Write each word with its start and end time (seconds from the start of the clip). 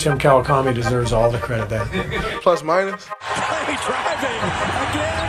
Tim 0.00 0.18
Kawakami 0.18 0.74
deserves 0.74 1.12
all 1.12 1.30
the 1.30 1.36
credit 1.36 1.68
there. 1.68 1.84
Plus 2.40 2.62
minus. 2.62 3.04
Curry 3.20 3.76
driving 3.84 4.30
again. 4.30 5.20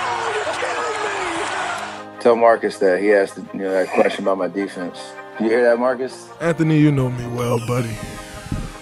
Oh, 0.00 0.32
you're 0.34 0.54
kidding 0.54 2.16
me! 2.16 2.22
Tell 2.22 2.34
Marcus 2.34 2.78
that 2.78 3.02
he 3.02 3.12
asked 3.12 3.36
you 3.36 3.60
know, 3.60 3.72
that 3.72 3.90
question 3.90 4.24
about 4.24 4.38
my 4.38 4.48
defense. 4.48 4.98
You 5.38 5.50
hear 5.50 5.62
that, 5.64 5.78
Marcus? 5.78 6.30
Anthony, 6.40 6.78
you 6.78 6.90
know 6.90 7.10
me 7.10 7.26
well, 7.36 7.58
buddy. 7.66 7.94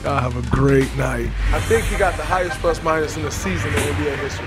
Y'all 0.04 0.20
have 0.20 0.36
a 0.36 0.50
great 0.54 0.96
night. 0.96 1.28
I 1.52 1.58
think 1.62 1.84
he 1.86 1.96
got 1.96 2.16
the 2.16 2.22
highest 2.22 2.60
plus 2.60 2.80
minus 2.84 3.16
in 3.16 3.24
the 3.24 3.32
season 3.32 3.70
in 3.70 3.80
NBA 3.80 4.18
history. 4.18 4.46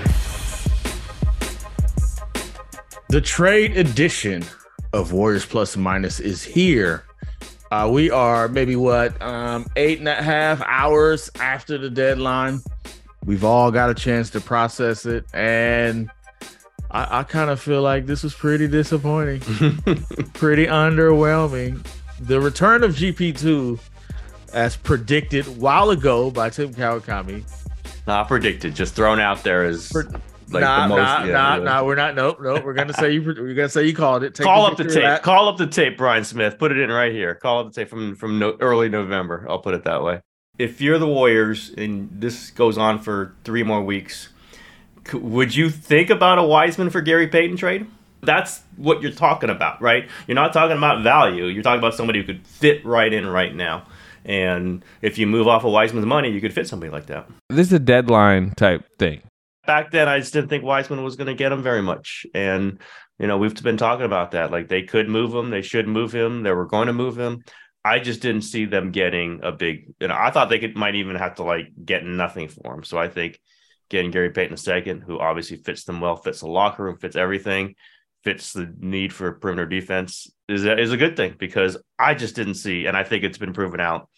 The 3.10 3.20
trade 3.20 3.76
edition 3.76 4.42
of 4.94 5.12
Warriors 5.12 5.44
Plus 5.44 5.76
Minus 5.76 6.18
is 6.18 6.42
here. 6.42 7.04
Uh, 7.70 7.88
we 7.92 8.10
are 8.10 8.48
maybe 8.48 8.74
what 8.74 9.20
um, 9.22 9.66
eight 9.76 10.00
and 10.00 10.08
a 10.08 10.14
half 10.14 10.60
hours 10.62 11.30
after 11.38 11.78
the 11.78 11.88
deadline. 11.88 12.60
We've 13.24 13.44
all 13.44 13.70
got 13.70 13.90
a 13.90 13.94
chance 13.94 14.30
to 14.30 14.40
process 14.40 15.06
it, 15.06 15.24
and 15.32 16.10
I, 16.90 17.20
I 17.20 17.22
kind 17.22 17.50
of 17.50 17.60
feel 17.60 17.82
like 17.82 18.06
this 18.06 18.24
was 18.24 18.34
pretty 18.34 18.66
disappointing, 18.66 19.40
pretty 20.34 20.66
underwhelming. 20.66 21.86
The 22.20 22.40
return 22.40 22.82
of 22.82 22.92
GP2, 22.92 23.78
as 24.52 24.76
predicted 24.76 25.46
while 25.60 25.90
ago 25.90 26.30
by 26.30 26.50
Tim 26.50 26.74
Kawakami, 26.74 27.44
Not 28.06 28.26
predicted, 28.26 28.74
just 28.74 28.94
thrown 28.94 29.20
out 29.20 29.44
there 29.44 29.64
as 29.64 29.92
like 30.52 30.62
nah, 30.62 30.82
the 30.82 30.88
most. 30.88 30.98
nah, 30.98 31.24
yeah, 31.24 31.32
nah, 31.32 31.56
yeah. 31.56 31.62
nah, 31.62 31.84
we're 31.84 31.94
not. 31.94 32.14
Nope, 32.14 32.38
nope. 32.40 32.64
We're 32.64 32.74
gonna 32.74 32.92
say 32.92 33.12
you. 33.12 33.22
We're 33.22 33.54
gonna 33.54 33.68
say 33.68 33.86
you 33.86 33.94
called 33.94 34.22
it. 34.22 34.34
Take 34.34 34.44
Call 34.44 34.66
up 34.66 34.76
the 34.76 34.84
tape. 34.84 35.02
that. 35.02 35.22
Call 35.22 35.48
up 35.48 35.56
the 35.56 35.66
tape, 35.66 35.96
Brian 35.96 36.24
Smith. 36.24 36.58
Put 36.58 36.72
it 36.72 36.78
in 36.78 36.90
right 36.90 37.12
here. 37.12 37.34
Call 37.34 37.60
up 37.60 37.72
the 37.72 37.80
tape 37.80 37.88
from 37.88 38.16
from 38.16 38.38
no, 38.38 38.56
early 38.60 38.88
November. 38.88 39.46
I'll 39.48 39.58
put 39.58 39.74
it 39.74 39.84
that 39.84 40.02
way. 40.02 40.20
If 40.58 40.80
you're 40.80 40.98
the 40.98 41.08
Warriors 41.08 41.70
and 41.76 42.10
this 42.12 42.50
goes 42.50 42.76
on 42.76 42.98
for 42.98 43.34
three 43.44 43.62
more 43.62 43.82
weeks, 43.82 44.28
would 45.12 45.54
you 45.54 45.70
think 45.70 46.10
about 46.10 46.38
a 46.38 46.42
Wiseman 46.42 46.90
for 46.90 47.00
Gary 47.00 47.28
Payton 47.28 47.56
trade? 47.56 47.86
That's 48.22 48.62
what 48.76 49.00
you're 49.00 49.12
talking 49.12 49.48
about, 49.48 49.80
right? 49.80 50.06
You're 50.26 50.34
not 50.34 50.52
talking 50.52 50.76
about 50.76 51.02
value. 51.02 51.46
You're 51.46 51.62
talking 51.62 51.78
about 51.78 51.94
somebody 51.94 52.20
who 52.20 52.26
could 52.26 52.46
fit 52.46 52.84
right 52.84 53.10
in 53.10 53.26
right 53.26 53.54
now. 53.54 53.86
And 54.24 54.84
if 55.00 55.16
you 55.16 55.26
move 55.26 55.48
off 55.48 55.64
of 55.64 55.72
Wiseman's 55.72 56.04
money, 56.06 56.30
you 56.30 56.40
could 56.40 56.52
fit 56.52 56.68
somebody 56.68 56.92
like 56.92 57.06
that. 57.06 57.26
This 57.48 57.68
is 57.68 57.72
a 57.72 57.78
deadline 57.78 58.52
type 58.56 58.84
thing. 58.98 59.22
Back 59.70 59.92
then 59.92 60.08
I 60.08 60.18
just 60.18 60.32
didn't 60.32 60.48
think 60.48 60.64
Wiseman 60.64 61.04
was 61.04 61.14
going 61.14 61.28
to 61.28 61.34
get 61.34 61.52
him 61.52 61.62
very 61.62 61.80
much. 61.80 62.26
And 62.34 62.80
you 63.20 63.28
know, 63.28 63.38
we've 63.38 63.54
been 63.62 63.76
talking 63.76 64.04
about 64.04 64.32
that. 64.32 64.50
Like 64.50 64.66
they 64.66 64.82
could 64.82 65.08
move 65.08 65.32
him, 65.32 65.50
they 65.50 65.62
should 65.62 65.86
move 65.86 66.12
him, 66.12 66.42
they 66.42 66.50
were 66.50 66.66
going 66.66 66.88
to 66.88 66.92
move 66.92 67.16
him. 67.16 67.44
I 67.84 68.00
just 68.00 68.20
didn't 68.20 68.42
see 68.42 68.64
them 68.64 68.90
getting 68.90 69.38
a 69.44 69.52
big. 69.52 69.94
You 70.00 70.08
know, 70.08 70.16
I 70.18 70.32
thought 70.32 70.48
they 70.48 70.58
could 70.58 70.74
might 70.76 70.96
even 70.96 71.14
have 71.14 71.36
to 71.36 71.44
like 71.44 71.68
get 71.84 72.04
nothing 72.04 72.48
for 72.48 72.74
him. 72.74 72.82
So 72.82 72.98
I 72.98 73.06
think 73.06 73.38
getting 73.90 74.10
Gary 74.10 74.30
Payton 74.30 74.56
second, 74.56 75.02
who 75.02 75.20
obviously 75.20 75.58
fits 75.58 75.84
them 75.84 76.00
well, 76.00 76.16
fits 76.16 76.40
the 76.40 76.48
locker 76.48 76.82
room, 76.82 76.96
fits 76.96 77.14
everything, 77.14 77.76
fits 78.24 78.52
the 78.52 78.74
need 78.76 79.12
for 79.12 79.34
perimeter 79.34 79.68
defense, 79.68 80.26
is 80.48 80.64
a, 80.64 80.76
is 80.76 80.90
a 80.90 80.96
good 80.96 81.16
thing 81.16 81.36
because 81.38 81.76
I 81.96 82.14
just 82.14 82.34
didn't 82.34 82.54
see, 82.54 82.86
and 82.86 82.96
I 82.96 83.04
think 83.04 83.22
it's 83.22 83.38
been 83.38 83.52
proven 83.52 83.78
out 83.78 84.08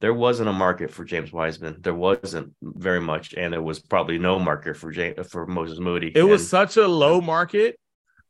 there 0.00 0.14
wasn't 0.14 0.48
a 0.48 0.52
market 0.52 0.90
for 0.90 1.04
James 1.04 1.32
Wiseman. 1.32 1.76
There 1.80 1.94
wasn't 1.94 2.52
very 2.62 3.00
much, 3.00 3.34
and 3.34 3.52
there 3.52 3.62
was 3.62 3.78
probably 3.80 4.18
no 4.18 4.38
market 4.38 4.76
for 4.76 4.90
James, 4.90 5.26
for 5.28 5.46
Moses 5.46 5.78
Moody. 5.78 6.12
It 6.14 6.22
was 6.22 6.48
such 6.48 6.76
a 6.76 6.86
low 6.86 7.20
market 7.20 7.78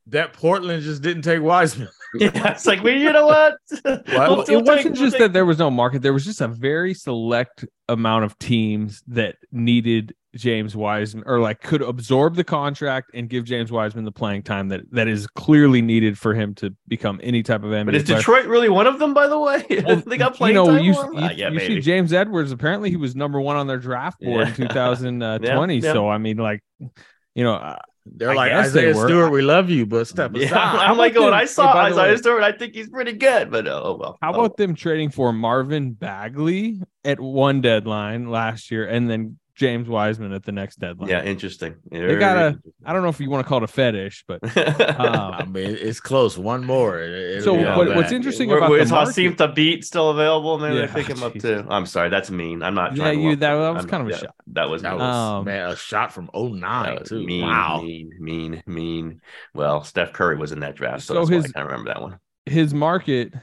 that 0.07 0.31
Portland 0.31 0.81
just 0.83 1.01
didn't 1.01 1.23
take 1.23 1.41
Wiseman. 1.41 1.89
yeah, 2.15 2.51
it's 2.51 2.65
like, 2.65 2.81
well, 2.83 2.93
you 2.93 3.11
know 3.11 3.25
what? 3.27 3.55
Well, 4.07 4.37
We'll 4.37 4.59
It 4.59 4.65
wasn't 4.65 4.95
just 4.95 5.13
take- 5.13 5.19
that 5.19 5.33
there 5.33 5.45
was 5.45 5.59
no 5.59 5.69
market. 5.69 6.01
There 6.01 6.13
was 6.13 6.23
just 6.23 6.39
a 6.39 6.47
very 6.47 6.93
select 6.93 7.65
amount 7.89 8.23
of 8.23 8.39
teams 8.39 9.03
that 9.07 9.35
needed 9.51 10.15
James 10.37 10.75
Wiseman 10.75 11.23
or 11.27 11.39
like 11.39 11.61
could 11.61 11.81
absorb 11.81 12.35
the 12.35 12.43
contract 12.43 13.11
and 13.13 13.27
give 13.29 13.43
James 13.45 13.71
Wiseman 13.71 14.05
the 14.05 14.11
playing 14.11 14.43
time 14.43 14.69
that 14.69 14.81
that 14.91 15.07
is 15.07 15.27
clearly 15.27 15.81
needed 15.81 16.17
for 16.17 16.33
him 16.33 16.53
to 16.55 16.75
become 16.87 17.19
any 17.23 17.43
type 17.43 17.63
of 17.63 17.71
NBA 17.71 17.85
But 17.85 17.95
is 17.95 18.03
player. 18.03 18.17
Detroit 18.17 18.45
really 18.45 18.69
one 18.69 18.87
of 18.87 18.99
them? 18.99 19.13
By 19.13 19.27
the 19.27 19.39
way, 19.39 19.65
Well, 19.85 19.97
they 20.05 20.17
got 20.17 20.33
you 20.33 20.37
playing 20.37 20.55
know, 20.55 20.65
time 20.67 20.83
you, 20.83 20.93
for 20.93 21.05
him? 21.07 21.13
you, 21.15 21.29
yeah, 21.35 21.49
you 21.49 21.59
see. 21.59 21.79
James 21.81 22.13
Edwards. 22.13 22.51
Apparently, 22.51 22.89
he 22.89 22.95
was 22.95 23.15
number 23.15 23.41
one 23.41 23.55
on 23.57 23.67
their 23.67 23.79
draft 23.79 24.19
board 24.21 24.41
Yeah. 24.47 24.49
in 24.49 24.55
2020. 24.69 25.75
Yeah, 25.77 25.81
yeah. 25.83 25.93
So 25.93 26.07
I 26.09 26.17
mean, 26.17 26.37
like, 26.37 26.61
you 26.79 27.43
know, 27.43 27.55
uh, 27.55 27.77
They're 28.05 28.31
I 28.31 28.35
like 28.35 28.51
guess 28.51 28.71
they 28.73 28.89
Isaiah. 28.89 29.05
Stewart, 29.07 29.31
we 29.31 29.41
love 29.41 29.69
you, 29.69 29.85
but 29.85 30.07
step 30.07 30.33
aside. 30.33 30.49
Yeah, 30.49 30.57
I'm 30.61 30.79
How 30.79 30.95
like 30.95 31.11
about 31.11 31.21
going. 31.21 31.33
I 31.33 31.45
saw 31.45 31.67
hey, 31.67 31.73
by 31.73 31.89
the 31.89 31.95
way- 31.97 32.01
Isaiah 32.03 32.17
Stewart. 32.19 32.43
I 32.43 32.51
think 32.53 32.73
he's 32.73 32.89
pretty 32.89 33.13
good, 33.13 33.51
but 33.51 33.67
uh, 33.67 33.81
oh 33.83 33.97
well. 33.99 34.17
How 34.21 34.31
Oh, 34.33 34.39
about 34.45 34.57
them 34.57 34.75
trading 34.75 35.09
for 35.09 35.33
Marvin 35.33 35.91
Bagley 35.91 36.79
at 37.03 37.19
one 37.19 37.59
deadline 37.61 38.29
last 38.31 38.71
year 38.71 38.85
and 38.87 39.09
then 39.09 39.37
James 39.57 39.87
Wiseman 39.89 40.33
at 40.33 40.43
the 40.43 40.51
next 40.51 40.77
deadline? 40.79 41.09
Yeah, 41.09 41.23
interesting. 41.23 41.75
They 41.91 42.15
got 42.15 42.37
a, 42.37 42.59
I 42.85 42.93
don't 42.93 43.01
know 43.01 43.09
if 43.09 43.19
you 43.19 43.29
want 43.29 43.43
to 43.43 43.49
call 43.49 43.57
it 43.57 43.63
a 43.63 43.67
fetish, 43.67 44.23
but 44.27 44.39
I 44.57 45.39
um, 45.41 45.51
mean, 45.51 45.75
it's 45.79 45.99
close. 45.99 46.37
One 46.37 46.63
more. 46.63 46.99
It- 46.99 47.43
So 47.43 47.55
be 47.55 47.61
Yeah, 47.63 47.71
all 47.73 47.79
what- 47.79 47.95
what's 47.95 48.11
interesting 48.11 48.49
Where- 48.49 48.59
about 48.59 48.69
where 48.69 48.79
the 48.79 48.83
is 48.85 48.91
market- 48.91 49.15
Hasheem 49.15 49.35
Thabeet 49.35 49.83
still 49.83 50.09
available? 50.11 50.59
Maybe 50.59 50.75
Yeah, 50.75 50.85
they 50.85 50.93
pick 51.03 51.07
him 51.09 51.23
up 51.23 51.33
Jesus. 51.33 51.63
too. 51.63 51.67
I'm 51.69 51.85
sorry, 51.87 52.09
that's 52.09 52.29
mean. 52.29 52.61
I'm 52.61 52.75
not. 52.75 52.95
Yeah, 52.95 53.11
you- 53.11 53.35
that- 53.35 53.55
that 53.55 53.69
was 53.73 53.77
I'm- 53.85 53.87
kind 53.89 54.03
of 54.03 54.09
a 54.09 54.11
yeah, 54.11 54.17
shot. 54.17 54.35
That 54.53 54.69
was 54.69 54.83
That 54.83 54.91
mean. 54.91 54.99
was 54.99 55.15
Um, 55.39 55.45
man, 55.45 55.69
a 55.71 55.75
shot 55.75 56.13
from 56.13 56.29
09 56.35 57.03
too. 57.03 57.25
mean, 57.25 57.41
wow. 57.41 57.81
mean, 57.81 58.11
mean, 58.19 58.63
mean. 58.67 59.21
Well, 59.55 59.83
Steph 59.83 60.13
Curry 60.13 60.37
was 60.37 60.51
in 60.51 60.59
that 60.59 60.75
draft, 60.75 61.01
so, 61.01 61.15
So 61.15 61.19
that's 61.21 61.29
why 61.31 61.35
his- 61.37 61.45
I 61.45 61.49
kind 61.49 61.65
of 61.65 61.71
remember 61.71 61.93
that 61.93 62.01
one. 62.01 62.19
his 62.45 62.73
market 62.75 63.33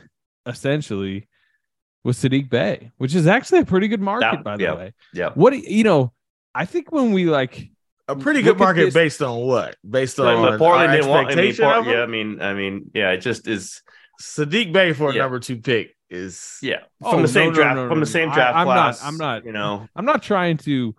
essentially 0.46 1.26
was 2.04 2.18
Saddiq 2.18 2.48
Bey, 2.50 2.92
which 2.98 3.14
is 3.14 3.26
actually 3.26 3.60
a 3.60 3.64
pretty 3.64 3.88
good 3.88 4.00
market, 4.00 4.30
That- 4.30 4.44
by 4.44 4.56
the 4.56 4.62
yeah. 4.62 4.74
way. 4.74 4.94
Yeah. 5.12 5.30
What 5.34 5.52
do- 5.52 5.58
you 5.58 5.82
know, 5.84 6.12
I 6.54 6.66
think 6.66 6.92
when 6.92 7.12
we 7.12 7.24
like 7.24 7.70
A 8.06 8.14
pretty 8.14 8.42
good 8.42 8.58
market 8.58 8.84
this- 8.86 8.94
based 8.94 9.22
on 9.22 9.40
what? 9.40 9.76
Based 9.88 10.20
on 10.20 10.42
but 10.42 10.58
Portland 10.58 10.92
didn't 10.92 11.08
want. 11.08 11.26
I 11.28 11.30
mean, 11.34 11.38
expectation 11.48 11.64
Port- 11.64 11.76
of 11.78 11.86
yeah, 11.86 12.02
I 12.02 12.06
mean, 12.06 12.40
I 12.42 12.54
mean, 12.54 12.90
yeah, 12.94 13.10
it 13.12 13.18
just 13.18 13.48
is. 13.48 13.82
Saddiq 14.22 14.72
Bey 14.72 14.92
for 14.92 15.10
a 15.10 15.14
number 15.14 15.40
two 15.40 15.56
pick 15.56 15.96
is 16.08 16.58
Yeah, 16.62 16.80
Oh, 17.02 17.10
from 17.10 17.22
the 17.22 17.28
same 17.28 17.46
no, 17.46 17.50
no, 17.50 17.54
draft, 17.56 17.76
no, 17.76 17.88
from 17.88 17.98
the 18.00 18.06
same 18.06 18.30
draft 18.30 18.54
I- 18.54 18.60
I'm 18.60 18.66
not- 18.68 18.98
I'm 19.02 19.16
not- 19.16 19.44
You 19.44 19.50
know, 19.52 19.88
I'm 19.96 20.04
not 20.04 20.22
trying 20.22 20.58
to 20.58 20.94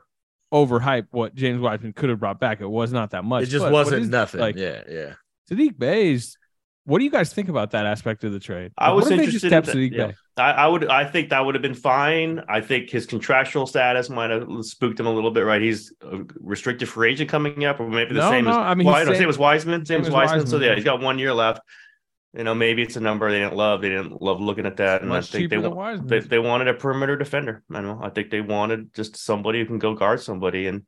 overhype 0.54 1.08
what 1.12 1.34
James 1.36 1.62
Wiseman 1.62 1.94
could 1.94 2.10
have 2.10 2.20
brought 2.20 2.40
back. 2.40 2.60
It 2.60 2.68
was 2.70 2.92
not 2.92 3.12
that 3.12 3.24
much. 3.24 3.44
it 3.44 3.48
just 3.48 3.70
wasn't 3.72 4.04
is- 4.04 4.10
nothing. 4.10 4.42
Like 4.42 4.56
yeah, 4.58 4.82
yeah. 4.90 5.14
Saddiq 5.50 5.78
Bey's 5.78 6.38
What 6.86 7.00
do 7.00 7.04
you 7.04 7.10
guys 7.12 7.34
think 7.34 7.50
about 7.50 7.72
that 7.72 7.86
aspect 7.88 8.24
of 8.24 8.32
the 8.32 8.40
trade? 8.40 8.72
I 8.78 8.92
was 8.94 9.06
what 9.06 9.14
if 9.14 9.20
they 9.20 9.26
just 9.32 9.44
interested. 9.44 9.76
in 9.94 9.98
that- 9.98 10.10
yeah. 10.10 10.12
I, 10.38 10.52
I 10.52 10.68
would. 10.68 10.88
I 10.88 11.06
think 11.06 11.30
that 11.30 11.44
would 11.46 11.56
have 11.56 11.62
been 11.62 11.74
fine. 11.74 12.42
I 12.50 12.62
think 12.62 12.90
his 12.90 13.06
contractual 13.06 13.66
status 13.66 14.10
might 14.10 14.30
have 14.30 14.48
spooked 14.62 15.00
him 15.00 15.08
a 15.08 15.12
little 15.12 15.32
bit. 15.32 15.46
Right, 15.46 15.62
he's 15.62 15.94
a 16.02 16.20
restricted 16.40 16.90
free 16.90 17.12
agent 17.14 17.30
coming 17.30 17.64
up, 17.66 17.80
or 17.80 17.88
maybe 17.90 18.14
the 18.14 18.20
No, 18.20 18.30
same 18.30 18.46
no, 18.46 18.52
as 18.52 18.58
I 18.58 18.76
mean, 18.76 18.86
he's 18.86 18.94
no, 18.96 19.06
saying- 19.06 19.18
same 19.20 19.30
as 19.30 19.38
Wiseman. 19.38 19.86
Same, 19.86 19.96
same 19.98 20.02
as 20.02 20.08
as 20.08 20.14
Wiseman. 20.14 20.40
So 20.42 20.44
Wiseman, 20.58 20.62
yeah, 20.64 20.76
he's 20.76 20.84
got 20.84 21.00
one 21.02 21.18
year 21.20 21.34
left. 21.34 21.62
You 22.38 22.44
know, 22.44 22.54
maybe 22.54 22.82
it's 22.82 22.98
a 22.98 23.00
number 23.00 23.32
they 23.32 23.40
didn't 23.40 23.56
love. 23.56 23.82
They 23.82 23.88
didn't 23.90 24.22
love 24.22 24.42
looking 24.42 24.66
at 24.66 24.76
that, 24.78 25.02
and 25.02 25.14
I 25.14 25.22
think 25.22 25.50
they 25.50 25.58
Wiseman. 25.58 26.08
they, 26.08 26.20
they 26.20 26.40
wanted 26.40 26.68
a 26.68 26.74
perimeter 26.74 27.16
defender. 27.16 27.64
I 27.74 27.80
know. 27.80 28.00
I 28.04 28.10
think 28.10 28.30
they 28.30 28.42
wanted 28.42 28.94
just 28.94 29.16
somebody 29.16 29.60
who 29.60 29.66
can 29.66 29.80
go 29.80 29.94
guard 29.96 30.20
somebody, 30.20 30.68
and 30.68 30.84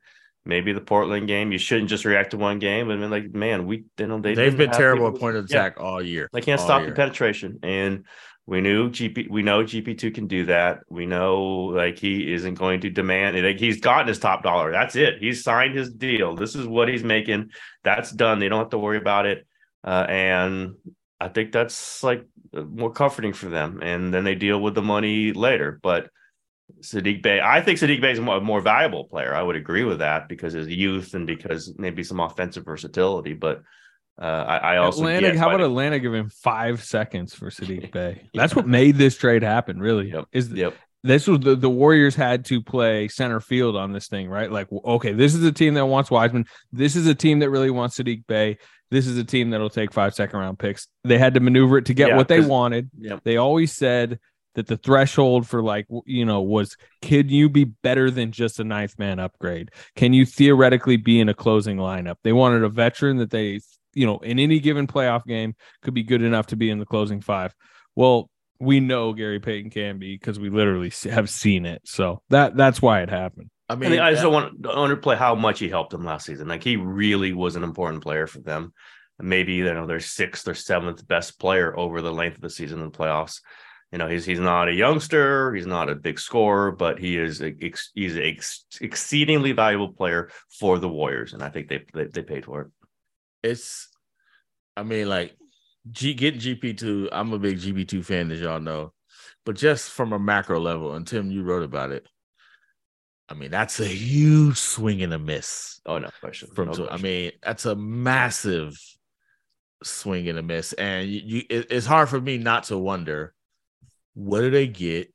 maybe 0.48 0.74
the 0.74 0.82
Portland 0.82 1.28
game. 1.28 1.52
You 1.52 1.58
shouldn't 1.58 1.90
just 1.90 2.06
react 2.06 2.32
to 2.32 2.38
one 2.38 2.60
game. 2.60 2.90
I 2.90 2.96
mean, 2.96 3.10
like, 3.10 3.34
man, 3.34 3.68
we 3.68 3.84
you 4.00 4.08
know 4.08 4.20
they 4.20 4.34
They, 4.34 4.46
have 4.46 4.58
didn't 4.58 4.72
been 4.72 4.78
terrible 4.78 5.08
at 5.08 5.16
point 5.16 5.36
of 5.36 5.50
Yeah. 5.50 5.58
attack 5.66 5.80
all 5.80 6.02
year. 6.02 6.30
They 6.34 6.42
can't 6.42 6.60
all 6.60 6.66
stop 6.66 6.82
year. 6.82 6.90
the 6.90 6.96
penetration. 6.96 7.60
And 7.64 8.06
we 8.46 8.62
knew 8.62 8.90
GP 8.90 9.30
we 9.30 9.44
know 9.44 9.64
GP2 9.64 10.16
can 10.16 10.28
do 10.28 10.46
that. 10.46 10.80
We 10.90 11.06
know 11.06 11.44
like 11.82 12.00
he 12.00 12.34
isn't 12.34 12.54
going 12.56 12.80
to 12.82 12.90
demand 12.90 13.42
like 13.44 13.60
he's 13.60 13.82
gotten 13.82 14.08
his 14.08 14.20
top 14.20 14.42
dollar. 14.42 14.72
That's 14.72 14.96
it. 14.96 15.16
He's 15.20 15.44
signed 15.44 15.76
his 15.76 15.92
deal. 15.92 16.36
This 16.36 16.56
is 16.56 16.66
what 16.66 16.88
he's 16.88 17.04
making. 17.04 17.52
That's 17.84 18.10
done. 18.12 18.40
They 18.40 18.48
don't 18.48 18.60
have 18.60 18.70
to 18.70 18.78
worry 18.78 18.98
about 18.98 19.26
it. 19.26 19.46
Uh, 19.84 20.06
and 20.08 20.76
I 21.20 21.28
think 21.28 21.52
that's 21.52 22.04
like 22.04 22.26
more 22.54 22.92
comforting 22.92 23.34
for 23.34 23.48
them. 23.50 23.80
And 23.82 24.14
then 24.14 24.24
they 24.24 24.36
deal 24.36 24.62
with 24.62 24.76
the 24.76 24.82
money 24.82 25.34
later. 25.34 25.80
But 25.84 26.10
Saddiq 26.82 27.22
Bey, 27.22 27.40
I 27.42 27.62
think 27.62 27.80
Saddiq 27.80 28.02
Bey 28.02 28.12
is 28.12 28.20
a 28.20 28.22
more, 28.22 28.40
more 28.42 28.62
valuable 28.62 29.06
player. 29.06 29.34
I 29.34 29.42
would 29.42 29.56
agree 29.56 29.84
with 29.84 30.00
that 30.00 30.28
because 30.30 30.54
his 30.54 30.68
youth 30.68 31.14
and 31.14 31.26
because 31.28 31.74
maybe 31.78 32.04
some 32.04 32.20
offensive 32.20 32.66
versatility. 32.66 33.34
But 33.34 33.64
uh, 34.22 34.26
I, 34.26 34.58
I 34.58 34.78
also 34.78 35.02
Atlanta, 35.06 35.38
how 35.38 35.50
about 35.50 35.62
Atlanta 35.62 36.00
give 36.00 36.14
him 36.14 36.30
five 36.30 36.84
seconds 36.84 37.34
for 37.34 37.50
Saddiq 37.50 37.92
Bey? 37.94 38.30
That's 38.34 38.56
what 38.56 38.68
made 38.68 38.96
this 38.96 39.18
trade 39.18 39.44
happen, 39.44 39.80
really. 39.80 40.12
Yep. 40.12 40.26
Is 40.32 40.50
Yep. 40.52 40.76
this 41.04 41.28
was 41.28 41.40
the, 41.40 41.56
the 41.56 41.70
Warriors 41.70 42.16
had 42.16 42.46
to 42.46 42.62
play 42.62 43.08
center 43.08 43.40
field 43.40 43.76
on 43.76 43.92
this 43.92 44.08
thing, 44.08 44.28
right? 44.30 44.52
Like, 44.52 44.68
okay, 44.72 45.14
this 45.14 45.36
is 45.36 45.44
a 45.44 45.52
team 45.52 45.76
that 45.76 45.86
wants 45.86 46.10
Wiseman. 46.12 46.46
This 46.72 46.96
is 46.96 47.08
a 47.08 47.16
team 47.16 47.40
that 47.40 47.50
really 47.50 47.70
wants 47.70 47.98
Saddiq 48.00 48.26
Bey. 48.28 48.58
This 48.90 49.06
is 49.06 49.18
a 49.18 49.24
team 49.24 49.50
that'll 49.50 49.70
take 49.70 49.92
five 49.92 50.14
second 50.16 50.40
round 50.40 50.58
picks. 50.60 50.88
They 51.04 51.18
had 51.18 51.34
to 51.34 51.40
maneuver 51.40 51.78
it 51.80 51.86
to 51.88 51.94
get 51.94 52.10
Yeah, 52.10 52.18
what 52.18 52.28
they 52.30 52.40
wanted. 52.40 52.90
Yep. 52.98 53.22
They 53.24 53.38
always 53.38 53.74
said 53.74 54.20
that 54.58 54.66
the 54.66 54.76
threshold 54.76 55.48
for 55.48 55.62
like 55.62 55.86
you 56.06 56.26
know 56.26 56.42
was 56.42 56.76
can 57.04 57.30
you 57.30 57.48
be 57.48 57.64
better 57.64 58.10
than 58.10 58.32
just 58.32 58.60
a 58.60 58.64
ninth 58.64 58.98
man 58.98 59.20
upgrade? 59.20 59.70
Can 59.96 60.14
you 60.14 60.26
theoretically 60.26 60.98
be 60.98 61.20
in 61.20 61.30
a 61.30 61.34
closing 61.36 61.78
lineup? 61.78 62.16
They 62.24 62.34
wanted 62.34 62.64
a 62.64 62.70
veteran 62.70 63.18
that 63.18 63.30
they 63.30 63.62
you 63.94 64.08
know 64.08 64.18
in 64.18 64.40
any 64.40 64.60
given 64.60 64.88
playoff 64.88 65.26
game 65.26 65.56
could 65.84 65.94
be 65.94 66.02
good 66.02 66.24
enough 66.24 66.48
to 66.48 66.56
be 66.56 66.72
in 66.72 66.80
the 66.80 66.88
closing 66.88 67.22
five. 67.22 67.54
Well, 67.96 68.32
we 68.60 68.80
know 68.80 69.14
Gary 69.14 69.40
Payton 69.40 69.70
can 69.70 70.00
be 70.00 70.16
because 70.16 70.40
we 70.40 70.50
literally 70.50 70.92
have 71.04 71.30
seen 71.30 71.68
it. 71.68 71.84
So 71.86 72.24
that 72.30 72.58
that's 72.58 72.82
why 72.82 73.02
it 73.02 73.12
happened. 73.12 73.52
I 73.70 73.74
I 73.74 73.76
mean, 73.76 73.92
mean, 73.92 74.00
I 74.00 74.10
just 74.10 74.24
don't 74.24 74.34
want 74.34 74.64
to 74.64 74.70
underplay 74.70 75.18
how 75.18 75.36
much 75.36 75.60
he 75.60 75.70
helped 75.70 75.92
them 75.92 76.04
last 76.04 76.26
season. 76.26 76.48
Like 76.48 76.64
he 76.64 76.78
really 76.78 77.32
was 77.32 77.56
an 77.56 77.64
important 77.64 78.02
player 78.02 78.26
for 78.26 78.40
them. 78.40 78.74
Maybe 79.20 79.54
you 79.54 79.72
know 79.72 79.86
their 79.86 80.00
sixth 80.00 80.48
or 80.48 80.56
seventh 80.56 81.08
best 81.08 81.40
player 81.40 81.78
over 81.78 82.02
the 82.02 82.12
length 82.12 82.38
of 82.38 82.42
the 82.42 82.50
season 82.50 82.80
in 82.80 82.86
the 82.86 82.98
playoffs. 82.98 83.42
You 83.92 83.98
know, 84.00 84.08
he's 84.08 84.26
he's 84.26 84.40
not 84.40 84.68
a 84.68 84.74
youngster, 84.74 85.54
he's 85.56 85.66
not 85.66 85.90
a 85.90 85.96
big 85.96 86.20
scorer, 86.20 86.72
but 86.72 87.00
he 87.00 87.18
is 87.18 87.42
a, 87.42 87.56
ex, 87.62 87.92
he's 87.96 88.18
an 88.18 88.24
ex, 88.24 88.66
exceedingly 88.82 89.54
valuable 89.54 89.94
player 89.94 90.30
for 90.60 90.78
the 90.78 90.90
Warriors, 90.90 91.34
and 91.34 91.42
I 91.42 91.50
think 91.50 91.70
they 91.70 91.86
they, 91.94 92.06
they 92.06 92.22
paid 92.22 92.46
for 92.46 92.62
it. 92.62 92.68
it's 93.44 93.88
I 94.76 94.84
mean, 94.84 95.08
like 95.08 95.36
G 95.90 96.14
getting 96.14 96.42
GP 96.42 96.78
two. 96.78 97.08
I'm 97.14 97.32
a 97.32 97.40
big 97.40 97.60
GP 97.60 97.88
two 97.88 98.04
fan, 98.04 98.30
as 98.30 98.42
y'all 98.42 98.60
know, 98.60 98.92
but 99.46 99.56
just 99.56 99.90
from 99.90 100.12
a 100.12 100.20
macro 100.20 100.60
level, 100.60 100.94
and 100.94 101.08
Tim, 101.08 101.32
you 101.32 101.44
wrote 101.44 101.64
about 101.64 101.92
it. 101.94 102.06
I 103.30 103.36
mean, 103.36 103.52
that's 103.52 103.80
a 103.80 103.86
huge 103.88 104.58
swing 104.58 105.02
and 105.02 105.14
a 105.14 105.20
miss 105.20 105.80
Oh 105.86 105.98
no 105.98 106.10
question. 106.20 106.50
from. 106.54 106.68
no 106.68 106.74
two- 106.74 106.90
I 106.90 106.98
mean, 106.98 107.32
that's 107.42 107.66
a 107.66 107.76
massive 107.76 108.78
swing 109.84 110.28
and 110.28 110.40
a 110.40 110.44
miss, 110.44 110.74
and 110.74 111.08
you, 111.10 111.22
you 111.26 111.44
it- 111.50 111.68
it's 111.72 111.86
hard 111.86 112.10
for 112.10 112.20
me 112.20 112.38
not 112.38 112.66
to 112.66 112.78
wonder 112.78 113.34
what 114.18 114.42
do 114.42 114.50
they 114.50 114.66
get 114.68 115.14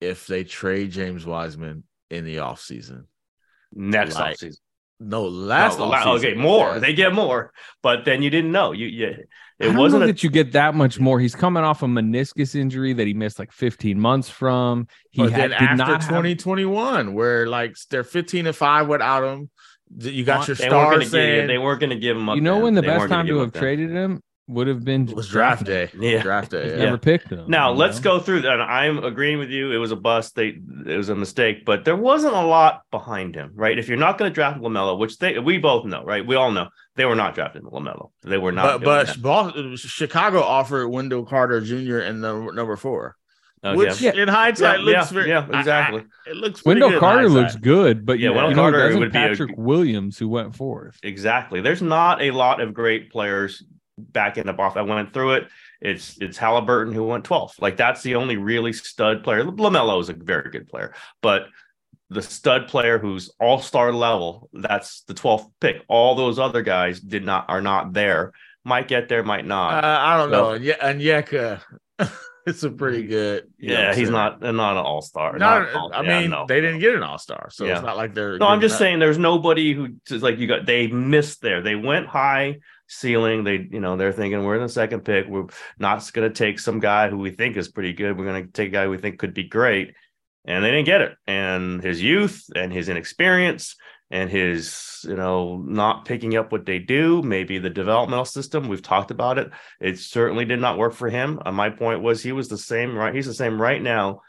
if 0.00 0.26
they 0.26 0.42
trade 0.42 0.90
James 0.90 1.26
Wiseman 1.26 1.84
in 2.10 2.24
the 2.24 2.36
offseason? 2.36 3.04
next 3.72 4.14
like, 4.14 4.36
offseason. 4.38 4.56
No, 5.00 5.24
last 5.24 5.78
No, 5.78 5.88
la- 5.88 5.98
offseason. 6.02 6.16
okay, 6.18 6.34
more. 6.34 6.72
Yeah. 6.74 6.78
They 6.78 6.94
get 6.94 7.12
more, 7.12 7.52
but 7.82 8.06
then 8.06 8.22
you 8.22 8.30
didn't 8.30 8.52
know. 8.52 8.72
You, 8.72 8.86
you 8.86 9.06
it 9.08 9.28
I 9.60 9.64
don't 9.66 9.76
wasn't 9.76 10.00
know 10.00 10.04
a 10.04 10.06
that 10.08 10.22
you 10.22 10.30
get 10.30 10.52
that 10.52 10.74
much 10.74 10.98
more. 10.98 11.20
He's 11.20 11.34
coming 11.34 11.62
off 11.62 11.82
a 11.82 11.86
meniscus 11.86 12.54
injury 12.54 12.94
that 12.94 13.06
he 13.06 13.12
missed 13.12 13.38
like 13.38 13.52
15 13.52 14.00
months 14.00 14.30
from. 14.30 14.86
He 15.10 15.22
but 15.22 15.32
had, 15.32 15.50
then 15.50 15.50
did 15.50 15.60
after 15.62 15.76
not 15.76 15.88
have- 16.02 16.08
2021, 16.08 17.12
where 17.12 17.46
like 17.46 17.76
they're 17.90 18.04
15 18.04 18.46
and 18.46 18.56
5 18.56 18.88
without 18.88 19.24
him, 19.24 19.50
you 19.98 20.24
got 20.24 20.48
your 20.48 20.54
they 20.56 20.68
weren't 20.70 20.86
stars 20.88 20.98
give. 21.04 21.10
saying 21.10 21.46
They 21.48 21.58
weren't 21.58 21.80
going 21.80 21.90
to 21.90 21.96
give 21.98 22.16
him 22.16 22.28
up. 22.30 22.36
you 22.36 22.40
know 22.42 22.54
then. 22.54 22.62
when 22.62 22.74
the 22.74 22.80
They 22.80 22.86
best 22.86 23.08
time 23.10 23.26
to 23.26 23.38
have 23.40 23.52
then. 23.52 23.62
traded 23.62 23.90
him 23.90 24.22
would 24.48 24.68
have 24.68 24.84
been 24.84 25.08
it 25.08 25.16
was 25.16 25.28
draft 25.28 25.64
day. 25.64 25.90
Yeah. 25.98 26.22
Draft 26.22 26.52
day. 26.52 26.70
Yeah. 26.70 26.84
Never 26.84 26.98
picked 26.98 27.28
them. 27.30 27.50
Now 27.50 27.72
you 27.72 27.78
let's 27.78 27.96
know? 27.98 28.18
go 28.18 28.20
through 28.20 28.42
that. 28.42 28.52
And 28.54 28.62
I'm 28.62 29.02
agreeing 29.02 29.38
with 29.38 29.50
you. 29.50 29.72
It 29.72 29.78
was 29.78 29.90
a 29.90 29.96
bust. 29.96 30.36
They 30.36 30.58
it 30.86 30.96
was 30.96 31.08
a 31.08 31.16
mistake, 31.16 31.64
but 31.64 31.84
there 31.84 31.96
wasn't 31.96 32.34
a 32.34 32.42
lot 32.46 32.82
behind 32.90 33.34
him, 33.34 33.52
right? 33.54 33.76
If 33.78 33.88
you're 33.88 33.98
not 33.98 34.18
going 34.18 34.30
to 34.30 34.34
draft 34.34 34.60
LaMelo, 34.60 34.98
which 34.98 35.18
they 35.18 35.38
we 35.38 35.58
both 35.58 35.84
know, 35.84 36.04
right? 36.04 36.24
We 36.24 36.36
all 36.36 36.52
know 36.52 36.68
they 36.94 37.04
were 37.04 37.16
not 37.16 37.34
drafting 37.34 37.62
LaMelo. 37.62 38.10
They 38.22 38.38
were 38.38 38.52
not. 38.52 38.82
But 38.84 39.20
but 39.20 39.76
Chicago 39.78 40.42
offered 40.42 40.88
Wendell 40.88 41.24
Carter 41.26 41.60
Jr. 41.60 41.98
in 41.98 42.20
the 42.20 42.52
number 42.52 42.76
four, 42.76 43.16
Okay. 43.64 43.76
which 43.76 44.00
Yeah. 44.00 44.12
in 44.14 44.28
hindsight 44.28 44.78
Yeah, 44.78 44.84
looks 44.84 45.10
yeah, 45.10 45.14
very 45.14 45.28
yeah, 45.28 45.58
exactly. 45.58 46.00
I- 46.26 46.30
it 46.30 46.36
looks 46.36 46.64
Wendell 46.64 46.90
good 46.90 47.00
Carter 47.00 47.28
looks 47.28 47.56
good, 47.56 48.06
but 48.06 48.20
Yeah, 48.20 48.28
you, 48.28 48.34
Wendell 48.34 48.50
you 48.50 48.56
know, 48.56 48.62
Carter 48.62 48.78
it 48.80 48.84
wasn't 48.84 49.00
would 49.00 49.12
be 49.12 49.18
Patrick 49.18 49.50
Williams 49.56 50.18
who 50.18 50.28
went 50.28 50.54
fourth. 50.54 51.00
Exactly. 51.02 51.60
There's 51.60 51.82
not 51.82 52.22
a 52.22 52.30
lot 52.30 52.60
of 52.60 52.72
great 52.72 53.10
players 53.10 53.64
backing 53.98 54.48
up 54.48 54.58
off. 54.58 54.76
I 54.76 54.82
went 54.82 55.12
through 55.12 55.32
it. 55.34 55.48
It's 55.80 56.16
it's 56.20 56.38
Haliburton 56.38 56.92
who 56.94 57.04
went 57.04 57.24
12th. 57.24 57.60
Like 57.60 57.76
that's 57.76 58.02
the 58.02 58.14
only 58.16 58.36
really 58.36 58.72
stud 58.72 59.22
player. 59.24 59.44
LaMelo 59.44 60.00
is 60.00 60.08
a 60.08 60.14
very 60.14 60.50
good 60.50 60.68
player, 60.68 60.94
but 61.22 61.46
the 62.08 62.22
stud 62.22 62.68
player 62.68 62.98
who's 62.98 63.30
all 63.40 63.60
star 63.60 63.92
level, 63.92 64.48
that's 64.52 65.02
the 65.02 65.14
12th 65.14 65.50
pick. 65.60 65.82
All 65.88 66.14
those 66.14 66.38
other 66.38 66.62
guys 66.62 67.00
did 67.00 67.24
not 67.24 67.46
are 67.48 67.60
not 67.60 67.92
there. 67.92 68.32
Might 68.64 68.88
get 68.88 69.08
there, 69.08 69.22
might 69.22 69.44
Uh, 69.44 69.48
not. 69.48 69.84
I 69.84 70.16
don't 70.16 70.30
So- 70.30 70.36
know. 70.36 70.54
Yeah, 70.54 70.74
and 70.80 71.00
Yeka, 71.00 71.60
it's 72.46 72.62
a 72.62 72.70
pretty 72.70 73.02
good. 73.06 73.48
yeah, 73.58 73.88
he's 73.88 74.04
saying? 74.08 74.12
not 74.12 74.40
not 74.40 74.72
an 74.72 74.84
all 74.84 75.02
star. 75.02 75.36
Not, 75.38 75.68
I 75.94 76.02
mean, 76.02 76.32
they 76.48 76.60
didn't 76.60 76.78
get 76.80 76.94
an 76.94 77.02
all 77.02 77.18
star, 77.18 77.48
so 77.50 77.64
Yeah. 77.64 77.74
it's 77.74 77.82
not 77.82 77.96
like 77.96 78.14
they're. 78.14 78.38
No, 78.38 78.46
I'm 78.46 78.60
just 78.60 78.74
up- 78.74 78.78
saying 78.80 78.98
there's 78.98 79.18
nobody 79.18 79.72
who 79.74 79.88
like 80.10 80.38
you 80.38 80.46
got 80.46 80.64
they 80.66 80.86
missed 80.88 81.42
there. 81.42 81.60
They 81.60 81.74
went 81.76 82.06
high 82.06 82.58
ceiling. 82.88 83.44
They, 83.44 83.66
you 83.70 83.80
know, 83.80 83.96
they're 83.96 84.12
thinking 84.12 84.44
we're 84.44 84.56
in 84.56 84.62
the 84.62 84.68
second 84.68 85.04
pick. 85.04 85.26
We're 85.26 85.46
not 85.78 86.10
gonna 86.12 86.30
take 86.30 86.58
some 86.58 86.80
guy 86.80 87.08
who 87.08 87.18
we 87.18 87.30
think 87.30 87.56
is 87.56 87.68
pretty 87.68 87.92
good. 87.92 88.18
We're 88.18 88.26
gonna 88.26 88.46
take 88.46 88.68
a 88.68 88.72
guy 88.72 88.88
we 88.88 88.98
think 88.98 89.18
could 89.18 89.34
be 89.34 89.44
great. 89.44 89.94
And 90.44 90.64
they 90.64 90.70
didn't 90.70 90.86
get 90.86 91.00
it. 91.00 91.16
And 91.26 91.82
his 91.82 92.00
youth 92.00 92.44
and 92.54 92.72
his 92.72 92.88
inexperience 92.88 93.74
and 94.10 94.30
his, 94.30 95.04
you 95.08 95.16
know, 95.16 95.56
not 95.56 96.04
picking 96.04 96.36
up 96.36 96.52
what 96.52 96.66
they 96.66 96.78
do, 96.78 97.22
maybe 97.22 97.58
the 97.58 97.70
developmental 97.70 98.24
system, 98.24 98.68
we've 98.68 98.82
talked 98.82 99.10
about 99.10 99.38
it. 99.38 99.50
It 99.80 99.98
certainly 99.98 100.44
did 100.44 100.60
not 100.60 100.78
work 100.78 100.92
for 100.94 101.10
him. 101.10 101.40
Uh, 101.44 101.50
my 101.50 101.70
point 101.70 102.02
was 102.02 102.22
he 102.22 102.30
was 102.30 102.48
the 102.48 102.58
same, 102.58 102.94
right? 102.96 103.14
He's 103.14 103.26
the 103.26 103.34
same 103.34 103.60
right 103.60 103.82
now 103.82 104.20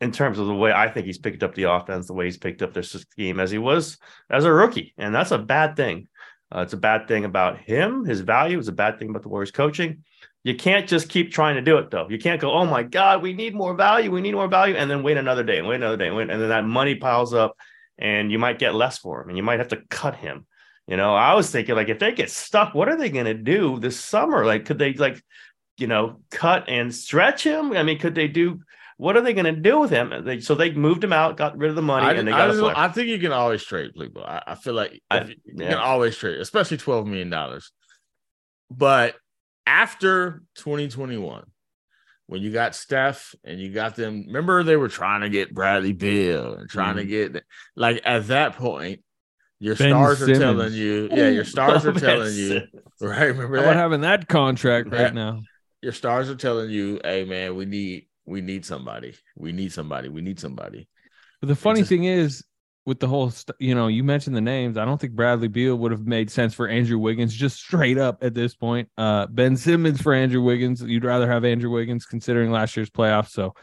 in 0.00 0.12
terms 0.12 0.38
of 0.38 0.46
the 0.46 0.54
way 0.54 0.70
I 0.72 0.88
think 0.88 1.06
he's 1.06 1.18
picked 1.18 1.42
up 1.42 1.54
the 1.54 1.70
offense, 1.70 2.06
the 2.06 2.12
way 2.12 2.26
he's 2.26 2.36
picked 2.36 2.60
up 2.60 2.74
their 2.74 2.82
scheme 2.82 3.40
as 3.40 3.50
he 3.50 3.58
was 3.58 3.96
as 4.28 4.44
a 4.44 4.52
rookie. 4.52 4.92
And 4.98 5.14
that's 5.14 5.30
a 5.30 5.38
bad 5.38 5.76
thing. 5.76 6.08
Uh, 6.54 6.60
it's 6.60 6.72
a 6.72 6.78
bad 6.78 7.08
thing 7.08 7.24
about 7.24 7.58
him, 7.58 8.04
his 8.04 8.20
value. 8.20 8.58
It's 8.58 8.68
a 8.68 8.72
bad 8.72 8.98
thing 8.98 9.10
about 9.10 9.22
the 9.22 9.28
Warriors 9.28 9.50
coaching. 9.50 10.04
You 10.44 10.54
can't 10.54 10.86
just 10.86 11.08
keep 11.08 11.32
trying 11.32 11.56
to 11.56 11.62
do 11.62 11.78
it 11.78 11.90
though. 11.90 12.06
You 12.08 12.18
can't 12.18 12.40
go, 12.40 12.52
oh 12.52 12.66
my 12.66 12.82
God, 12.82 13.22
we 13.22 13.32
need 13.32 13.54
more 13.54 13.74
value. 13.74 14.10
We 14.10 14.20
need 14.20 14.34
more 14.34 14.46
value. 14.46 14.76
And 14.76 14.90
then 14.90 15.02
wait 15.02 15.16
another 15.16 15.42
day 15.42 15.58
and 15.58 15.66
wait 15.66 15.76
another 15.76 15.96
day. 15.96 16.06
And, 16.06 16.16
wait, 16.16 16.30
and 16.30 16.40
then 16.40 16.50
that 16.50 16.64
money 16.64 16.94
piles 16.94 17.34
up 17.34 17.56
and 17.98 18.30
you 18.30 18.38
might 18.38 18.58
get 18.58 18.74
less 18.74 18.98
for 18.98 19.22
him 19.22 19.30
and 19.30 19.36
you 19.36 19.42
might 19.42 19.58
have 19.58 19.68
to 19.68 19.82
cut 19.88 20.16
him. 20.16 20.46
You 20.86 20.96
know, 20.98 21.14
I 21.14 21.34
was 21.34 21.50
thinking 21.50 21.74
like 21.74 21.88
if 21.88 21.98
they 21.98 22.12
get 22.12 22.30
stuck, 22.30 22.74
what 22.74 22.88
are 22.88 22.96
they 22.96 23.08
going 23.08 23.24
to 23.24 23.34
do 23.34 23.80
this 23.80 23.98
summer? 23.98 24.44
Like, 24.44 24.66
could 24.66 24.78
they 24.78 24.92
like, 24.92 25.20
you 25.78 25.86
know, 25.86 26.20
cut 26.30 26.68
and 26.68 26.94
stretch 26.94 27.42
him? 27.42 27.72
I 27.72 27.82
mean, 27.82 27.98
could 27.98 28.14
they 28.14 28.28
do 28.28 28.60
what 28.96 29.16
are 29.16 29.20
they 29.22 29.32
going 29.32 29.52
to 29.52 29.60
do 29.60 29.80
with 29.80 29.90
him? 29.90 30.12
They, 30.24 30.40
so 30.40 30.54
they 30.54 30.70
moved 30.72 31.02
him 31.02 31.12
out, 31.12 31.36
got 31.36 31.56
rid 31.58 31.70
of 31.70 31.76
the 31.76 31.82
money, 31.82 32.06
I, 32.06 32.12
and 32.12 32.28
they 32.28 32.32
I 32.32 32.46
got 32.46 32.50
a 32.56 32.58
player. 32.58 32.74
I 32.76 32.88
think 32.88 33.08
you 33.08 33.18
can 33.18 33.32
always 33.32 33.64
trade 33.64 33.92
people. 33.94 34.22
I, 34.24 34.42
I 34.48 34.54
feel 34.54 34.74
like 34.74 35.00
I- 35.10 35.18
if 35.18 35.28
you, 35.30 35.34
you 35.46 35.56
can 35.66 35.74
always 35.78 36.16
trade, 36.16 36.38
especially 36.40 36.76
twelve 36.76 37.06
million 37.06 37.30
dollars. 37.30 37.72
But 38.70 39.16
after 39.66 40.42
2021, 40.56 41.44
when 42.26 42.40
you 42.42 42.50
got 42.52 42.74
Steph 42.74 43.34
and 43.44 43.60
you 43.60 43.70
got 43.72 43.96
them, 43.96 44.24
remember 44.26 44.62
they 44.62 44.76
were 44.76 44.88
trying 44.88 45.20
to 45.22 45.28
get 45.28 45.54
Bradley 45.54 45.92
Beal 45.92 46.54
and 46.54 46.68
trying 46.68 46.96
Mm-hmm. 46.96 46.98
to 46.98 47.30
get 47.32 47.44
like 47.76 48.00
at 48.04 48.28
that 48.28 48.56
point, 48.56 49.00
Your 49.60 49.76
Ben 49.76 49.90
stars 49.90 50.22
are 50.22 50.34
telling 50.34 50.72
you. 50.72 51.08
Yeah, 51.12 51.28
your 51.28 51.44
stars 51.44 51.84
are 51.86 51.92
Ben 51.92 52.02
telling 52.02 52.34
you. 52.34 52.62
Right? 53.00 53.26
Remember 53.26 53.56
How 53.56 53.62
about 53.62 53.72
that? 53.74 53.76
having 53.76 54.00
that 54.02 54.28
contract 54.28 54.88
right 54.90 54.98
That- 54.98 55.14
now? 55.14 55.40
Your 55.82 55.92
stars 55.92 56.30
are 56.30 56.34
telling 56.34 56.70
you, 56.70 56.98
"Hey, 57.04 57.24
man, 57.26 57.56
we 57.56 57.66
need 57.66 58.06
we 58.26 58.40
need 58.40 58.64
somebody. 58.64 59.14
We 59.36 59.52
need 59.52 59.72
somebody. 59.72 60.08
We 60.08 60.22
need 60.22 60.40
somebody." 60.40 60.88
But 61.40 61.48
the 61.48 61.56
funny 61.56 61.80
just- 61.80 61.90
thing 61.90 62.04
is, 62.04 62.44
with 62.86 63.00
the 63.00 63.08
whole, 63.08 63.30
st- 63.30 63.56
you 63.58 63.74
know, 63.74 63.86
you 63.86 64.04
mentioned 64.04 64.36
the 64.36 64.40
names. 64.42 64.76
I 64.76 64.84
don't 64.84 65.00
think 65.00 65.14
Bradley 65.14 65.48
Beal 65.48 65.76
would 65.76 65.90
have 65.90 66.06
made 66.06 66.30
sense 66.30 66.52
for 66.52 66.68
Andrew 66.68 66.98
Wiggins 66.98 67.34
just 67.34 67.56
straight 67.56 67.98
up 67.98 68.18
at 68.22 68.34
this 68.34 68.54
point. 68.54 68.90
Uh, 68.98 69.26
ben 69.26 69.56
Simmons 69.56 70.02
for 70.02 70.12
Andrew 70.12 70.42
Wiggins. 70.42 70.82
You'd 70.82 71.04
rather 71.04 71.30
have 71.30 71.44
Andrew 71.44 71.70
Wiggins 71.70 72.04
considering 72.04 72.50
last 72.50 72.76
year's 72.76 72.90
playoffs. 72.90 73.30
So 73.30 73.54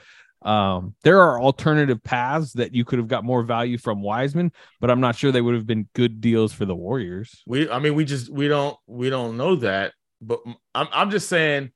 um, 0.41 0.95
there 1.03 1.21
are 1.21 1.39
alternative 1.39 2.03
paths 2.03 2.53
that 2.53 2.73
you 2.73 2.83
could 2.83 2.97
have 2.97 3.07
got 3.07 3.23
more 3.23 3.43
value 3.43 3.77
from 3.77 4.01
Wiseman, 4.01 4.51
but 4.79 4.89
I'm 4.89 4.99
not 4.99 5.15
sure 5.15 5.31
they 5.31 5.41
would 5.41 5.53
have 5.53 5.67
been 5.67 5.87
good 5.93 6.19
deals 6.19 6.51
for 6.51 6.65
the 6.65 6.75
Warriors. 6.75 7.43
We, 7.45 7.69
I 7.69 7.77
mean, 7.77 7.93
we 7.93 8.05
just 8.05 8.27
we 8.29 8.47
don't 8.47 8.75
we 8.87 9.11
don't 9.11 9.37
know 9.37 9.55
that. 9.57 9.93
But 10.19 10.39
I'm 10.73 10.87
I'm 10.91 11.11
just 11.11 11.29
saying 11.29 11.71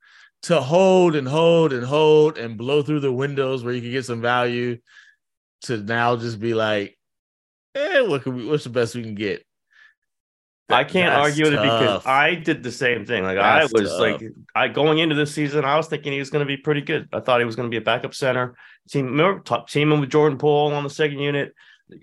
to 0.46 0.62
hold 0.62 1.16
and 1.16 1.28
hold 1.28 1.74
and 1.74 1.86
hold 1.86 2.38
and 2.38 2.58
blow 2.58 2.82
through 2.82 3.00
the 3.00 3.12
windows 3.12 3.64
where 3.64 3.74
you 3.74 3.82
can 3.82 3.92
get 3.92 4.06
some 4.06 4.22
value. 4.22 4.78
To 5.64 5.78
now 5.78 6.16
just 6.16 6.40
be 6.40 6.54
like, 6.54 6.96
eh, 7.74 8.02
what 8.02 8.22
can 8.22 8.36
we? 8.36 8.46
What's 8.46 8.66
the 8.66 8.70
best 8.70 8.94
we 8.94 9.02
can 9.02 9.16
get? 9.16 9.44
I 10.70 10.84
can't 10.84 11.14
That's 11.14 11.30
argue 11.30 11.46
with 11.46 11.54
it 11.54 11.62
because. 11.62 12.06
I 12.06 12.36
did 12.36 12.64
the 12.64 12.72
same 12.72 13.06
thing. 13.06 13.24
Like 13.24 13.38
That's 13.38 13.74
I 13.74 13.80
was 13.80 13.90
tough. 13.90 14.00
like, 14.00 14.24
I 14.56 14.68
going 14.68 15.00
into 15.00 15.16
this 15.16 15.34
season, 15.34 15.64
I 15.64 15.78
was 15.78 15.88
thinking 15.88 16.14
he 16.14 16.20
was 16.20 16.30
going 16.30 16.46
to 16.46 16.48
be 16.48 16.58
pretty 16.58 16.82
good. 16.82 17.08
I 17.14 17.20
thought 17.20 17.40
he 17.40 17.46
was 17.46 17.56
going 17.56 17.70
to 17.70 17.72
be 17.72 17.78
a 17.78 17.86
backup 17.86 18.14
center. 18.14 18.56
Team, 18.90 19.06
remember, 19.06 19.42
top, 19.42 19.70
teaming 19.70 20.00
with 20.00 20.10
Jordan 20.10 20.38
Poole 20.38 20.74
on 20.74 20.84
the 20.84 20.90
second 20.90 21.20
unit, 21.20 21.54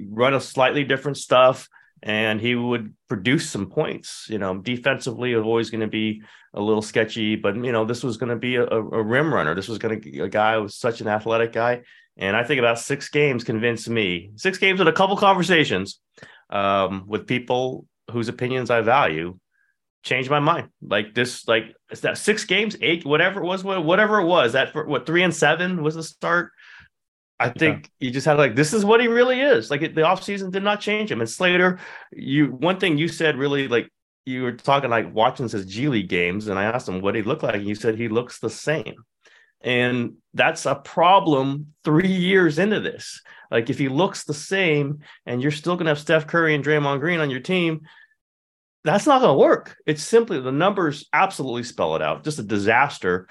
run 0.00 0.34
a 0.34 0.40
slightly 0.40 0.84
different 0.84 1.16
stuff, 1.16 1.68
and 2.02 2.40
he 2.40 2.54
would 2.54 2.94
produce 3.08 3.48
some 3.48 3.70
points. 3.70 4.26
You 4.28 4.38
know, 4.38 4.58
defensively, 4.58 5.32
it 5.32 5.36
was 5.36 5.46
always 5.46 5.70
going 5.70 5.82
to 5.82 5.86
be 5.86 6.22
a 6.54 6.60
little 6.60 6.82
sketchy, 6.82 7.36
but 7.36 7.56
you 7.56 7.72
know, 7.72 7.84
this 7.84 8.02
was 8.02 8.16
going 8.16 8.30
to 8.30 8.36
be 8.36 8.56
a, 8.56 8.64
a, 8.66 9.02
rim 9.02 9.32
runner. 9.32 9.54
This 9.54 9.68
was 9.68 9.78
going 9.78 10.00
to 10.00 10.10
be 10.10 10.20
a 10.20 10.28
guy 10.28 10.56
who 10.56 10.62
was 10.62 10.74
such 10.74 11.00
an 11.00 11.08
athletic 11.08 11.52
guy. 11.52 11.82
And 12.16 12.36
I 12.36 12.44
think 12.44 12.58
about 12.58 12.78
six 12.78 13.08
games 13.08 13.44
convinced 13.44 13.88
me. 13.88 14.32
Six 14.36 14.58
games 14.58 14.80
and 14.80 14.88
a 14.88 14.92
couple 14.92 15.16
conversations 15.16 16.00
um, 16.50 17.04
with 17.06 17.26
people 17.26 17.86
whose 18.10 18.28
opinions 18.28 18.70
I 18.70 18.82
value 18.82 19.38
changed 20.02 20.28
my 20.28 20.40
mind. 20.40 20.68
Like 20.82 21.14
this, 21.14 21.48
like 21.48 21.74
that 22.02 22.18
six 22.18 22.44
games, 22.44 22.76
eight, 22.82 23.06
whatever 23.06 23.40
it 23.40 23.46
was, 23.46 23.64
whatever 23.64 24.20
it 24.20 24.26
was. 24.26 24.52
That 24.52 24.72
for, 24.72 24.86
what 24.86 25.06
three 25.06 25.22
and 25.22 25.34
seven 25.34 25.82
was 25.82 25.94
the 25.94 26.02
start. 26.02 26.50
I 27.42 27.50
think 27.50 27.90
you 27.98 28.10
just 28.10 28.26
had 28.26 28.38
like 28.38 28.54
this 28.54 28.72
is 28.72 28.84
what 28.84 29.00
he 29.00 29.08
really 29.08 29.40
is. 29.40 29.70
Like 29.70 29.82
it, 29.82 29.94
the 29.94 30.02
offseason 30.02 30.50
did 30.50 30.62
not 30.62 30.80
change 30.80 31.10
him. 31.10 31.20
And 31.20 31.28
Slater, 31.28 31.78
you 32.12 32.46
one 32.46 32.78
thing 32.78 32.98
you 32.98 33.08
said 33.08 33.36
really 33.36 33.68
like 33.68 33.88
you 34.24 34.42
were 34.42 34.52
talking 34.52 34.90
like 34.90 35.12
watching 35.12 35.48
his 35.48 35.66
G 35.66 35.88
League 35.88 36.08
games, 36.08 36.48
and 36.48 36.58
I 36.58 36.64
asked 36.64 36.88
him 36.88 37.00
what 37.00 37.14
he 37.14 37.22
looked 37.22 37.42
like, 37.42 37.56
and 37.56 37.66
you 37.66 37.74
said 37.74 37.96
he 37.96 38.08
looks 38.08 38.38
the 38.38 38.50
same. 38.50 38.94
And 39.60 40.14
that's 40.34 40.66
a 40.66 40.74
problem 40.74 41.74
three 41.84 42.12
years 42.12 42.58
into 42.58 42.80
this. 42.80 43.20
Like 43.50 43.70
if 43.70 43.78
he 43.78 43.88
looks 43.88 44.24
the 44.24 44.34
same 44.34 45.00
and 45.26 45.42
you're 45.42 45.50
still 45.50 45.76
gonna 45.76 45.90
have 45.90 45.98
Steph 45.98 46.26
Curry 46.26 46.54
and 46.54 46.64
Draymond 46.64 47.00
Green 47.00 47.20
on 47.20 47.30
your 47.30 47.40
team, 47.40 47.82
that's 48.84 49.06
not 49.06 49.20
gonna 49.20 49.38
work. 49.38 49.76
It's 49.86 50.02
simply 50.02 50.40
the 50.40 50.52
numbers 50.52 51.08
absolutely 51.12 51.62
spell 51.64 51.96
it 51.96 52.02
out. 52.02 52.24
Just 52.24 52.38
a 52.38 52.44
disaster 52.44 53.28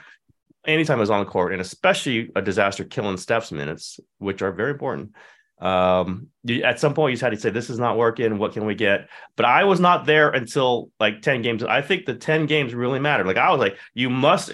anytime 0.65 0.97
I 0.97 1.01
was 1.01 1.09
on 1.09 1.23
the 1.23 1.31
court, 1.31 1.53
and 1.53 1.61
especially 1.61 2.29
a 2.35 2.41
disaster 2.41 2.83
killing 2.83 3.17
Steph's 3.17 3.51
minutes, 3.51 3.99
which 4.17 4.41
are 4.41 4.51
very 4.51 4.71
important. 4.71 5.13
Um, 5.59 6.27
you, 6.43 6.63
at 6.63 6.79
some 6.79 6.95
point 6.95 7.11
you 7.11 7.15
just 7.15 7.23
had 7.23 7.33
to 7.33 7.39
say, 7.39 7.51
This 7.51 7.69
is 7.69 7.79
not 7.79 7.97
working, 7.97 8.39
what 8.39 8.53
can 8.53 8.65
we 8.65 8.73
get? 8.73 9.09
But 9.35 9.45
I 9.45 9.63
was 9.63 9.79
not 9.79 10.05
there 10.05 10.29
until 10.29 10.89
like 10.99 11.21
10 11.21 11.43
games. 11.43 11.63
I 11.63 11.81
think 11.81 12.05
the 12.05 12.15
10 12.15 12.47
games 12.47 12.73
really 12.73 12.99
mattered. 12.99 13.27
Like 13.27 13.37
I 13.37 13.51
was 13.51 13.59
like, 13.59 13.77
you 13.93 14.09
must 14.09 14.53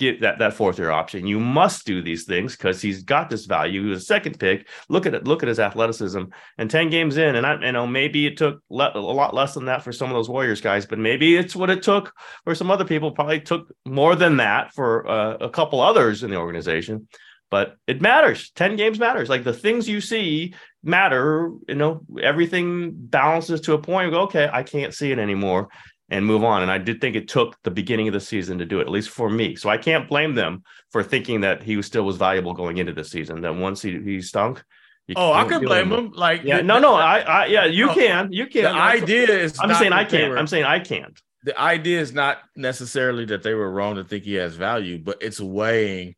get 0.00 0.22
that 0.22 0.38
that 0.38 0.54
fourth 0.54 0.78
year 0.78 0.90
option. 0.90 1.26
You 1.26 1.38
must 1.38 1.84
do 1.84 2.02
these 2.02 2.24
things 2.24 2.56
because 2.56 2.80
he's 2.80 3.04
got 3.04 3.28
this 3.28 3.44
value. 3.44 3.84
He 3.84 3.88
was 3.90 4.02
a 4.02 4.06
second 4.06 4.40
pick. 4.40 4.66
Look 4.88 5.04
at 5.06 5.14
it. 5.14 5.24
Look 5.24 5.42
at 5.42 5.48
his 5.48 5.60
athleticism. 5.60 6.22
And 6.58 6.70
ten 6.70 6.88
games 6.88 7.18
in, 7.18 7.36
and 7.36 7.46
I 7.46 7.64
you 7.64 7.72
know 7.72 7.86
maybe 7.86 8.26
it 8.26 8.38
took 8.38 8.62
le- 8.70 8.92
a 8.94 8.98
lot 8.98 9.34
less 9.34 9.54
than 9.54 9.66
that 9.66 9.82
for 9.82 9.92
some 9.92 10.08
of 10.08 10.14
those 10.14 10.28
Warriors 10.28 10.62
guys, 10.62 10.86
but 10.86 10.98
maybe 10.98 11.36
it's 11.36 11.54
what 11.54 11.70
it 11.70 11.82
took 11.82 12.12
for 12.44 12.54
some 12.54 12.70
other 12.70 12.86
people. 12.86 13.12
Probably 13.12 13.40
took 13.40 13.72
more 13.84 14.16
than 14.16 14.38
that 14.38 14.72
for 14.72 15.06
uh, 15.06 15.36
a 15.36 15.50
couple 15.50 15.80
others 15.80 16.24
in 16.24 16.30
the 16.30 16.36
organization. 16.36 17.06
But 17.50 17.76
it 17.86 18.00
matters. 18.00 18.50
Ten 18.52 18.76
games 18.76 18.98
matters. 18.98 19.28
Like 19.28 19.44
the 19.44 19.52
things 19.52 19.88
you 19.88 20.00
see 20.00 20.54
matter. 20.82 21.50
You 21.68 21.74
know, 21.74 22.00
everything 22.22 22.92
balances 22.94 23.60
to 23.62 23.74
a 23.74 23.78
point. 23.78 24.12
Go, 24.12 24.22
okay, 24.22 24.48
I 24.50 24.62
can't 24.62 24.94
see 24.94 25.12
it 25.12 25.18
anymore 25.18 25.68
and 26.10 26.26
move 26.26 26.42
on. 26.44 26.62
And 26.62 26.70
I 26.70 26.78
did 26.78 27.00
think 27.00 27.16
it 27.16 27.28
took 27.28 27.56
the 27.62 27.70
beginning 27.70 28.08
of 28.08 28.14
the 28.14 28.20
season 28.20 28.58
to 28.58 28.64
do 28.66 28.78
it, 28.80 28.82
at 28.82 28.88
least 28.90 29.10
for 29.10 29.30
me. 29.30 29.54
So 29.56 29.68
I 29.70 29.76
can't 29.78 30.08
blame 30.08 30.34
them 30.34 30.62
for 30.90 31.02
thinking 31.02 31.40
that 31.42 31.62
he 31.62 31.76
was 31.76 31.86
still 31.86 32.02
was 32.04 32.16
valuable 32.16 32.52
going 32.52 32.78
into 32.78 32.92
the 32.92 33.04
season. 33.04 33.40
That 33.42 33.54
once 33.54 33.80
he 33.82 34.00
he 34.02 34.20
stunk. 34.20 34.62
you 35.06 35.14
Oh, 35.16 35.32
I 35.32 35.46
do 35.48 35.60
blame 35.60 35.92
anymore. 35.92 35.98
him. 35.98 36.12
Like, 36.12 36.42
Yeah, 36.44 36.58
the- 36.58 36.62
no, 36.64 36.78
no, 36.78 36.94
I, 37.14 37.18
I, 37.20 37.46
yeah, 37.46 37.64
you 37.64 37.86
No, 37.86 37.94
can, 37.94 38.32
you 38.32 38.46
can. 38.46 38.64
the 38.64 38.70
idea 38.70 39.28
is. 39.28 39.58
I'm 39.60 39.74
saying 39.74 39.92
I 39.92 40.04
can't. 40.04 40.30
were- 40.30 40.38
I'm 40.38 40.46
saying 40.46 40.64
I 40.64 40.80
can't. 40.80 41.18
the 41.44 41.58
idea 41.58 42.00
is 42.00 42.12
not 42.12 42.38
necessarily 42.56 43.24
that 43.26 43.42
they 43.42 43.54
were 43.54 43.70
wrong 43.70 43.94
to 43.96 44.04
think 44.04 44.24
he 44.24 44.34
has 44.34 44.54
value, 44.56 44.98
but 44.98 45.18
it's 45.22 45.40
weighing 45.40 46.14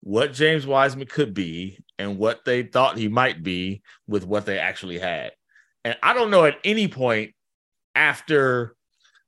what 0.00 0.32
James 0.32 0.66
Wiseman 0.66 1.06
could 1.06 1.32
be 1.34 1.78
and 1.98 2.18
what 2.18 2.44
they 2.44 2.62
thought 2.62 2.96
he 2.98 3.08
might 3.08 3.42
be 3.42 3.82
with 4.06 4.24
what 4.26 4.46
they 4.46 4.58
actually 4.58 4.98
had. 4.98 5.32
And 5.84 5.96
I 6.02 6.12
don't 6.14 6.30
know 6.30 6.44
at 6.44 6.58
any 6.64 6.88
point 6.88 7.32
after 7.94 8.74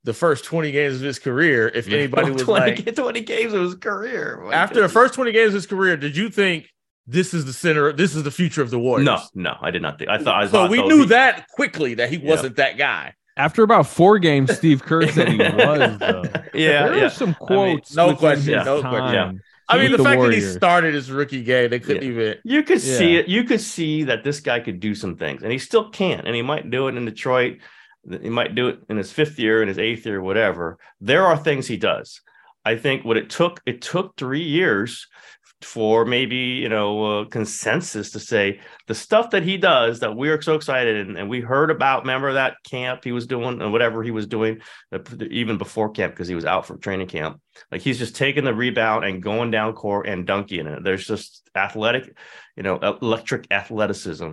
the 0.07 0.15
first 0.15 0.45
20 0.45 0.71
games 0.73 0.95
of 0.97 1.03
his 1.03 1.19
career 1.19 1.69
if 1.75 1.87
anybody 1.89 2.31
was 2.33 2.43
20, 2.43 2.77
like 2.85 2.95
20 2.97 3.21
games 3.21 3.53
of 3.53 3.61
his 3.63 3.75
career. 3.75 4.41
My 4.45 4.55
after 4.55 4.81
the 4.81 4.89
first 4.89 5.13
20 5.15 5.33
games 5.33 5.49
of 5.49 5.55
his 5.55 5.67
career, 5.67 5.97
did 5.99 6.17
you 6.17 6.31
think 6.31 6.69
this 7.07 7.35
is 7.35 7.45
the 7.45 7.53
center, 7.53 7.93
this 7.93 8.15
is 8.15 8.23
the 8.23 8.31
future 8.31 8.63
of 8.63 8.71
the 8.71 8.79
Warriors? 8.79 9.05
No, 9.05 9.21
no, 9.35 9.57
I 9.61 9.71
did 9.71 9.83
not 9.83 9.99
think. 9.99 10.09
I 10.09 10.19
thought. 10.19 10.43
I 10.43 10.47
So 10.47 10.53
thought 10.53 10.71
we 10.71 10.79
those- 10.79 10.89
knew 10.89 11.05
that 11.07 11.49
quickly 11.49 11.95
that 11.95 12.09
he 12.09 12.17
Yeah. 12.17 12.31
wasn't 12.31 12.57
that 12.57 12.79
guy. 12.79 13.13
After 13.37 13.63
about 13.63 13.87
four 13.87 14.19
games, 14.19 14.57
Steve 14.57 14.83
Kerr 14.83 15.07
said 15.09 15.29
he 15.29 15.37
was, 15.39 15.99
though. 15.99 16.23
Yeah, 16.55 16.87
there 16.89 16.97
yeah. 16.97 17.05
are 17.05 17.11
some 17.11 17.35
quotes. 17.35 17.95
no 17.95 18.17
question, 18.17 18.55
his 18.57 18.65
no 18.65 18.81
question. 18.81 19.15
time 19.15 19.43
I 19.69 19.77
mean, 19.79 19.91
with 19.91 19.99
the, 19.99 20.05
fact 20.05 20.23
that 20.23 20.33
he 20.33 20.41
started 20.41 20.95
his 20.95 21.11
rookie 21.11 21.43
game, 21.43 21.69
they 21.71 21.81
couldn't 21.81 22.05
Yeah. 22.05 22.09
even. 22.11 22.35
You 22.45 22.63
could 22.63 22.81
see 22.81 23.17
it. 23.17 23.27
You 23.29 23.43
could 23.45 23.61
see 23.61 24.05
that 24.05 24.23
this 24.25 24.39
guy 24.41 24.61
could 24.61 24.79
do 24.81 24.95
some 24.95 25.17
things, 25.17 25.43
and 25.43 25.51
he 25.53 25.59
still 25.59 25.91
can. 25.91 26.21
And 26.21 26.35
he 26.37 26.41
might 26.43 26.71
do 26.71 26.87
it 26.89 26.97
in 26.97 27.05
Detroit. 27.05 27.59
He 28.23 28.31
might 28.31 28.55
do 28.55 28.69
it 28.69 28.81
in 28.89 28.97
his 28.97 29.13
fifth 29.13 29.39
year, 29.39 29.63
in 29.63 29.69
his 29.69 29.79
eighth 29.79 30.07
year, 30.07 30.21
whatever. 30.21 30.79
There 31.01 31.25
are 31.27 31.37
things 31.37 31.67
he 31.67 31.77
does. 31.77 32.21
I 32.65 32.77
think 32.77 33.05
what 33.05 33.17
it 33.17 33.31
took. 33.31 33.61
It 33.67 33.81
took 33.83 34.17
three 34.17 34.43
years 34.43 35.07
for 35.63 36.05
maybe 36.05 36.37
you 36.37 36.69
know 36.69 37.21
uh, 37.21 37.25
consensus 37.27 38.11
to 38.11 38.21
say 38.21 38.61
the 38.89 38.95
stuff 38.95 39.31
that 39.31 39.43
he 39.43 39.57
does 39.57 40.01
that 40.01 40.15
we 40.15 40.29
are 40.29 40.41
so 40.43 40.55
excited 40.55 40.97
and, 40.97 41.17
and 41.17 41.31
we 41.31 41.41
heard 41.41 41.71
about. 41.71 42.03
Remember 42.03 42.35
that 42.35 42.57
camp 42.69 43.05
he 43.05 43.13
was 43.13 43.27
doing 43.27 43.63
and 43.63 43.73
whatever 43.73 44.03
he 44.03 44.11
was 44.11 44.27
doing 44.27 44.61
uh, 44.93 44.99
even 45.31 45.57
before 45.57 45.91
camp 45.91 46.13
because 46.13 46.29
he 46.29 46.35
was 46.35 46.45
out 46.45 46.67
for 46.67 46.77
training 46.77 47.09
camp. 47.09 47.41
Like 47.73 47.81
he's 47.81 47.99
just 47.99 48.17
taking 48.17 48.45
the 48.45 48.55
rebound 48.55 49.05
and 49.05 49.23
going 49.23 49.51
down 49.51 49.73
court 49.73 50.07
and 50.07 50.27
dunking 50.27 50.67
it. 50.67 50.85
There's 50.85 51.07
just 51.07 51.49
athletic, 51.55 52.17
you 52.57 52.63
know, 52.63 52.77
electric 53.01 53.47
athleticism. 53.51 54.33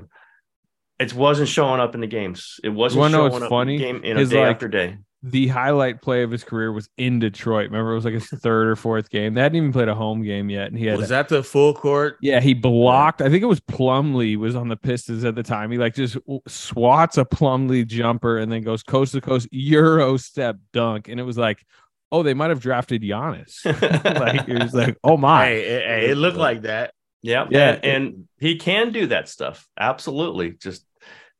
It 0.99 1.13
wasn't 1.13 1.49
showing 1.49 1.79
up 1.79 1.95
in 1.95 2.01
the 2.01 2.07
games. 2.07 2.59
It 2.63 2.69
wasn't 2.69 3.01
wanna 3.01 3.17
know 3.17 3.29
showing 3.29 3.43
up 3.43 3.49
funny? 3.49 3.75
in 3.75 3.79
the 3.79 3.85
game 3.85 4.03
in 4.03 4.17
a 4.17 4.25
day 4.25 4.41
like- 4.41 4.55
after 4.55 4.67
day. 4.67 4.97
the 5.25 5.47
highlight 5.47 6.01
play 6.01 6.21
of 6.23 6.31
his 6.31 6.43
career 6.43 6.71
was 6.73 6.89
in 6.97 7.17
Detroit. 7.19 7.65
Remember, 7.71 7.93
it 7.93 7.95
was 7.95 8.03
like 8.05 8.13
his 8.13 8.27
third 8.41 8.67
or 8.67 8.75
fourth 8.75 9.09
game. 9.09 9.33
They 9.33 9.41
hadn't 9.41 9.55
even 9.55 9.71
played 9.71 9.87
a 9.87 9.95
home 9.95 10.21
game 10.21 10.49
yet, 10.49 10.67
and 10.67 10.77
he 10.77 10.85
had 10.85 10.97
Was 10.97 11.09
that 11.09 11.29
the 11.29 11.41
full 11.43 11.73
court? 11.73 12.17
Yeah, 12.21 12.41
he 12.41 12.53
blocked. 12.53 13.21
I 13.21 13.29
think 13.29 13.41
it 13.41 13.47
was 13.47 13.61
Plumlee 13.61 14.35
was 14.37 14.55
on 14.55 14.67
the 14.67 14.75
Pistons 14.75 15.23
at 15.23 15.35
the 15.35 15.43
time. 15.43 15.71
He 15.71 15.77
like 15.77 15.95
just 15.95 16.17
swats 16.47 17.17
a 17.17 17.23
Plumlee 17.25 17.87
jumper 17.87 18.37
and 18.37 18.51
then 18.51 18.63
goes 18.63 18.83
coast 18.83 19.13
to 19.13 19.21
coast 19.21 19.47
Euro 19.51 20.17
step 20.17 20.57
dunk, 20.73 21.07
and 21.07 21.19
it 21.19 21.23
was 21.23 21.37
like, 21.37 21.65
oh, 22.11 22.21
they 22.21 22.33
might 22.33 22.49
have 22.49 22.59
drafted 22.59 23.01
Giannis. 23.01 23.63
like 24.19 24.47
it 24.47 24.61
was 24.61 24.73
like, 24.73 24.97
oh 25.03 25.17
my, 25.17 25.45
Hey, 25.45 25.61
it, 25.63 25.85
hey, 25.85 26.09
it 26.11 26.15
looked 26.15 26.37
like 26.37 26.63
that. 26.63 26.93
Yeah, 27.23 27.47
Yeah. 27.49 27.71
and, 27.71 27.85
and 27.85 28.27
he 28.37 28.57
can 28.57 28.91
do 28.91 29.07
that 29.07 29.27
stuff. 29.29 29.67
Absolutely. 29.79 30.51
Just 30.51 30.85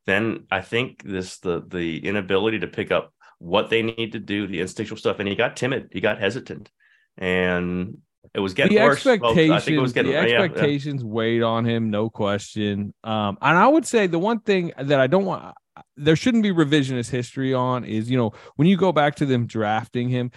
then 0.06 0.46
I 0.50 0.62
think 0.62 1.02
this 1.04 1.38
the 1.38 1.62
the 1.66 2.04
inability 2.04 2.60
to 2.60 2.66
pick 2.66 2.90
up 2.90 3.12
what 3.38 3.70
they 3.70 3.82
need 3.82 4.12
to 4.12 4.18
do, 4.18 4.46
the 4.46 4.60
instinctual 4.60 4.98
stuff, 4.98 5.18
and 5.18 5.28
he 5.28 5.34
got 5.34 5.56
timid, 5.56 5.90
he 5.92 6.00
got 6.00 6.18
hesitant, 6.18 6.70
and 7.18 7.98
it 8.32 8.40
was 8.40 8.54
getting 8.54 8.76
the 8.76 8.82
worse. 8.82 9.04
Well, 9.04 9.32
I 9.32 9.60
think 9.60 9.76
it 9.76 9.78
was 9.78 9.92
getting 9.92 10.12
the 10.12 10.18
yeah, 10.18 10.26
yeah. 10.26 10.42
expectations 10.42 11.04
weighed 11.04 11.42
on 11.42 11.64
him, 11.64 11.90
no 11.90 12.08
question. 12.08 12.94
Um, 13.04 13.36
and 13.40 13.56
I 13.56 13.68
would 13.68 13.86
say 13.86 14.06
the 14.06 14.18
one 14.18 14.40
thing 14.40 14.72
that 14.78 14.98
I 14.98 15.06
don't 15.06 15.26
want 15.26 15.54
there 15.96 16.16
shouldn't 16.16 16.42
be 16.42 16.52
revisionist 16.52 17.10
history 17.10 17.52
on 17.52 17.84
is 17.84 18.10
you 18.10 18.16
know 18.16 18.32
when 18.56 18.68
you 18.68 18.76
go 18.76 18.92
back 18.92 19.16
to 19.16 19.26
them 19.26 19.46
drafting 19.46 20.08
him, 20.08 20.30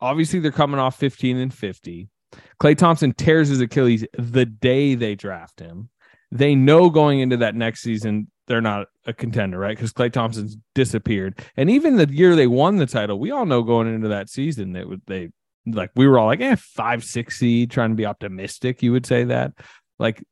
obviously 0.00 0.40
they're 0.40 0.52
coming 0.52 0.80
off 0.80 0.96
15 0.98 1.36
and 1.36 1.52
50. 1.52 2.08
Klay 2.60 2.76
Thompson 2.76 3.12
tears 3.12 3.48
his 3.48 3.60
Achilles 3.60 4.04
the 4.16 4.46
day 4.46 4.94
they 4.94 5.14
draft 5.14 5.60
him. 5.60 5.90
They 6.30 6.54
know 6.54 6.90
going 6.90 7.20
into 7.20 7.36
that 7.38 7.54
next 7.54 7.82
season 7.82 8.28
they're 8.46 8.60
not 8.60 8.88
a 9.06 9.12
contender, 9.12 9.58
right? 9.58 9.76
Because 9.76 9.92
Klay 9.92 10.12
Thompson's 10.12 10.56
disappeared, 10.74 11.42
and 11.56 11.70
even 11.70 11.96
the 11.96 12.08
year 12.08 12.36
they 12.36 12.46
won 12.46 12.76
the 12.76 12.86
title, 12.86 13.18
we 13.18 13.30
all 13.30 13.46
know 13.46 13.62
going 13.62 13.92
into 13.92 14.08
that 14.08 14.28
season 14.28 14.72
that 14.72 14.88
would 14.88 15.02
they 15.06 15.30
like 15.66 15.90
we 15.96 16.06
were 16.06 16.18
all 16.18 16.26
like, 16.26 16.40
eh, 16.40 16.56
five 16.56 17.04
six 17.04 17.38
seed, 17.38 17.70
trying 17.70 17.90
to 17.90 17.96
be 17.96 18.06
optimistic. 18.06 18.82
You 18.82 18.92
would 18.92 19.06
say 19.06 19.24
that, 19.24 19.52
like 19.98 20.22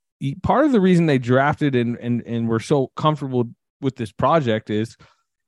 part 0.42 0.64
of 0.64 0.72
the 0.72 0.80
reason 0.80 1.06
they 1.06 1.18
drafted 1.18 1.74
and 1.74 1.96
and 1.98 2.22
and 2.26 2.48
were 2.48 2.60
so 2.60 2.90
comfortable 2.96 3.44
with 3.80 3.96
this 3.96 4.12
project 4.12 4.70
is 4.70 4.96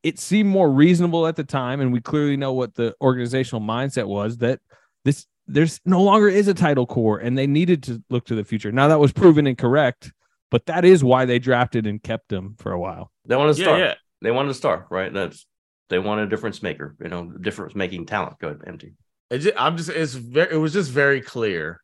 it 0.03 0.19
seemed 0.19 0.51
more 0.51 0.71
reasonable 0.71 1.27
at 1.27 1.37
the 1.37 1.45
time, 1.45 1.81
and 1.81 1.93
we 1.93 2.01
clearly 2.01 2.37
know 2.37 2.53
what 2.53 2.75
the 2.75 2.95
organizational 3.01 3.63
mindset 3.63 4.07
was 4.07 4.39
that 4.39 4.61
this 5.05 5.27
there's 5.47 5.81
no 5.85 6.03
longer 6.03 6.29
is 6.29 6.49
a 6.49 6.55
title 6.55 6.87
core, 6.87 7.19
and 7.19 7.37
they 7.37 7.47
needed 7.47 7.83
to 7.85 8.03
look 8.11 8.27
to 8.27 8.35
the 8.35 8.45
future. 8.45 8.73
Now 8.73 8.89
that 8.89 8.99
was 9.01 9.13
proven 9.13 9.47
incorrect, 9.47 10.13
but 10.51 10.67
that 10.67 10.85
is 10.85 11.03
why 11.05 11.25
they 11.25 11.39
drafted 11.39 11.87
and 11.87 12.03
kept 12.03 12.33
him 12.33 12.55
for 12.59 12.73
a 12.73 12.79
while. 12.79 13.11
They 13.27 13.37
wanted 13.37 13.57
a 13.57 13.59
Yeah, 13.59 13.65
star. 13.65 13.79
yeah. 13.79 13.95
They 14.23 14.31
wanted 14.31 14.51
a 14.51 14.55
star, 14.55 14.87
right? 14.91 15.13
That's 15.13 15.47
they 15.91 15.99
wanted 15.99 16.23
a 16.23 16.31
difference 16.31 16.63
maker, 16.63 16.97
you 17.01 17.09
know, 17.09 17.25
difference 17.31 17.75
making 17.75 18.07
talent. 18.07 18.39
Go 18.39 18.49
ahead, 18.49 18.61
empty. 18.67 18.95
Just, 19.33 19.55
I'm 19.59 19.77
just 19.77 19.91
it's 19.91 20.15
very 20.15 20.55
it 20.55 20.59
was 20.59 20.73
just 20.73 20.91
very 20.91 21.21
clear 21.21 21.81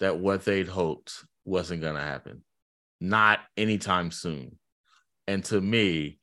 that 0.00 0.18
what 0.18 0.44
they'd 0.44 0.68
hoped 0.68 1.24
wasn't 1.44 1.80
gonna 1.82 2.00
happen. 2.00 2.42
Not 3.00 3.40
anytime 3.56 4.10
soon. 4.10 4.58
And 5.26 5.44
to 5.46 5.60
me, 5.60 6.18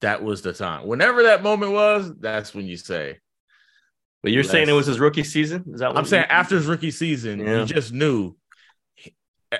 that 0.00 0.22
was 0.22 0.42
the 0.42 0.52
time. 0.52 0.86
Whenever 0.86 1.24
that 1.24 1.42
moment 1.42 1.72
was, 1.72 2.12
that's 2.20 2.54
when 2.54 2.66
you 2.66 2.76
say. 2.76 3.18
But 4.22 4.32
you're 4.32 4.44
saying 4.44 4.68
it 4.68 4.72
was 4.72 4.86
his 4.86 5.00
rookie 5.00 5.24
season? 5.24 5.64
Is 5.72 5.80
that 5.80 5.88
what 5.88 5.98
I'm 5.98 6.04
saying 6.04 6.26
you- 6.28 6.34
after 6.36 6.56
his 6.56 6.66
rookie 6.66 6.90
season, 6.90 7.40
Yeah. 7.40 7.60
you 7.60 7.64
just 7.66 7.92
knew 7.92 8.36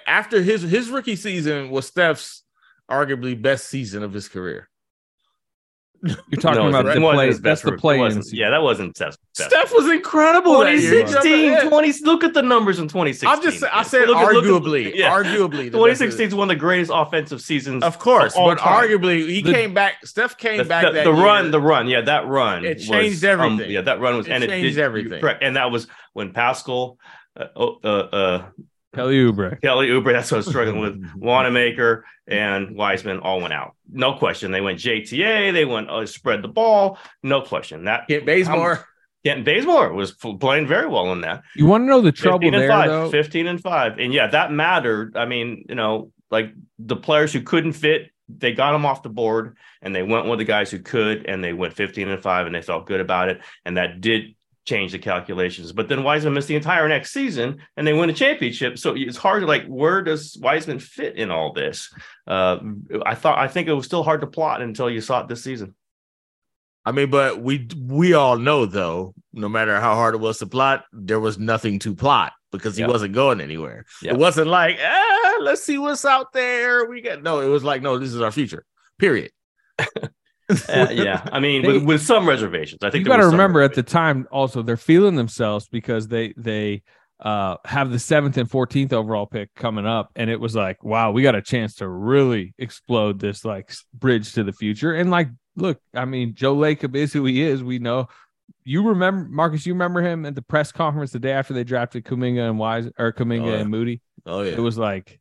after 0.07 0.43
his 0.43 0.63
his 0.63 0.89
rookie 0.89 1.17
season 1.17 1.71
was 1.71 1.87
Steph's 1.87 2.45
arguably 2.91 3.41
best 3.41 3.69
season 3.69 4.03
of 4.03 4.13
his 4.13 4.29
career. 4.29 4.69
You're 6.03 6.41
talking 6.41 6.63
No, 6.63 6.69
about 6.69 6.87
it 6.87 6.95
the 6.95 7.01
wasn't 7.03 7.17
play. 7.17 7.27
his 7.27 7.41
That's 7.41 7.61
best 7.61 7.65
the 7.65 7.71
rookie. 7.73 7.81
Play. 7.81 8.21
Yeah, 8.33 8.51
that 8.51 8.63
wasn't 8.63 8.97
Steph's 8.97 9.19
best. 9.37 9.51
Steph 9.51 9.73
was 9.75 9.87
incredible. 9.91 10.61
that 10.61 10.79
year. 10.79 11.03
2016, 11.05 11.69
20, 11.69 11.93
look 12.05 12.25
at 12.25 12.33
the 12.33 12.41
numbers 12.43 12.79
in 12.79 12.89
2016. 12.89 13.29
I'm 13.29 13.43
just 13.43 13.63
I 13.71 13.83
said 13.83 14.09
Look 14.09 14.17
at- 14.17 14.33
look 14.33 14.45
at- 14.45 14.51
arguably, 14.51 14.93
yeah. 14.95 15.11
arguably. 15.11 15.65
the 15.71 15.73
2016 15.73 16.29
is 16.29 16.35
one 16.35 16.51
of 16.51 16.57
the 16.57 16.61
greatest 16.61 16.91
offensive 16.95 17.43
seasons. 17.43 17.83
Of 17.85 17.99
course, 17.99 18.35
all 18.35 18.49
but 18.49 18.59
time. 18.59 18.89
arguably 18.89 19.29
he 19.29 19.43
The- 19.43 19.53
came 19.53 19.75
back. 19.75 20.05
Steph 20.07 20.39
came 20.39 20.57
the, 20.59 20.65
back. 20.65 20.85
the- 20.87 20.93
that 20.93 21.05
the 21.05 21.13
year. 21.13 21.23
run, 21.25 21.51
the 21.51 21.61
run, 21.61 21.87
yeah, 21.87 22.01
that 22.01 22.27
run. 22.27 22.65
It 22.65 22.79
was, 22.79 22.89
changed 22.89 23.25
um, 23.27 23.41
everything. 23.41 23.71
yeah, 23.71 23.83
that 23.83 24.01
run 24.01 24.17
was, 24.17 24.27
It 24.27 24.33
and 24.33 24.45
it 24.45 24.49
changed 24.49 24.77
did- 24.77 24.83
everything. 24.83 25.21
Correct, 25.21 25.43
and 25.43 25.57
that 25.57 25.71
was 25.71 25.87
when 26.15 26.33
Paschall, 26.33 26.97
uh, 27.39 27.45
oh, 27.57 27.79
uh, 27.85 27.89
uh, 27.89 28.43
Kelly 28.95 29.17
Oubre. 29.17 29.61
Kelly 29.61 29.89
Oubre, 29.89 30.13
that's 30.13 30.31
what 30.31 30.37
I 30.37 30.39
was 30.39 30.47
struggling 30.47 30.81
with. 30.81 31.13
Wanamaker 31.17 32.05
and 32.27 32.77
Wiseman 32.77 33.21
all 33.21 33.41
went 33.41 33.53
out. 33.53 33.77
No 33.91 34.15
question. 34.15 34.51
They 34.51 34.61
went 34.61 34.79
JTA. 34.79 35.53
They 35.53 35.65
went 35.65 35.91
uh, 35.91 36.07
spread 36.07 36.43
the 36.43 36.49
ball. 36.49 36.99
No 37.23 37.41
question. 37.43 37.85
That 37.85 38.09
Kent 38.09 38.27
Bazemore. 38.27 38.85
Kent 39.25 39.45
Bazemore 39.45 39.93
was 39.93 40.17
f- 40.25 40.41
playing 40.41 40.67
very 40.67 40.87
well 40.89 41.13
in 41.13 41.21
that. 41.21 41.43
You 41.55 41.67
want 41.67 41.83
to 41.83 41.87
know 41.87 42.01
the 42.01 42.13
trouble 42.13 42.39
15 42.39 42.55
and 42.55 42.63
there, 42.63 42.71
five, 42.71 42.89
though? 42.89 43.11
15 43.11 43.47
and 43.47 43.61
5 43.61 43.99
and 43.99 44.13
yeah 44.15 44.27
that 44.29 44.51
mattered 44.51 45.17
i 45.17 45.27
mean 45.27 45.67
you 45.69 45.75
know 45.75 46.11
like 46.31 46.53
the 46.79 46.97
players 46.97 47.33
who 47.33 47.43
couldn't 47.43 47.73
fit 47.73 48.11
they 48.29 48.53
got 48.53 48.73
them 48.73 48.87
off 48.87 49.03
the 49.03 49.09
board 49.09 49.57
and 49.83 49.95
they 49.95 50.03
went 50.03 50.27
with 50.27 50.39
the 50.39 50.45
guys 50.45 50.71
who 50.71 50.79
could 50.79 51.27
and 51.27 51.45
they 51.45 51.53
went 51.53 51.75
15 51.75 52.09
and 52.09 52.23
5 52.23 52.47
and 52.47 52.55
they 52.55 52.63
felt 52.63 52.87
good 52.87 53.01
about 53.01 53.29
it 53.29 53.41
and 53.65 53.77
that 53.77 54.01
did 54.01 54.35
change 54.67 54.93
the 54.93 54.99
calculations 54.99 55.73
but 55.73 55.89
then 55.89 56.03
wiseman 56.05 56.35
missed 56.35 56.49
the 56.49 56.55
entire 56.55 56.87
next 56.87 57.13
season 57.13 57.59
and 57.77 57.87
they 57.87 57.93
win 57.93 58.11
a 58.11 58.13
championship 58.13 58.79
so 58.79 58.95
it's 58.97 59.17
hard 59.17 59.41
to 59.41 59.47
like 59.47 59.65
where 59.67 60.03
does 60.03 60.37
wiseman 60.41 60.79
fit 60.79 61.17
in 61.17 61.31
all 61.31 61.53
this 61.53 61.93
uh 62.27 62.59
i 63.07 63.15
thought 63.15 63.39
i 63.39 63.49
think 63.49 63.69
it 63.69 63.73
was 63.73 63.87
still 63.87 64.03
hard 64.03 64.21
to 64.21 64.27
plot 64.27 64.61
until 64.63 64.91
you 64.91 65.01
saw 65.01 65.21
it 65.21 65.29
this 65.29 65.43
season 65.43 65.75
I 66.83 66.93
mean, 66.93 67.11
but 67.11 67.43
we 67.43 67.69
we 67.79 68.15
all 68.15 68.39
know 68.39 68.65
though, 68.65 69.15
no 69.35 69.51
matter 69.51 69.79
how 69.79 69.95
hard 69.97 70.15
it 70.15 70.19
was 70.19 70.39
to 70.39 70.47
plot, 70.47 70.87
there 70.95 71.21
was 71.21 71.39
nothing 71.39 71.79
to 71.81 71.95
plot 71.95 72.33
because 72.53 72.75
he 72.75 72.81
Yeah. 72.83 72.89
wasn't 72.89 73.13
going 73.13 73.43
anywhere. 73.43 73.85
Yeah. 74.01 74.13
It 74.13 74.19
wasn't 74.19 74.47
like, 74.49 74.79
ah, 74.83 75.37
let's 75.43 75.63
see 75.63 75.77
what's 75.77 76.07
out 76.07 76.33
there. 76.33 76.87
We 76.87 77.03
got 77.03 77.23
no. 77.23 77.41
It 77.41 77.49
was 77.49 77.63
like, 77.63 77.83
no, 77.83 77.99
this 77.99 78.15
is 78.15 78.23
our 78.23 78.33
future. 78.33 78.65
Period. 78.99 79.31
Uh, 80.69 80.89
yeah. 80.91 81.27
I 81.33 81.41
mean 81.41 81.63
They- 81.63 81.69
with, 81.75 81.85
with 81.85 82.03
some 82.03 82.29
reservations 82.29 82.79
i 82.83 82.91
think 82.91 83.05
you 83.05 83.11
got 83.11 83.19
to 83.19 83.27
remember 83.27 83.61
at 83.63 83.75
the 83.75 83.83
time 83.83 84.27
also 84.31 84.63
they're 84.63 84.77
feeling 84.77 85.15
themselves 85.17 85.69
because 85.69 86.09
they 86.09 86.33
they 86.37 86.83
uh 87.21 87.57
have 87.67 87.91
the 87.91 87.99
seventh 87.99 88.37
and 88.39 88.49
14th 88.49 88.93
overall 88.95 89.27
pick 89.27 89.55
coming 89.55 89.87
up 89.87 90.11
and 90.17 90.31
it 90.31 90.41
was 90.41 90.55
like 90.57 90.83
wow 90.83 91.11
we 91.11 91.23
got 91.23 91.35
a 91.35 91.43
chance 91.43 91.75
to 91.77 91.89
really 91.89 92.55
explode 92.59 93.19
this 93.21 93.45
like 93.45 93.73
bridge 93.93 94.33
to 94.35 94.43
the 94.45 94.53
future. 94.53 94.95
And 94.95 95.11
like 95.11 95.29
look 95.57 95.79
i 95.95 96.05
mean 96.05 96.35
joe 96.35 96.55
lacob 96.57 96.95
is 96.97 97.13
who 97.13 97.25
he 97.27 97.43
is. 97.43 97.63
We 97.63 97.79
know 97.79 98.09
you 98.65 98.89
remember 98.89 99.29
marcus 99.31 99.67
you 99.67 99.75
remember 99.75 100.01
him 100.03 100.25
at 100.27 100.35
the 100.35 100.43
press 100.43 100.73
conference 100.73 101.13
the 101.13 101.19
day 101.19 101.33
after 101.33 101.53
they 101.55 101.65
drafted 101.65 102.05
kuminga 102.05 102.49
and 102.49 102.59
wise 102.59 102.89
or 102.99 103.13
kuminga 103.13 103.45
Oh, 103.45 103.51
yeah. 103.51 103.57
and 103.61 103.71
moody? 103.71 104.01
Oh 104.27 104.43
yeah. 104.43 104.53
it 104.53 104.61
was 104.61 104.79
like 104.79 105.21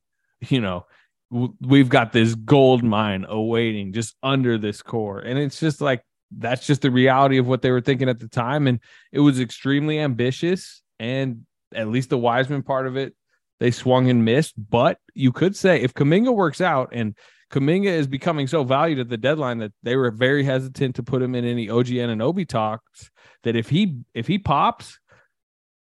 you 0.50 0.62
know 0.62 0.86
we've 1.32 1.90
got 1.90 2.12
this 2.12 2.36
gold 2.36 2.84
mine 2.84 3.26
awaiting 3.28 3.94
just 3.94 4.16
under 4.24 4.58
this 4.58 4.82
core. 4.82 5.20
And 5.20 5.38
it's 5.38 5.60
just 5.60 5.82
like 5.82 6.04
that's 6.36 6.66
just 6.66 6.82
the 6.82 6.92
reality 6.92 7.38
of 7.38 7.48
what 7.48 7.62
they 7.62 7.72
were 7.72 7.82
thinking 7.82 8.10
at 8.10 8.20
the 8.20 8.28
time. 8.28 8.68
And 8.68 8.80
it 9.12 9.20
was 9.20 9.40
extremely 9.40 10.00
ambitious. 10.00 10.82
And 11.00 11.46
at 11.74 11.88
least 11.88 12.10
the 12.10 12.18
wiseman 12.18 12.64
part 12.64 12.88
of 12.88 12.98
it 12.98 13.14
they 13.60 13.72
swung 13.72 14.10
and 14.10 14.26
missed. 14.26 14.54
But 14.58 14.98
you 15.14 15.32
could 15.32 15.56
say 15.56 15.82
if 15.82 15.94
kuminga 15.94 16.34
works 16.34 16.62
out 16.62 16.90
and 16.94 17.16
kuminga 17.52 17.88
is 17.88 18.08
becoming 18.08 18.48
so 18.48 18.64
valued 18.64 19.00
at 19.00 19.10
the 19.10 19.18
deadline 19.18 19.60
that 19.60 19.74
they 19.84 19.96
were 19.96 20.12
very 20.12 20.44
hesitant 20.44 20.96
to 20.96 21.04
put 21.04 21.22
him 21.22 21.36
in 21.36 21.46
any 21.46 21.70
OG 21.70 21.88
Anunoby 21.88 22.48
talks 22.48 23.12
that 23.44 23.56
if 23.56 23.70
he 23.70 24.00
if 24.14 24.28
he 24.28 24.38
pops 24.38 25.00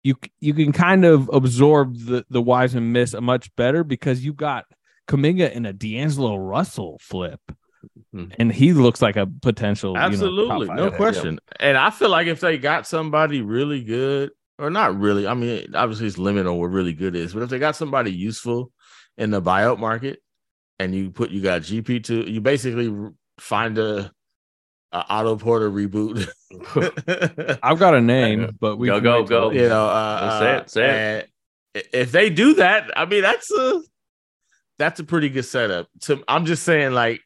you 0.02 0.14
you 0.40 0.54
can 0.54 0.72
kind 0.72 1.04
of 1.04 1.28
absorb 1.32 1.98
the 1.98 2.24
the 2.30 2.40
Wiseman 2.40 2.92
miss 2.92 3.14
much 3.14 3.54
better 3.56 3.84
because 3.84 4.24
you 4.24 4.32
got 4.32 4.64
Kuminga 5.10 5.50
in 5.52 5.66
a 5.66 5.72
D'Angelo 5.72 6.36
Russell 6.36 6.98
flip, 7.00 7.40
Mhm. 8.14 8.34
and 8.38 8.52
he 8.52 8.72
looks 8.72 9.00
like 9.02 9.16
a 9.16 9.26
potential. 9.26 9.90
you 9.90 9.94
know, 9.98 10.06
Absolutely, 10.06 10.68
no 10.68 10.90
pick. 10.90 10.96
question. 10.96 11.38
And 11.58 11.76
I 11.76 11.90
feel 11.90 12.10
like 12.10 12.26
if 12.26 12.40
they 12.40 12.58
got 12.58 12.86
somebody 12.86 13.42
really 13.42 13.82
good, 13.82 14.30
or 14.58 14.70
not 14.70 14.98
really, 14.98 15.26
I 15.26 15.34
mean, 15.34 15.74
obviously 15.74 16.06
it's 16.06 16.18
limited 16.18 16.46
on 16.48 16.58
what 16.58 16.70
really 16.70 16.92
good 16.92 17.16
is, 17.16 17.32
but 17.32 17.42
if 17.42 17.48
they 17.50 17.58
got 17.58 17.76
somebody 17.76 18.12
useful 18.12 18.72
in 19.18 19.30
the 19.30 19.40
buyout 19.42 19.78
market, 19.78 20.20
and 20.78 20.94
you 20.94 21.10
put 21.10 21.30
you 21.30 21.40
got 21.42 21.62
GP 21.62 22.00
two, 22.04 22.20
you 22.22 22.40
basically 22.40 22.94
find 23.38 23.78
a, 23.78 24.12
a 24.92 25.04
Otto 25.08 25.36
Porter 25.36 25.70
reboot. 25.70 26.26
I've 27.62 27.78
got 27.78 27.94
a 27.94 28.00
name, 28.00 28.56
but 28.60 28.76
we 28.76 28.88
Go, 28.88 29.00
go, 29.00 29.24
go. 29.24 29.50
you 29.50 29.68
know, 29.68 29.86
uh, 29.86 30.38
Say 30.40 30.50
uh, 30.54 30.58
it, 30.60 30.70
say 30.70 31.18
it. 31.74 31.86
If 31.92 32.12
they 32.12 32.30
do 32.30 32.54
that, 32.54 32.90
I 32.96 33.04
mean, 33.06 33.22
that's 33.22 33.50
a 33.52 33.82
that's 34.80 34.98
a 34.98 35.04
pretty 35.04 35.28
good 35.28 35.44
setup. 35.44 35.86
To 36.00 36.24
I'm 36.26 36.46
just 36.46 36.64
saying, 36.64 36.92
like, 36.92 37.20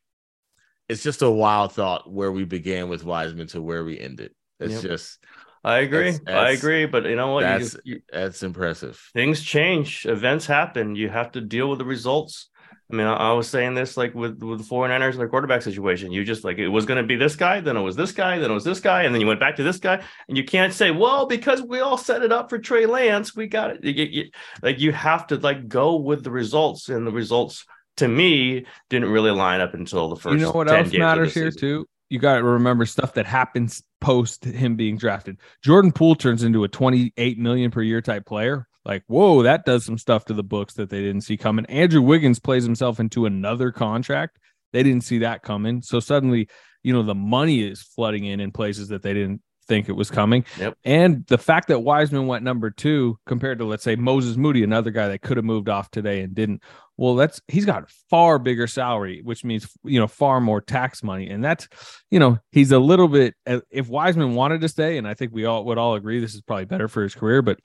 it's 0.89 1.03
just 1.03 1.23
a 1.23 1.31
wild 1.31 1.73
thought 1.73 2.13
where 2.13 2.31
we 2.33 2.45
began 2.45 2.89
with 2.91 3.05
Wiseman 3.05 3.47
to 3.49 3.63
where 3.63 3.85
we 3.85 3.99
ended. 3.99 4.33
It's 4.61 4.75
Yep. 4.75 4.83
just 4.83 5.19
i 5.67 5.79
agree 5.79 6.11
That's- 6.11 6.37
i 6.37 6.51
agree 6.51 6.85
but 6.85 7.07
you 7.07 7.17
know 7.17 7.33
what 7.33 7.41
that's 7.41 7.73
just, 7.73 7.87
you, 7.87 8.01
that's 8.13 8.43
impressive. 8.43 9.01
things 9.15 9.43
change 9.43 10.05
events 10.05 10.45
happen 10.45 10.95
you 10.95 11.09
have 11.09 11.33
to 11.33 11.41
deal 11.41 11.71
with 11.71 11.79
the 11.79 11.87
results 11.87 12.51
i 12.95 12.97
mean 12.97 13.07
i, 13.07 13.15
I 13.15 13.33
was 13.33 13.49
saying 13.49 13.75
this 13.75 13.97
like 13.97 14.15
with 14.15 14.41
with 14.43 14.59
the 14.61 14.65
49ers 14.65 15.11
and 15.11 15.19
their 15.21 15.29
quarterback 15.29 15.63
situation 15.63 16.13
you 16.13 16.25
just 16.25 16.45
like 16.45 16.59
it 16.59 16.69
was 16.69 16.87
going 16.87 17.01
to 17.03 17.07
be 17.07 17.17
this 17.17 17.35
guy 17.37 17.61
then 17.61 17.77
it 17.77 17.81
was 17.83 17.97
this 17.97 18.13
guy 18.13 18.39
then 18.39 18.51
it 18.51 18.55
was 18.55 18.65
this 18.65 18.81
guy 18.81 19.03
and 19.03 19.15
then 19.15 19.21
you 19.21 19.27
went 19.27 19.41
back 19.41 19.57
to 19.57 19.63
this 19.63 19.79
guy 19.79 20.01
and 20.29 20.37
you 20.37 20.45
can't 20.45 20.73
say 20.73 20.91
well 20.91 21.27
because 21.27 21.61
we 21.63 21.81
all 21.81 21.99
set 21.99 22.23
it 22.23 22.31
up 22.33 22.49
for 22.49 22.59
trey 22.59 22.87
lance 22.87 23.35
we 23.35 23.47
got 23.47 23.71
it 23.71 23.85
You- 23.85 24.05
you- 24.05 24.31
like 24.63 24.79
you 24.81 24.93
have 24.93 25.27
to 25.29 25.37
like 25.37 25.69
go 25.69 25.97
with 25.97 26.23
the 26.25 26.31
results 26.31 26.89
and 26.89 27.07
the 27.07 27.13
results 27.13 27.65
to 27.97 28.09
me 28.09 28.67
didn't 28.91 29.09
really 29.11 29.31
line 29.31 29.61
up 29.61 29.75
until 29.75 30.09
the 30.09 30.17
first 30.17 30.35
You 30.35 30.41
know 30.47 30.53
what 30.53 30.69
10 30.69 30.77
else 30.87 30.93
matters 30.95 31.35
here 31.35 31.51
season. 31.51 31.61
too? 31.61 31.87
You 32.11 32.19
got 32.19 32.37
to 32.37 32.45
remember 32.45 32.87
stuff 32.87 33.15
that 33.15 33.27
happens 33.27 33.83
post 34.01 34.45
him 34.45 34.77
being 34.77 34.97
drafted. 34.99 35.39
Jordan 35.63 35.91
Poole 35.91 36.15
turns 36.15 36.43
into 36.43 36.65
a 36.65 36.69
28 36.69 37.39
million 37.39 37.71
per 37.71 37.83
year 37.83 38.01
type 38.03 38.27
player. 38.27 38.67
Like, 38.85 39.03
whoa, 39.07 39.43
that 39.43 39.65
does 39.65 39.85
some 39.85 39.99
stuff 39.99 40.27
to 40.27 40.35
the 40.35 40.43
books 40.43 40.75
that 40.75 40.91
they 40.91 41.01
didn't 41.01 41.23
see 41.23 41.37
coming. 41.37 41.65
Andrew 41.67 42.03
Wiggins 42.03 42.39
plays 42.39 42.65
himself 42.65 43.01
into 43.01 43.27
another 43.27 43.73
contract. 43.73 44.39
They 44.73 44.83
didn't 44.83 45.05
see 45.05 45.19
that 45.19 45.43
coming. 45.43 45.83
So 45.83 46.01
suddenly, 46.01 46.49
you 46.83 46.93
know, 46.93 47.03
the 47.03 47.15
money 47.15 47.63
is 47.63 47.83
flooding 47.83 48.27
in 48.27 48.41
in 48.41 48.51
places 48.51 48.89
that 48.89 49.03
they 49.03 49.15
didn't 49.15 49.41
think 49.67 49.89
it 49.89 49.93
was 49.93 50.11
coming. 50.11 50.45
Yep. 50.59 50.77
And 50.85 51.27
the 51.27 51.39
fact 51.39 51.69
that 51.69 51.81
Wiseman 51.81 52.27
went 52.27 52.45
number 52.45 52.71
two 52.71 53.19
compared 53.27 53.59
to, 53.59 53.65
let's 53.65 53.83
say, 53.83 53.97
Moses 53.97 54.37
Moody, 54.37 54.63
another 54.63 54.91
guy 54.91 55.09
that 55.09 55.23
could 55.23 55.37
have 55.37 55.45
moved 55.45 55.69
off 55.69 55.91
today 55.91 56.21
and 56.21 56.35
didn't. 56.35 56.63
Well, 56.97 57.17
that's 57.17 57.41
he's 57.49 57.65
got 57.65 57.91
far 58.09 58.39
bigger 58.39 58.67
salary, 58.69 59.21
which 59.25 59.45
means 59.45 59.69
you 59.83 59.99
know 59.99 60.07
far 60.07 60.41
more 60.41 60.61
tax 60.61 61.03
money, 61.03 61.29
and 61.29 61.43
that's 61.43 61.67
you 62.09 62.21
know 62.21 62.39
he's 62.53 62.71
a 62.71 62.79
little 62.79 63.09
bit. 63.09 63.35
If 63.45 63.89
Wiseman 63.89 64.35
wanted 64.35 64.61
to 64.61 64.69
stay, 64.69 64.97
and 64.97 65.09
I 65.09 65.15
think 65.15 65.33
we 65.33 65.45
all 65.45 65.65
would 65.65 65.79
all 65.79 65.97
agree 65.97 66.21
this 66.21 66.35
is 66.35 66.43
probably 66.43 66.67
better 66.67 66.87
for 66.87 67.03
his 67.03 67.15
career, 67.15 67.43
but 67.43 67.59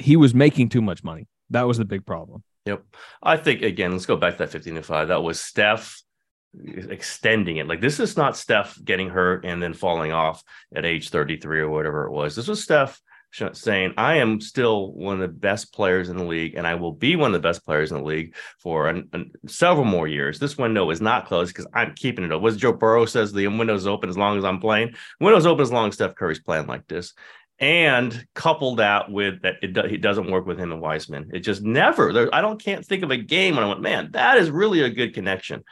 he 0.00 0.16
was 0.16 0.34
making 0.34 0.68
too 0.68 0.82
much 0.82 1.04
money. 1.04 1.26
That 1.50 1.66
was 1.66 1.78
the 1.78 1.84
big 1.84 2.06
problem. 2.06 2.42
Yep. 2.66 2.84
I 3.22 3.36
think 3.36 3.62
again, 3.62 3.92
let's 3.92 4.06
go 4.06 4.16
back 4.16 4.34
to 4.34 4.38
that 4.38 4.50
15 4.50 4.76
to 4.76 4.82
5. 4.82 5.08
That 5.08 5.22
was 5.22 5.40
Steph, 5.40 6.00
extending 6.54 7.56
it. 7.56 7.66
Like 7.66 7.80
this 7.80 8.00
is 8.00 8.16
not 8.16 8.36
Steph 8.36 8.78
getting 8.84 9.08
hurt 9.08 9.44
and 9.44 9.62
then 9.62 9.74
falling 9.74 10.12
off 10.12 10.42
at 10.74 10.84
age 10.84 11.10
33 11.10 11.60
or 11.60 11.70
whatever 11.70 12.06
it 12.06 12.12
was. 12.12 12.36
This 12.36 12.48
was 12.48 12.62
Steph 12.62 13.00
saying, 13.52 13.94
I 13.96 14.16
am 14.16 14.40
still 14.40 14.92
one 14.92 15.14
of 15.14 15.20
the 15.20 15.28
best 15.28 15.72
players 15.72 16.08
in 16.08 16.16
the 16.16 16.24
league 16.24 16.54
and 16.56 16.66
I 16.66 16.74
will 16.74 16.92
be 16.92 17.14
one 17.14 17.28
of 17.28 17.40
the 17.40 17.48
best 17.48 17.64
players 17.64 17.92
in 17.92 17.98
the 17.98 18.04
league 18.04 18.34
for 18.58 18.88
an, 18.88 19.08
an, 19.12 19.30
several 19.46 19.84
more 19.84 20.08
years. 20.08 20.38
This 20.38 20.58
window 20.58 20.90
is 20.90 21.00
not 21.00 21.26
closed 21.26 21.54
because 21.54 21.68
I'm 21.72 21.94
keeping 21.94 22.24
it 22.24 22.32
open. 22.32 22.42
What 22.42 22.56
Joe 22.56 22.72
Burrow 22.72 23.06
says 23.06 23.32
the 23.32 23.46
window's 23.46 23.86
open 23.86 24.10
as 24.10 24.18
long 24.18 24.36
as 24.36 24.44
I'm 24.44 24.60
playing. 24.60 24.94
Window's 25.20 25.46
open 25.46 25.62
as 25.62 25.72
long 25.72 25.88
as 25.88 25.94
Steph 25.94 26.16
Curry's 26.16 26.40
playing 26.40 26.66
like 26.66 26.86
this. 26.88 27.14
And 27.60 28.26
couple 28.34 28.76
that 28.76 29.10
with 29.10 29.42
that 29.42 29.56
it, 29.62 29.74
do, 29.74 29.80
it 29.82 30.00
doesn't 30.00 30.30
work 30.30 30.46
with 30.46 30.58
him 30.58 30.72
and 30.72 30.80
Wiseman. 30.80 31.30
It 31.34 31.40
just 31.40 31.62
never. 31.62 32.12
There, 32.12 32.34
I 32.34 32.40
don't 32.40 32.62
can't 32.62 32.84
think 32.84 33.02
of 33.02 33.10
a 33.10 33.18
game 33.18 33.54
when 33.54 33.64
I 33.64 33.68
went, 33.68 33.82
man, 33.82 34.10
that 34.12 34.38
is 34.38 34.50
really 34.50 34.80
a 34.80 34.88
good 34.88 35.12
connection 35.12 35.62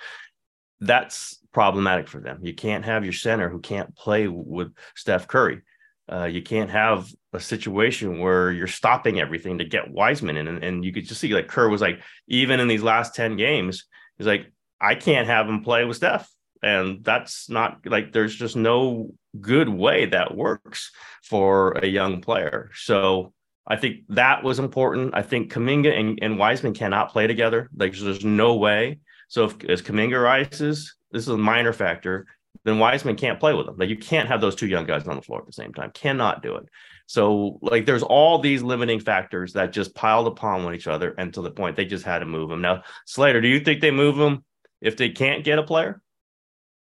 that's 0.81 1.39
problematic 1.53 2.09
for 2.09 2.21
them. 2.21 2.41
You 2.43 2.55
can't 2.55 2.85
have 2.85 3.05
your 3.05 3.13
center 3.13 3.49
who 3.49 3.61
can't 3.61 3.95
play 3.97 4.29
with 4.29 4.73
Steph 4.95 5.27
Curry. 5.27 5.63
Uh, 6.11 6.25
you 6.25 6.43
can't 6.43 6.71
have 6.71 7.09
a 7.33 7.41
situation 7.41 8.21
where 8.21 8.51
you're 8.51 8.67
stopping 8.67 9.21
everything 9.21 9.59
to 9.59 9.65
get 9.65 9.91
Wiseman 9.91 10.37
in. 10.37 10.49
And, 10.49 10.65
and 10.65 10.85
you 10.85 10.93
could 10.93 11.07
just 11.07 11.21
see 11.21 11.35
like 11.35 11.49
Kerr 11.49 11.69
was 11.69 11.83
like, 11.83 12.01
even 12.29 12.61
in 12.61 12.69
these 12.69 12.83
last 12.83 13.15
10 13.15 13.37
games, 13.37 13.85
he's 14.17 14.27
like, 14.27 14.51
I 14.81 14.95
can't 14.95 15.27
have 15.27 15.49
him 15.49 15.63
play 15.63 15.85
with 15.85 15.99
Steph. 15.99 16.31
And 16.63 17.05
that's 17.05 17.51
not 17.51 17.81
like 17.85 18.13
there's 18.13 18.35
just 18.35 18.57
no 18.57 19.13
good 19.41 19.69
way 19.69 20.07
that 20.07 20.37
works 20.37 20.91
for 21.23 21.73
a 21.73 21.87
young 21.87 22.21
player. 22.21 22.71
So 22.75 23.33
I 23.67 23.77
think 23.77 24.01
that 24.09 24.43
was 24.43 24.59
important. 24.59 25.15
I 25.15 25.23
think 25.23 25.53
Kuminga 25.53 25.99
and, 25.99 26.19
and 26.23 26.39
Wiseman 26.39 26.75
cannot 26.75 27.13
play 27.13 27.27
together. 27.27 27.69
Like 27.77 27.95
there's 27.97 28.25
no 28.25 28.57
way. 28.57 29.01
So 29.29 29.45
if 29.45 29.65
as 29.65 29.83
Kuminga 29.83 30.23
rises, 30.23 30.95
this 31.13 31.23
is 31.23 31.29
a 31.29 31.37
minor 31.37 31.73
factor, 31.73 32.27
then 32.65 32.79
Wiseman 32.79 33.17
can't 33.17 33.39
play 33.39 33.53
with 33.53 33.67
them. 33.67 33.77
Like 33.79 33.91
you 33.91 33.97
can't 33.97 34.29
have 34.29 34.41
those 34.41 34.55
two 34.55 34.67
young 34.67 34.87
guys 34.87 35.07
on 35.07 35.17
the 35.17 35.23
floor 35.23 35.41
at 35.41 35.47
the 35.47 35.53
same 35.53 35.75
time. 35.75 35.91
Cannot 35.93 36.43
do 36.43 36.57
it. 36.57 36.67
So 37.07 37.59
like 37.63 37.87
there's 37.87 38.03
all 38.03 38.39
these 38.39 38.63
limiting 38.63 39.01
factors 39.01 39.53
that 39.53 39.73
just 39.73 39.95
piled 39.95 40.27
upon 40.27 40.65
one 40.65 40.75
each 40.75 40.87
other 40.87 41.11
to 41.13 41.43
the 41.43 41.51
point 41.51 41.77
they 41.77 41.85
just 41.85 42.05
had 42.05 42.21
to 42.21 42.27
move 42.27 42.49
them. 42.49 42.61
Now, 42.61 42.83
Slater, 43.07 43.41
do 43.41 43.49
you 43.49 43.61
think 43.61 43.81
they 43.81 43.91
move 43.91 44.17
them 44.17 44.45
if 44.81 44.97
they 44.97 45.11
can't 45.11 45.45
get 45.45 45.59
a 45.59 45.63
player 45.63 46.01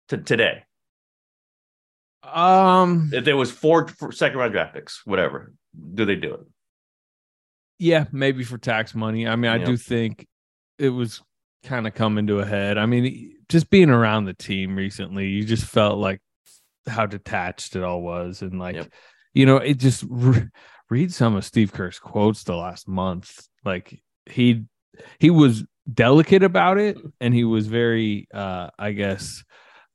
to 0.08 0.18
today? 0.18 0.64
Um, 2.22 3.10
if 3.12 3.24
there 3.24 3.36
was 3.36 3.50
four, 3.50 3.88
second 4.12 4.38
round 4.38 4.52
draft 4.52 4.74
picks, 4.74 5.04
whatever, 5.04 5.52
do 5.94 6.04
they 6.04 6.16
do 6.16 6.34
it? 6.34 6.40
Yeah, 7.78 8.04
maybe 8.12 8.44
for 8.44 8.58
tax 8.58 8.94
money. 8.94 9.26
I 9.26 9.34
mean, 9.36 9.50
I 9.50 9.58
do 9.58 9.76
think 9.76 10.26
it 10.78 10.90
was 10.90 11.20
kind 11.64 11.86
of 11.86 11.94
coming 11.94 12.26
to 12.28 12.38
a 12.38 12.46
head. 12.46 12.78
I 12.78 12.86
mean, 12.86 13.34
just 13.48 13.70
being 13.70 13.90
around 13.90 14.24
the 14.24 14.34
team 14.34 14.76
recently, 14.76 15.28
you 15.28 15.44
just 15.44 15.64
felt 15.64 15.98
like 15.98 16.20
how 16.86 17.06
detached 17.06 17.74
it 17.76 17.82
all 17.82 18.02
was, 18.02 18.42
and 18.42 18.58
like, 18.58 18.76
yep. 18.76 18.92
you 19.34 19.46
know, 19.46 19.56
it 19.56 19.78
just 19.78 20.04
re- 20.08 20.48
read 20.90 21.12
some 21.12 21.34
of 21.34 21.44
Steve 21.44 21.72
Kerr's 21.72 21.98
quotes 21.98 22.44
the 22.44 22.54
last 22.54 22.86
month. 22.86 23.48
Like 23.64 24.00
he 24.26 24.64
he 25.18 25.30
was 25.30 25.64
delicate 25.92 26.42
about 26.42 26.78
it, 26.78 26.98
and 27.20 27.34
he 27.34 27.44
was 27.44 27.66
very, 27.66 28.28
uh, 28.32 28.70
I 28.78 28.92
guess, 28.92 29.42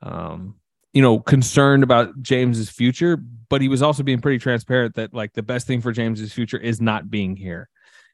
um, 0.01 0.55
you 0.97 1.03
know, 1.03 1.19
concerned 1.19 1.83
about 1.83 2.19
James's 2.23 2.71
future, 2.71 3.17
but 3.49 3.61
he 3.61 3.67
was 3.67 3.83
also 3.83 4.01
being 4.01 4.19
pretty 4.19 4.39
transparent 4.39 4.95
that 4.95 5.13
like 5.13 5.31
the 5.33 5.43
best 5.43 5.67
thing 5.67 5.79
for 5.79 5.91
James's 5.91 6.33
future 6.33 6.57
is 6.57 6.81
not 6.81 7.11
being 7.11 7.35
here 7.35 7.69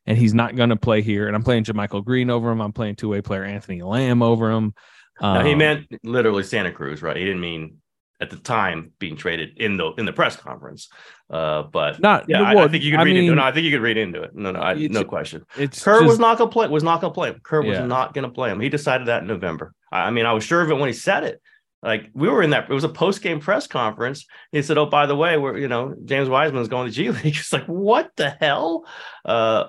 and 0.05 0.17
he's 0.17 0.33
not 0.33 0.57
going 0.57 0.67
to 0.67 0.75
play 0.75 1.01
here. 1.01 1.27
And 1.27 1.33
I'm 1.33 1.43
playing 1.43 1.63
JaMychal 1.63 2.03
Green 2.03 2.29
over 2.29 2.51
him. 2.51 2.59
I'm 2.59 2.73
playing 2.73 2.97
two 2.97 3.07
way 3.07 3.21
player 3.21 3.45
Anthony 3.45 3.81
Lamb 3.81 4.21
over 4.21 4.51
him. 4.51 4.73
Um, 5.21 5.35
no, 5.35 5.45
he 5.45 5.55
meant 5.55 5.87
literally 6.03 6.43
Santa 6.43 6.73
Cruz, 6.73 7.01
right? 7.01 7.15
He 7.15 7.23
didn't 7.23 7.39
mean 7.39 7.77
at 8.19 8.29
the 8.29 8.35
time 8.35 8.91
being 8.99 9.15
traded 9.15 9.57
in 9.61 9.77
the 9.77 9.93
in 9.93 10.03
the 10.03 10.11
press 10.11 10.35
conference. 10.35 10.89
Uh, 11.29 11.63
but 11.63 12.01
not 12.01 12.25
yeah, 12.27 12.41
well, 12.41 12.59
I, 12.59 12.63
I, 12.65 12.67
think 12.67 12.83
you 12.83 12.91
could 12.91 12.99
I 12.99 13.03
read 13.03 13.13
mean, 13.13 13.23
into 13.23 13.31
it. 13.31 13.35
No, 13.37 13.43
I 13.43 13.53
think 13.53 13.63
you 13.63 13.71
could 13.71 13.81
read 13.81 13.95
into 13.95 14.23
it. 14.23 14.35
No, 14.35 14.51
no, 14.51 14.59
I, 14.59 14.73
no 14.73 15.05
question. 15.05 15.45
It's 15.57 15.81
Kerr 15.81 15.99
just, 15.99 16.09
was 16.09 16.19
not 16.19 16.37
gonna 16.37 16.51
play. 16.51 16.67
Was 16.67 16.83
not 16.83 16.99
gonna 16.99 17.13
play 17.13 17.29
him. 17.29 17.39
Kerr 17.41 17.61
was 17.61 17.79
not 17.79 18.13
gonna 18.13 18.29
play 18.29 18.51
him. 18.51 18.59
He 18.59 18.67
decided 18.67 19.07
that 19.07 19.21
in 19.21 19.27
November. 19.29 19.73
I 19.89 20.11
mean, 20.11 20.25
I 20.25 20.33
was 20.33 20.43
sure 20.43 20.61
of 20.61 20.69
it 20.69 20.75
when 20.75 20.89
he 20.89 20.93
said 20.93 21.23
it. 21.23 21.41
Like 21.83 22.09
we 22.13 22.29
were 22.29 22.41
in 22.41 22.51
that, 22.51 22.69
it 22.69 22.73
was 22.73 22.85
a 22.85 22.89
post 22.89 23.21
game 23.21 23.39
press 23.39 23.67
conference. 23.67 24.25
He 24.51 24.61
said, 24.61 24.77
"Oh, 24.77 24.85
by 24.85 25.05
the 25.05 25.15
way, 25.15 25.37
we're 25.37 25.57
you 25.57 25.67
know 25.67 25.93
James 26.05 26.29
Wiseman 26.29 26.61
is 26.61 26.69
going 26.69 26.87
to 26.87 26.93
G 26.93 27.09
League." 27.23 27.35
It's 27.37 27.51
like, 27.51 27.65
what 27.65 28.11
the 28.15 28.29
hell? 28.29 28.85
Uh, 29.25 29.65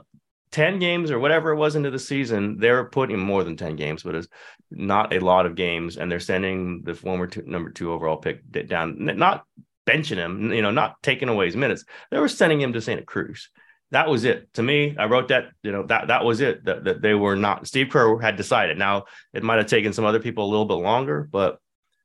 10 0.53 0.79
games 0.79 1.11
or 1.11 1.19
whatever 1.19 1.51
it 1.51 1.57
was 1.57 1.75
into 1.75 1.91
the 1.91 1.99
season, 1.99 2.59
they're 2.61 2.85
putting 2.85 3.19
more 3.19 3.43
than 3.43 3.57
10 3.57 3.75
games, 3.75 4.05
but 4.05 4.15
it's 4.15 4.29
not 4.71 5.13
a 5.13 5.19
lot 5.19 5.47
of 5.47 5.57
games. 5.57 5.97
And 5.97 6.09
they're 6.09 6.21
sending 6.21 6.83
the 6.85 6.95
former 6.95 7.27
two, 7.27 7.43
number 7.45 7.71
two 7.71 7.91
overall 7.91 8.19
pick 8.19 8.69
down, 8.69 8.95
not 8.99 9.45
benching 9.85 10.17
him, 10.17 10.53
you 10.53 10.63
know, 10.63 10.71
not 10.71 11.03
taking 11.03 11.29
away 11.29 11.47
his 11.47 11.57
minutes. 11.57 11.85
They 12.13 12.21
were 12.21 12.29
sending 12.29 12.61
him 12.61 12.73
to 12.73 12.81
Santa 12.81 13.03
Cruz. 13.03 13.51
That 13.91 14.09
was 14.09 14.23
it. 14.23 14.53
To 14.55 14.63
me, 14.63 14.95
I 14.97 15.07
wrote 15.07 15.29
that, 15.29 15.47
you 15.65 15.73
know, 15.73 15.85
that 15.87 16.07
that 16.07 16.25
was 16.25 16.41
it. 16.41 16.65
That, 16.67 16.85
that 16.85 17.03
they 17.03 17.15
were 17.15 17.35
not 17.35 17.67
Steve 17.67 17.91
Kerr 17.91 18.19
had 18.21 18.37
decided. 18.37 18.79
Now 18.79 19.07
it 19.33 19.43
might 19.43 19.59
have 19.59 19.67
taken 19.67 19.93
some 19.93 20.05
other 20.05 20.21
people 20.21 20.45
a 20.45 20.51
little 20.51 20.67
bit 20.67 20.75
longer, 20.75 21.29
but 21.31 21.59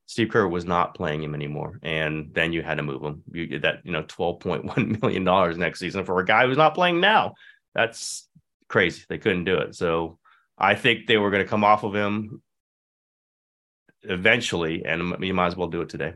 Steve 0.10 0.30
Kerr 0.30 0.48
was 0.48 0.66
not 0.66 0.96
playing 0.96 1.22
him 1.22 1.36
anymore. 1.36 1.80
And 1.84 2.34
then 2.34 2.52
you 2.52 2.64
had 2.64 2.78
to 2.78 2.84
move 2.84 3.04
him. 3.04 3.22
You 3.32 3.46
get 3.46 3.62
that, 3.62 3.82
you 3.84 3.92
know, 3.92 4.02
$12.1 4.02 5.02
million 5.02 5.60
next 5.60 5.80
season 5.80 6.04
for 6.04 6.20
a 6.20 6.26
guy 6.26 6.48
who's 6.48 6.58
not 6.58 6.74
playing 6.74 7.00
now. 7.00 7.36
That's 7.76 8.28
crazy. 8.68 9.04
They 9.08 9.20
couldn't 9.20 9.44
do 9.44 9.60
it. 9.60 9.76
So 9.76 10.18
I 10.58 10.74
think 10.74 11.06
they 11.06 11.18
were 11.18 11.30
going 11.30 11.44
to 11.44 11.48
come 11.48 11.64
off 11.64 11.84
of 11.84 11.94
him 11.94 12.42
eventually, 14.02 14.84
and 14.84 15.24
you 15.24 15.36
might 15.36 15.46
as 15.46 15.56
well 15.56 15.68
do 15.68 15.82
it 15.82 15.90
today. 15.90 16.16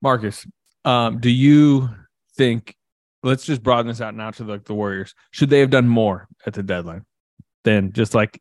Marcus, 0.00 0.46
um, 0.86 1.20
do 1.20 1.28
you 1.28 1.90
think? 2.38 2.74
Let's 3.22 3.44
just 3.44 3.62
broaden 3.62 3.86
this 3.86 4.00
out 4.00 4.14
now 4.14 4.30
to 4.30 4.44
like 4.44 4.64
the 4.64 4.74
Warriors. 4.74 5.14
Should 5.30 5.50
they 5.50 5.60
have 5.60 5.70
done 5.70 5.88
more 5.88 6.26
at 6.46 6.54
the 6.54 6.62
deadline 6.62 7.04
than 7.64 7.92
just 7.92 8.14
like? 8.14 8.40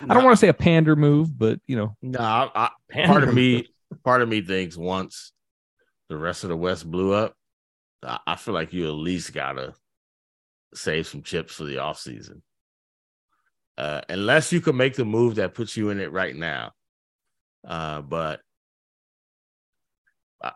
No. 0.00 0.06
I 0.08 0.14
don't 0.14 0.24
want 0.24 0.34
to 0.34 0.40
say 0.40 0.48
a 0.48 0.54
pander 0.54 0.96
move, 0.96 1.38
but 1.38 1.60
you 1.66 1.76
know, 1.76 1.94
no. 2.00 2.20
I, 2.20 2.50
I, 2.54 3.04
part 3.04 3.22
of 3.22 3.34
me, 3.34 3.68
part 4.04 4.22
of 4.22 4.28
me 4.28 4.40
thinks 4.40 4.76
once 4.76 5.32
the 6.08 6.16
rest 6.16 6.44
of 6.44 6.50
the 6.50 6.56
West 6.56 6.90
blew 6.90 7.12
up, 7.12 7.34
I, 8.02 8.36
feel 8.36 8.54
like 8.54 8.72
you 8.72 8.86
at 8.86 8.94
least 8.94 9.32
gotta 9.32 9.74
save 10.74 11.06
some 11.06 11.22
chips 11.22 11.54
for 11.54 11.64
the 11.64 11.76
offseason 11.76 12.42
uh, 13.78 14.00
unless 14.08 14.52
you 14.52 14.60
can 14.60 14.76
make 14.76 14.96
the 14.96 15.04
move 15.04 15.36
that 15.36 15.54
puts 15.54 15.76
you 15.76 15.90
in 15.90 16.00
it 16.00 16.10
right 16.10 16.34
now. 16.34 16.72
Uh, 17.66 18.02
but 18.02 18.40
uh, 20.42 20.50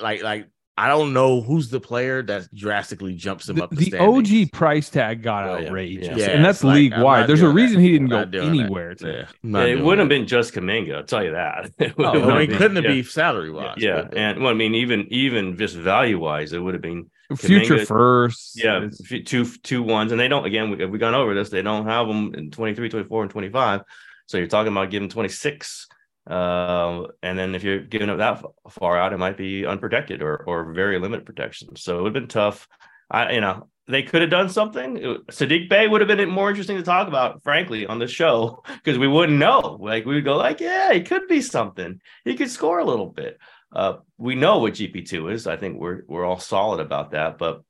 like, 0.00 0.22
like 0.22 0.48
I 0.80 0.88
don't 0.88 1.12
know 1.12 1.42
who's 1.42 1.68
the 1.68 1.78
player 1.78 2.22
that 2.22 2.48
drastically 2.54 3.14
jumps 3.14 3.50
him 3.50 3.56
the, 3.56 3.64
up. 3.64 3.70
The, 3.70 3.90
the 3.90 3.98
OG 3.98 4.52
price 4.52 4.88
tag 4.88 5.22
got 5.22 5.46
oh, 5.46 5.56
outrageous, 5.56 6.16
yeah. 6.16 6.30
and 6.30 6.42
that's 6.42 6.64
like, 6.64 6.74
league 6.74 6.98
wide. 6.98 7.26
There's 7.26 7.42
a 7.42 7.50
reason 7.50 7.76
that. 7.76 7.82
he 7.82 7.92
didn't 7.92 8.08
go 8.08 8.20
anywhere. 8.40 8.96
Yeah. 8.98 9.26
yeah. 9.42 9.64
it 9.64 9.78
wouldn't 9.78 9.98
have 9.98 10.08
been 10.08 10.26
just 10.26 10.54
Kuminga. 10.54 10.96
I'll 10.96 11.04
tell 11.04 11.22
you 11.22 11.32
that. 11.32 11.70
It 11.80 11.94
oh, 11.98 12.30
I 12.30 12.46
mean, 12.46 12.56
couldn't 12.56 12.76
have 12.76 12.84
been 12.84 13.04
salary 13.04 13.50
wise. 13.50 13.76
Yeah, 13.76 14.02
but, 14.02 14.16
and 14.16 14.40
well, 14.40 14.50
I 14.50 14.54
mean, 14.54 14.74
even 14.74 15.06
even 15.10 15.58
just 15.58 15.76
value 15.76 16.18
wise, 16.18 16.54
it 16.54 16.60
would 16.60 16.72
have 16.72 16.82
been 16.82 17.10
future 17.36 17.74
Kuminga, 17.74 17.86
first. 17.86 18.64
Yeah, 18.64 18.88
two 19.26 19.44
two 19.44 19.82
ones, 19.82 20.12
and 20.12 20.20
they 20.20 20.28
don't. 20.28 20.46
Again, 20.46 20.70
we 20.70 20.86
we 20.86 20.98
gone 20.98 21.14
over 21.14 21.34
this. 21.34 21.50
They 21.50 21.60
don't 21.60 21.84
have 21.84 22.08
them 22.08 22.34
in 22.34 22.50
23, 22.50 22.88
24, 22.88 23.22
and 23.22 23.30
25. 23.30 23.82
So 24.24 24.38
you're 24.38 24.46
talking 24.46 24.72
about 24.72 24.90
giving 24.90 25.10
26 25.10 25.88
uh, 26.30 27.06
and 27.22 27.38
then 27.38 27.54
if 27.54 27.64
you're 27.64 27.80
giving 27.80 28.08
up 28.08 28.18
that 28.18 28.44
far 28.70 28.96
out, 28.96 29.12
it 29.12 29.18
might 29.18 29.36
be 29.36 29.66
unprotected 29.66 30.22
or 30.22 30.44
or 30.46 30.72
very 30.72 30.98
limited 30.98 31.26
protection. 31.26 31.76
So 31.76 31.98
it 31.98 32.02
would 32.02 32.14
have 32.14 32.22
been 32.22 32.28
tough. 32.28 32.68
I 33.10 33.32
you 33.32 33.40
know 33.40 33.68
they 33.90 34.02
could 34.02 34.22
have 34.22 34.30
done 34.30 34.48
something. 34.48 34.96
Saddiq 35.30 35.68
Bey 35.68 35.88
would 35.88 36.00
have 36.00 36.08
been 36.08 36.30
more 36.30 36.48
interesting 36.48 36.76
to 36.76 36.82
talk 36.82 37.08
about, 37.08 37.42
frankly, 37.42 37.86
on 37.86 37.98
the 37.98 38.06
show 38.06 38.62
because 38.74 38.98
we 38.98 39.08
wouldn't 39.08 39.38
know. 39.38 39.78
Like 39.80 40.06
we 40.06 40.14
would 40.14 40.24
go 40.24 40.36
like, 40.36 40.60
yeah, 40.60 40.92
it 40.92 41.06
could 41.06 41.26
be 41.26 41.40
something. 41.40 42.00
He 42.24 42.36
could 42.36 42.50
score 42.50 42.78
a 42.78 42.84
little 42.84 43.08
bit. 43.08 43.38
Uh, 43.72 43.96
we 44.16 44.34
know 44.34 44.58
what 44.58 44.74
GP 44.74 45.08
two 45.08 45.28
is. 45.28 45.46
I 45.46 45.56
think 45.56 45.78
we're 45.78 46.02
we're 46.06 46.24
all 46.24 46.38
solid 46.38 46.80
about 46.80 47.10
that. 47.12 47.38
But 47.38 47.62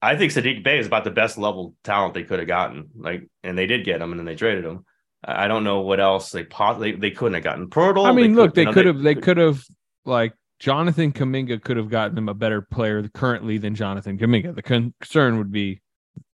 I 0.00 0.16
think 0.16 0.32
Saddiq 0.32 0.64
Bey 0.64 0.78
is 0.78 0.86
about 0.86 1.04
the 1.04 1.10
best 1.10 1.38
level 1.38 1.74
talent 1.84 2.14
they 2.14 2.24
could 2.24 2.38
have 2.38 2.48
gotten. 2.48 2.88
Like, 2.96 3.28
and 3.42 3.56
they 3.56 3.66
did 3.66 3.84
get 3.84 4.00
him, 4.00 4.12
and 4.12 4.18
then 4.18 4.26
they 4.26 4.34
traded 4.34 4.64
him. 4.64 4.84
I 5.24 5.46
don't 5.48 5.64
know 5.64 5.80
what 5.80 6.00
else 6.00 6.30
they 6.30 6.44
possibly 6.44 6.92
they 6.92 7.10
couldn't 7.10 7.34
have 7.34 7.44
gotten 7.44 7.68
Poeltl. 7.68 8.06
I 8.06 8.12
mean, 8.12 8.32
they 8.32 8.42
look, 8.42 8.54
they 8.54 8.66
could 8.66 8.86
have 8.86 9.00
they 9.00 9.14
could 9.14 9.36
have 9.36 9.64
like 10.04 10.32
Jonathan 10.58 11.12
Kuminga 11.12 11.62
could 11.62 11.76
have 11.76 11.88
gotten 11.88 12.14
them 12.14 12.28
a 12.28 12.34
better 12.34 12.60
player 12.60 13.06
currently 13.08 13.58
than 13.58 13.74
Jonathan 13.74 14.18
Kuminga. 14.18 14.54
The 14.54 14.62
concern 14.62 15.38
would 15.38 15.52
be, 15.52 15.80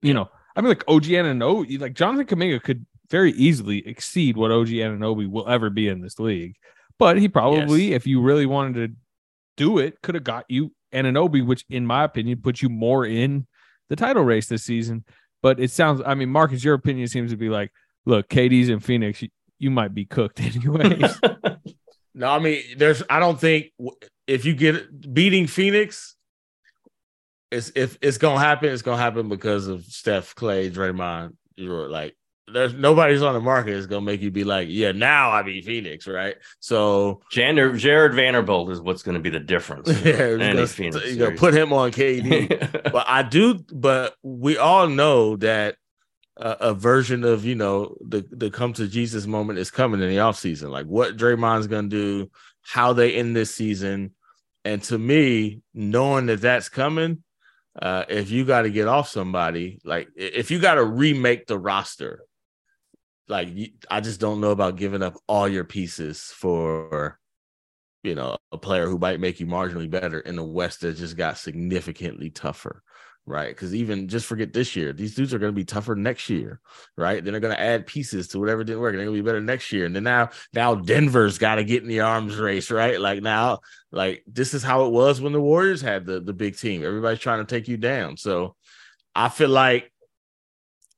you 0.00 0.14
know, 0.14 0.30
I 0.56 0.60
mean, 0.60 0.68
like 0.68 0.84
OG 0.88 1.04
Anunoby, 1.04 1.80
like 1.80 1.94
Jonathan 1.94 2.26
Kuminga 2.26 2.62
could 2.62 2.86
very 3.10 3.32
easily 3.32 3.86
exceed 3.86 4.36
what 4.36 4.50
OG 4.50 4.68
Anunoby 4.68 5.30
will 5.30 5.48
ever 5.48 5.70
be 5.70 5.88
in 5.88 6.00
this 6.00 6.18
league. 6.18 6.56
But 6.98 7.18
he 7.18 7.28
probably, 7.28 7.86
yes. 7.86 7.96
if 7.96 8.06
you 8.06 8.20
really 8.20 8.46
wanted 8.46 8.74
to 8.74 8.96
do 9.56 9.78
it, 9.78 10.00
could 10.02 10.14
have 10.14 10.24
got 10.24 10.44
you 10.48 10.72
Anunoby, 10.92 11.44
which 11.44 11.64
in 11.68 11.86
my 11.86 12.04
opinion 12.04 12.40
puts 12.42 12.62
you 12.62 12.68
more 12.68 13.04
in 13.04 13.46
the 13.88 13.96
title 13.96 14.24
race 14.24 14.46
this 14.46 14.64
season. 14.64 15.04
But 15.42 15.58
it 15.58 15.70
sounds, 15.70 16.00
I 16.04 16.14
mean, 16.14 16.30
Marcus, 16.30 16.62
your 16.62 16.74
opinion 16.74 17.08
seems 17.08 17.32
to 17.32 17.36
be 17.36 17.48
like, 17.48 17.72
look, 18.04 18.28
KD's 18.28 18.68
in 18.68 18.80
Phoenix. 18.80 19.22
You, 19.22 19.28
you 19.58 19.70
might 19.70 19.94
be 19.94 20.04
cooked 20.04 20.40
anyways. 20.40 21.20
No, 22.14 22.28
I 22.28 22.38
mean, 22.40 22.62
there's. 22.76 23.02
I 23.08 23.20
don't 23.20 23.40
think 23.40 23.72
if 24.26 24.44
you 24.44 24.54
get 24.54 25.14
beating 25.14 25.46
Phoenix, 25.46 26.14
it's 27.50 27.72
if 27.74 27.96
it's 28.02 28.18
gonna 28.18 28.38
happen, 28.38 28.70
it's 28.70 28.82
gonna 28.82 29.00
happen 29.00 29.28
because 29.28 29.66
of 29.66 29.84
Steph, 29.84 30.34
Klay, 30.34 30.70
Draymond. 30.70 31.34
You're 31.56 31.88
like, 31.88 32.14
there's 32.52 32.74
nobody's 32.74 33.22
on 33.22 33.34
the 33.34 33.40
market 33.40 33.72
is 33.72 33.86
gonna 33.86 34.02
make 34.02 34.20
you 34.20 34.30
be 34.30 34.44
like, 34.44 34.68
yeah, 34.70 34.92
now 34.92 35.30
I 35.30 35.42
beat 35.42 35.64
Phoenix, 35.64 36.06
right? 36.06 36.36
So 36.60 37.22
Jander, 37.32 37.78
Jarred 37.78 38.14
Vanderbilt 38.14 38.70
is 38.70 38.80
what's 38.80 39.02
going 39.02 39.14
to 39.14 39.20
be 39.20 39.30
the 39.30 39.40
difference. 39.40 39.88
yeah, 40.04 40.16
you're 40.16 40.40
any 40.40 40.54
gonna, 40.54 40.66
Phoenix 40.66 41.06
you're 41.06 41.28
gonna 41.28 41.38
put 41.38 41.54
him 41.54 41.72
on 41.72 41.92
KD. 41.92 42.92
but 42.92 43.06
I 43.08 43.22
do, 43.22 43.58
but 43.72 44.14
we 44.22 44.58
all 44.58 44.86
know 44.86 45.36
that 45.36 45.76
a, 46.36 46.56
a 46.60 46.74
version 46.74 47.24
of 47.24 47.44
you 47.44 47.54
know 47.54 47.96
the 48.00 48.26
the 48.30 48.50
come 48.50 48.72
to 48.74 48.88
Jesus 48.88 49.26
moment 49.26 49.58
is 49.58 49.70
coming 49.70 50.00
in 50.00 50.08
the 50.08 50.16
offseason. 50.16 50.70
Like 50.70 50.86
what 50.86 51.16
Draymond's 51.16 51.66
gonna 51.66 51.88
do, 51.88 52.30
how 52.62 52.92
they 52.92 53.14
end 53.14 53.36
this 53.36 53.54
season, 53.54 54.12
and 54.64 54.82
to 54.84 54.98
me, 54.98 55.60
knowing 55.74 56.26
that 56.26 56.40
that's 56.40 56.68
coming, 56.68 57.22
uh, 57.80 58.04
if 58.08 58.30
you 58.30 58.44
got 58.44 58.62
to 58.62 58.70
get 58.70 58.88
off 58.88 59.08
somebody, 59.08 59.80
like 59.84 60.08
if 60.16 60.50
you 60.50 60.58
got 60.58 60.74
to 60.74 60.84
remake 60.84 61.46
the 61.46 61.58
roster, 61.58 62.22
like 63.28 63.48
I 63.90 64.00
just 64.00 64.20
don't 64.20 64.40
know 64.40 64.50
about 64.50 64.76
giving 64.76 65.02
up 65.02 65.14
all 65.26 65.48
your 65.48 65.64
pieces 65.64 66.20
for 66.20 67.18
you 68.02 68.14
know, 68.14 68.36
a 68.50 68.58
player 68.58 68.86
who 68.86 68.98
might 68.98 69.20
make 69.20 69.38
you 69.38 69.46
marginally 69.46 69.88
better 69.88 70.20
in 70.20 70.36
the 70.36 70.42
West 70.42 70.80
that 70.80 70.96
just 70.96 71.16
got 71.16 71.38
significantly 71.38 72.30
tougher, 72.30 72.82
right? 73.26 73.48
Because 73.48 73.74
even 73.74 74.08
just 74.08 74.26
forget 74.26 74.52
this 74.52 74.74
year, 74.74 74.92
these 74.92 75.14
dudes 75.14 75.32
are 75.32 75.38
going 75.38 75.52
to 75.52 75.56
be 75.56 75.64
tougher 75.64 75.94
next 75.94 76.28
year, 76.28 76.60
right? 76.96 77.22
Then 77.22 77.32
they're 77.32 77.40
going 77.40 77.54
to 77.54 77.60
add 77.60 77.86
pieces 77.86 78.28
to 78.28 78.40
whatever 78.40 78.64
didn't 78.64 78.80
work. 78.80 78.92
and 78.92 78.98
They're 78.98 79.06
going 79.06 79.16
to 79.16 79.22
be 79.22 79.26
better 79.26 79.40
next 79.40 79.72
year. 79.72 79.86
And 79.86 79.94
then 79.94 80.04
now, 80.04 80.30
now 80.52 80.74
Denver's 80.74 81.38
got 81.38 81.56
to 81.56 81.64
get 81.64 81.82
in 81.82 81.88
the 81.88 82.00
arms 82.00 82.36
race, 82.36 82.70
right? 82.70 83.00
Like 83.00 83.22
now, 83.22 83.60
like 83.92 84.24
this 84.26 84.54
is 84.54 84.62
how 84.62 84.86
it 84.86 84.92
was 84.92 85.20
when 85.20 85.32
the 85.32 85.40
Warriors 85.40 85.80
had 85.80 86.04
the 86.04 86.20
the 86.20 86.32
big 86.32 86.56
team. 86.56 86.84
Everybody's 86.84 87.20
trying 87.20 87.44
to 87.44 87.54
take 87.54 87.68
you 87.68 87.76
down. 87.76 88.16
So 88.16 88.56
I 89.14 89.28
feel 89.28 89.50
like 89.50 89.92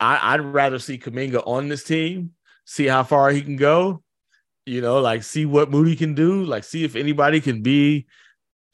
I, 0.00 0.34
I'd 0.34 0.40
rather 0.40 0.78
see 0.78 0.98
Kuminga 0.98 1.46
on 1.46 1.68
this 1.68 1.84
team, 1.84 2.32
see 2.64 2.86
how 2.86 3.02
far 3.02 3.30
he 3.30 3.42
can 3.42 3.56
go, 3.56 4.02
you 4.66 4.80
know, 4.80 5.00
like 5.00 5.22
see 5.22 5.46
what 5.46 5.70
Moody 5.70 5.96
can 5.96 6.14
do, 6.14 6.44
like 6.44 6.64
see 6.64 6.84
if 6.84 6.96
anybody 6.96 7.40
can 7.40 7.62
be 7.62 8.06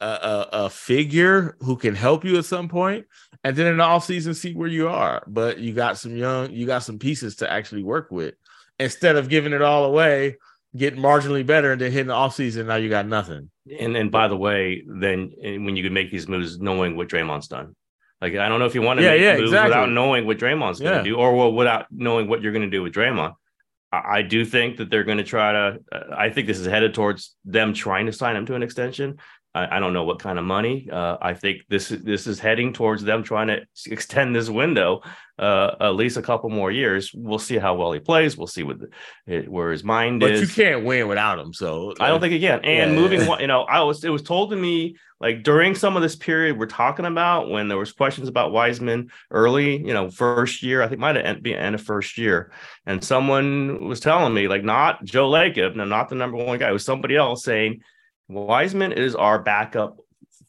a, 0.01 0.05
a, 0.05 0.49
a 0.65 0.69
figure 0.69 1.55
who 1.61 1.75
can 1.77 1.95
help 1.95 2.25
you 2.25 2.37
at 2.37 2.45
some 2.45 2.67
point, 2.67 3.05
and 3.43 3.55
then 3.55 3.67
in 3.67 3.77
the 3.77 3.83
offseason, 3.83 4.35
see 4.35 4.53
where 4.53 4.67
you 4.67 4.89
are. 4.89 5.23
But 5.27 5.59
you 5.59 5.73
got 5.73 5.97
some 5.97 6.15
young, 6.17 6.51
you 6.51 6.65
got 6.65 6.83
some 6.83 6.99
pieces 6.99 7.37
to 7.37 7.51
actually 7.51 7.83
work 7.83 8.09
with 8.11 8.35
instead 8.79 9.15
of 9.15 9.29
giving 9.29 9.53
it 9.53 9.61
all 9.61 9.85
away, 9.85 10.37
getting 10.75 10.99
marginally 10.99 11.45
better, 11.45 11.71
and 11.73 11.79
then 11.81 11.91
hitting 11.91 12.07
the 12.07 12.13
offseason, 12.13 12.65
now 12.65 12.75
you 12.75 12.89
got 12.89 13.05
nothing. 13.07 13.49
And 13.79 13.95
and 13.95 14.11
by 14.11 14.27
the 14.27 14.37
way, 14.37 14.83
then 14.87 15.31
when 15.39 15.75
you 15.75 15.83
can 15.83 15.93
make 15.93 16.11
these 16.11 16.27
moves, 16.27 16.59
knowing 16.59 16.95
what 16.97 17.07
Draymond's 17.07 17.47
done, 17.47 17.75
like 18.21 18.35
I 18.35 18.49
don't 18.49 18.59
know 18.59 18.65
if 18.65 18.75
you 18.75 18.81
want 18.81 18.99
to 18.99 19.03
Yeah, 19.03 19.11
make 19.11 19.21
yeah, 19.21 19.31
moves 19.37 19.51
exactly. 19.51 19.69
without 19.69 19.89
knowing 19.91 20.25
what 20.25 20.37
Draymond's 20.39 20.79
going 20.79 20.91
to 20.93 20.97
Yeah. 20.97 21.03
do, 21.03 21.15
or 21.15 21.35
well, 21.35 21.53
without 21.53 21.85
knowing 21.91 22.27
what 22.27 22.41
you're 22.41 22.51
going 22.53 22.69
to 22.69 22.75
do 22.75 22.81
with 22.83 22.93
Draymond. 22.93 23.33
I, 23.91 24.17
I 24.17 24.21
do 24.23 24.45
think 24.45 24.77
that 24.77 24.89
they're 24.89 25.03
going 25.03 25.17
to 25.19 25.23
try 25.23 25.51
to. 25.51 25.79
Uh, 25.91 26.15
I 26.17 26.29
think 26.29 26.47
this 26.47 26.59
is 26.59 26.65
headed 26.65 26.93
towards 26.93 27.35
them 27.45 27.73
trying 27.73 28.05
to 28.07 28.13
sign 28.13 28.35
him 28.35 28.45
to 28.47 28.55
an 28.55 28.63
extension. 28.63 29.17
I, 29.53 29.77
I 29.77 29.79
don't 29.79 29.93
know 29.93 30.03
what 30.03 30.19
kind 30.19 30.39
of 30.39 30.45
money. 30.45 30.87
Uh, 30.91 31.17
I 31.21 31.33
think 31.33 31.63
this 31.69 31.91
is 31.91 32.03
this 32.03 32.27
is 32.27 32.39
heading 32.39 32.73
towards 32.73 33.03
them 33.03 33.23
trying 33.23 33.47
to 33.47 33.61
extend 33.91 34.35
this 34.35 34.49
window 34.49 35.01
uh, 35.37 35.75
at 35.79 35.95
least 35.95 36.17
a 36.17 36.21
couple 36.21 36.49
more 36.49 36.71
years. 36.71 37.11
We'll 37.13 37.39
see 37.39 37.57
how 37.57 37.73
well 37.75 37.91
he 37.91 37.99
plays. 37.99 38.37
We'll 38.37 38.47
see 38.47 38.63
what 38.63 38.77
the, 39.25 39.41
where 39.49 39.71
his 39.71 39.83
mind 39.83 40.19
But 40.19 40.31
is. 40.31 40.41
But 40.41 40.47
you 40.57 40.63
can't 40.63 40.85
win 40.85 41.07
without 41.07 41.39
him. 41.39 41.53
So 41.53 41.93
I 41.99 42.09
don't 42.09 42.21
think 42.21 42.33
again. 42.33 42.61
And 42.63 42.91
Yeah. 42.91 42.95
moving, 42.95 43.21
you 43.39 43.47
know, 43.47 43.63
I 43.63 43.81
was 43.81 44.03
it 44.03 44.09
was 44.09 44.21
told 44.21 44.51
to 44.51 44.55
me 44.55 44.95
like 45.19 45.43
during 45.43 45.75
some 45.75 45.95
of 45.95 46.01
this 46.01 46.15
period 46.15 46.57
we're 46.57 46.65
talking 46.67 47.05
about 47.05 47.49
when 47.49 47.67
there 47.67 47.77
was 47.77 47.91
questions 47.91 48.27
about 48.27 48.51
Wiseman 48.51 49.11
early, 49.31 49.77
you 49.85 49.93
know, 49.93 50.09
first 50.09 50.63
year. 50.63 50.81
I 50.81 50.87
think 50.87 51.01
might 51.01 51.15
have 51.15 51.43
been 51.43 51.55
end 51.55 51.75
of 51.75 51.81
first 51.81 52.17
year, 52.17 52.51
and 52.85 53.03
someone 53.03 53.87
was 53.87 53.99
telling 53.99 54.33
me 54.33 54.47
like 54.47 54.63
not 54.63 55.03
Joe 55.03 55.29
Lacob, 55.29 55.75
no, 55.75 55.85
not 55.85 56.09
the 56.09 56.15
number 56.15 56.37
one 56.37 56.59
guy. 56.59 56.69
It 56.69 56.73
was 56.73 56.85
somebody 56.85 57.15
else 57.15 57.43
saying 57.43 57.81
Wiseman 58.31 58.91
is 58.93 59.15
our 59.15 59.39
backup 59.39 59.97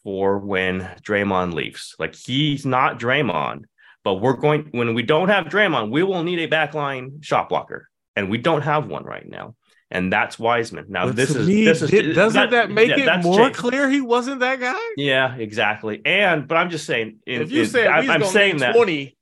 for 0.04 0.38
when 0.38 0.80
Draymond 1.02 1.54
leaves. 1.54 1.94
Like 1.98 2.14
he's 2.14 2.64
not 2.66 2.98
Draymond, 2.98 3.64
but 4.04 4.14
we're 4.14 4.34
going 4.36 4.68
when 4.72 4.94
we 4.94 5.02
don't 5.02 5.28
have 5.28 5.46
Draymond, 5.46 5.90
we 5.90 6.02
will 6.02 6.22
need 6.22 6.38
a 6.40 6.48
backline 6.48 7.22
shot 7.24 7.48
blocker, 7.48 7.88
and 8.16 8.30
we 8.30 8.38
don't 8.38 8.62
have 8.62 8.86
one 8.86 9.04
right 9.04 9.28
now. 9.28 9.54
And 9.90 10.10
that's 10.10 10.38
Wiseman. 10.38 10.86
Now 10.88 11.06
But 11.06 11.16
this 11.16 11.34
to 11.34 11.40
is 11.40 11.46
me, 11.46 11.64
this 11.66 11.82
is 11.82 11.90
did- 11.90 12.14
doesn't 12.14 12.50
that, 12.50 12.70
make 12.70 12.88
yeah, 12.88 13.18
it 13.18 13.22
more 13.22 13.36
changed. 13.36 13.58
clear 13.58 13.90
he 13.90 14.00
wasn't 14.00 14.40
that 14.40 14.58
guy? 14.58 14.74
Yeah, 14.96 15.34
exactly. 15.34 16.00
And 16.06 16.48
but 16.48 16.56
I'm 16.56 16.70
just 16.70 16.86
saying, 16.86 17.18
in, 17.26 17.42
if 17.42 17.50
you 17.52 17.62
in- 17.62 17.68
said 17.68 17.88
I, 17.88 18.00
we 18.00 18.06
was 18.06 18.14
I'm 18.14 18.20
gonna 18.20 18.32
saying 18.32 18.52
need 18.54 18.60
that 18.62 18.74
20, 18.74 19.16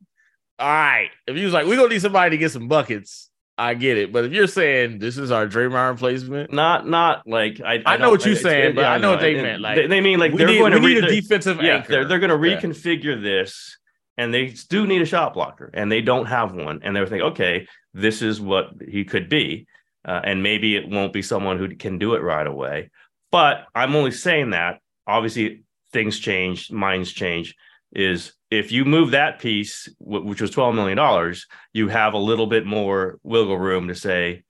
all 0.60 0.68
right. 0.68 1.08
If 1.26 1.36
you 1.36 1.44
was 1.46 1.54
like, 1.54 1.66
we're 1.66 1.76
gonna 1.76 1.88
need 1.88 2.02
somebody 2.02 2.30
to 2.30 2.38
get 2.38 2.52
some 2.52 2.68
buckets, 2.68 3.29
I 3.60 3.74
get 3.74 3.98
it. 3.98 4.12
But 4.12 4.24
if 4.24 4.32
you're 4.32 4.46
saying 4.46 4.98
this 4.98 5.18
is 5.18 5.30
our 5.30 5.46
Draymond 5.46 5.90
replacement, 5.92 6.52
not 6.52 6.88
not 6.88 7.26
like 7.26 7.60
I. 7.60 7.82
I 7.84 7.96
know 7.98 8.10
what 8.10 8.24
you're 8.24 8.34
saying, 8.36 8.74
but 8.74 8.82
yeah, 8.82 8.92
I 8.92 8.98
know 8.98 9.10
what 9.10 9.20
they 9.20 9.34
meant, 9.34 9.60
like, 9.60 9.76
they, 9.76 9.86
they 9.86 10.00
mean 10.00 10.18
like 10.18 10.32
we 10.32 10.38
they're 10.38 10.46
need- 10.48 10.58
going 10.58 10.72
to 10.72 10.80
need 10.80 11.02
re- 11.02 11.08
a 11.08 11.20
defensive 11.20 11.60
yeah, 11.62 11.76
anchor. 11.76 11.88
They're, 11.92 12.04
they're 12.06 12.18
going 12.18 12.30
to 12.40 12.48
Yeah. 12.48 12.58
reconfigure 12.60 13.22
this, 13.22 13.76
and 14.16 14.32
they 14.32 14.46
do 14.68 14.86
need 14.86 15.02
a 15.02 15.06
shot 15.06 15.34
blocker, 15.34 15.70
and 15.74 15.92
they 15.92 16.00
don't 16.00 16.26
have 16.26 16.54
one, 16.54 16.80
and 16.82 16.94
they're 16.96 17.06
thinking, 17.06 17.28
okay, 17.28 17.66
this 17.94 18.22
is 18.22 18.40
what 18.40 18.70
he 18.88 19.04
could 19.04 19.28
be, 19.28 19.66
uh, 20.06 20.20
and 20.24 20.42
maybe 20.42 20.76
it 20.76 20.88
won't 20.88 21.12
be 21.12 21.22
someone 21.22 21.58
who 21.58 21.74
can 21.76 21.98
do 21.98 22.14
it 22.14 22.22
right 22.22 22.46
away. 22.46 22.90
But 23.30 23.66
I'm 23.74 23.94
only 23.94 24.10
saying 24.12 24.50
that. 24.50 24.80
Obviously, 25.06 25.64
things 25.92 26.18
change, 26.18 26.70
minds 26.70 27.12
change. 27.12 27.54
Is 27.92 28.32
if 28.50 28.72
you 28.72 28.84
move 28.84 29.12
that 29.12 29.38
piece, 29.38 29.88
which 29.98 30.40
was 30.40 30.50
twelve 30.50 30.74
million 30.74 30.96
dollars, 30.96 31.46
you 31.72 31.88
have 31.88 32.14
a 32.14 32.18
little 32.18 32.46
bit 32.46 32.66
more 32.66 33.18
wiggle 33.22 33.58
room 33.58 33.88
to 33.88 33.94
say, 33.94 34.42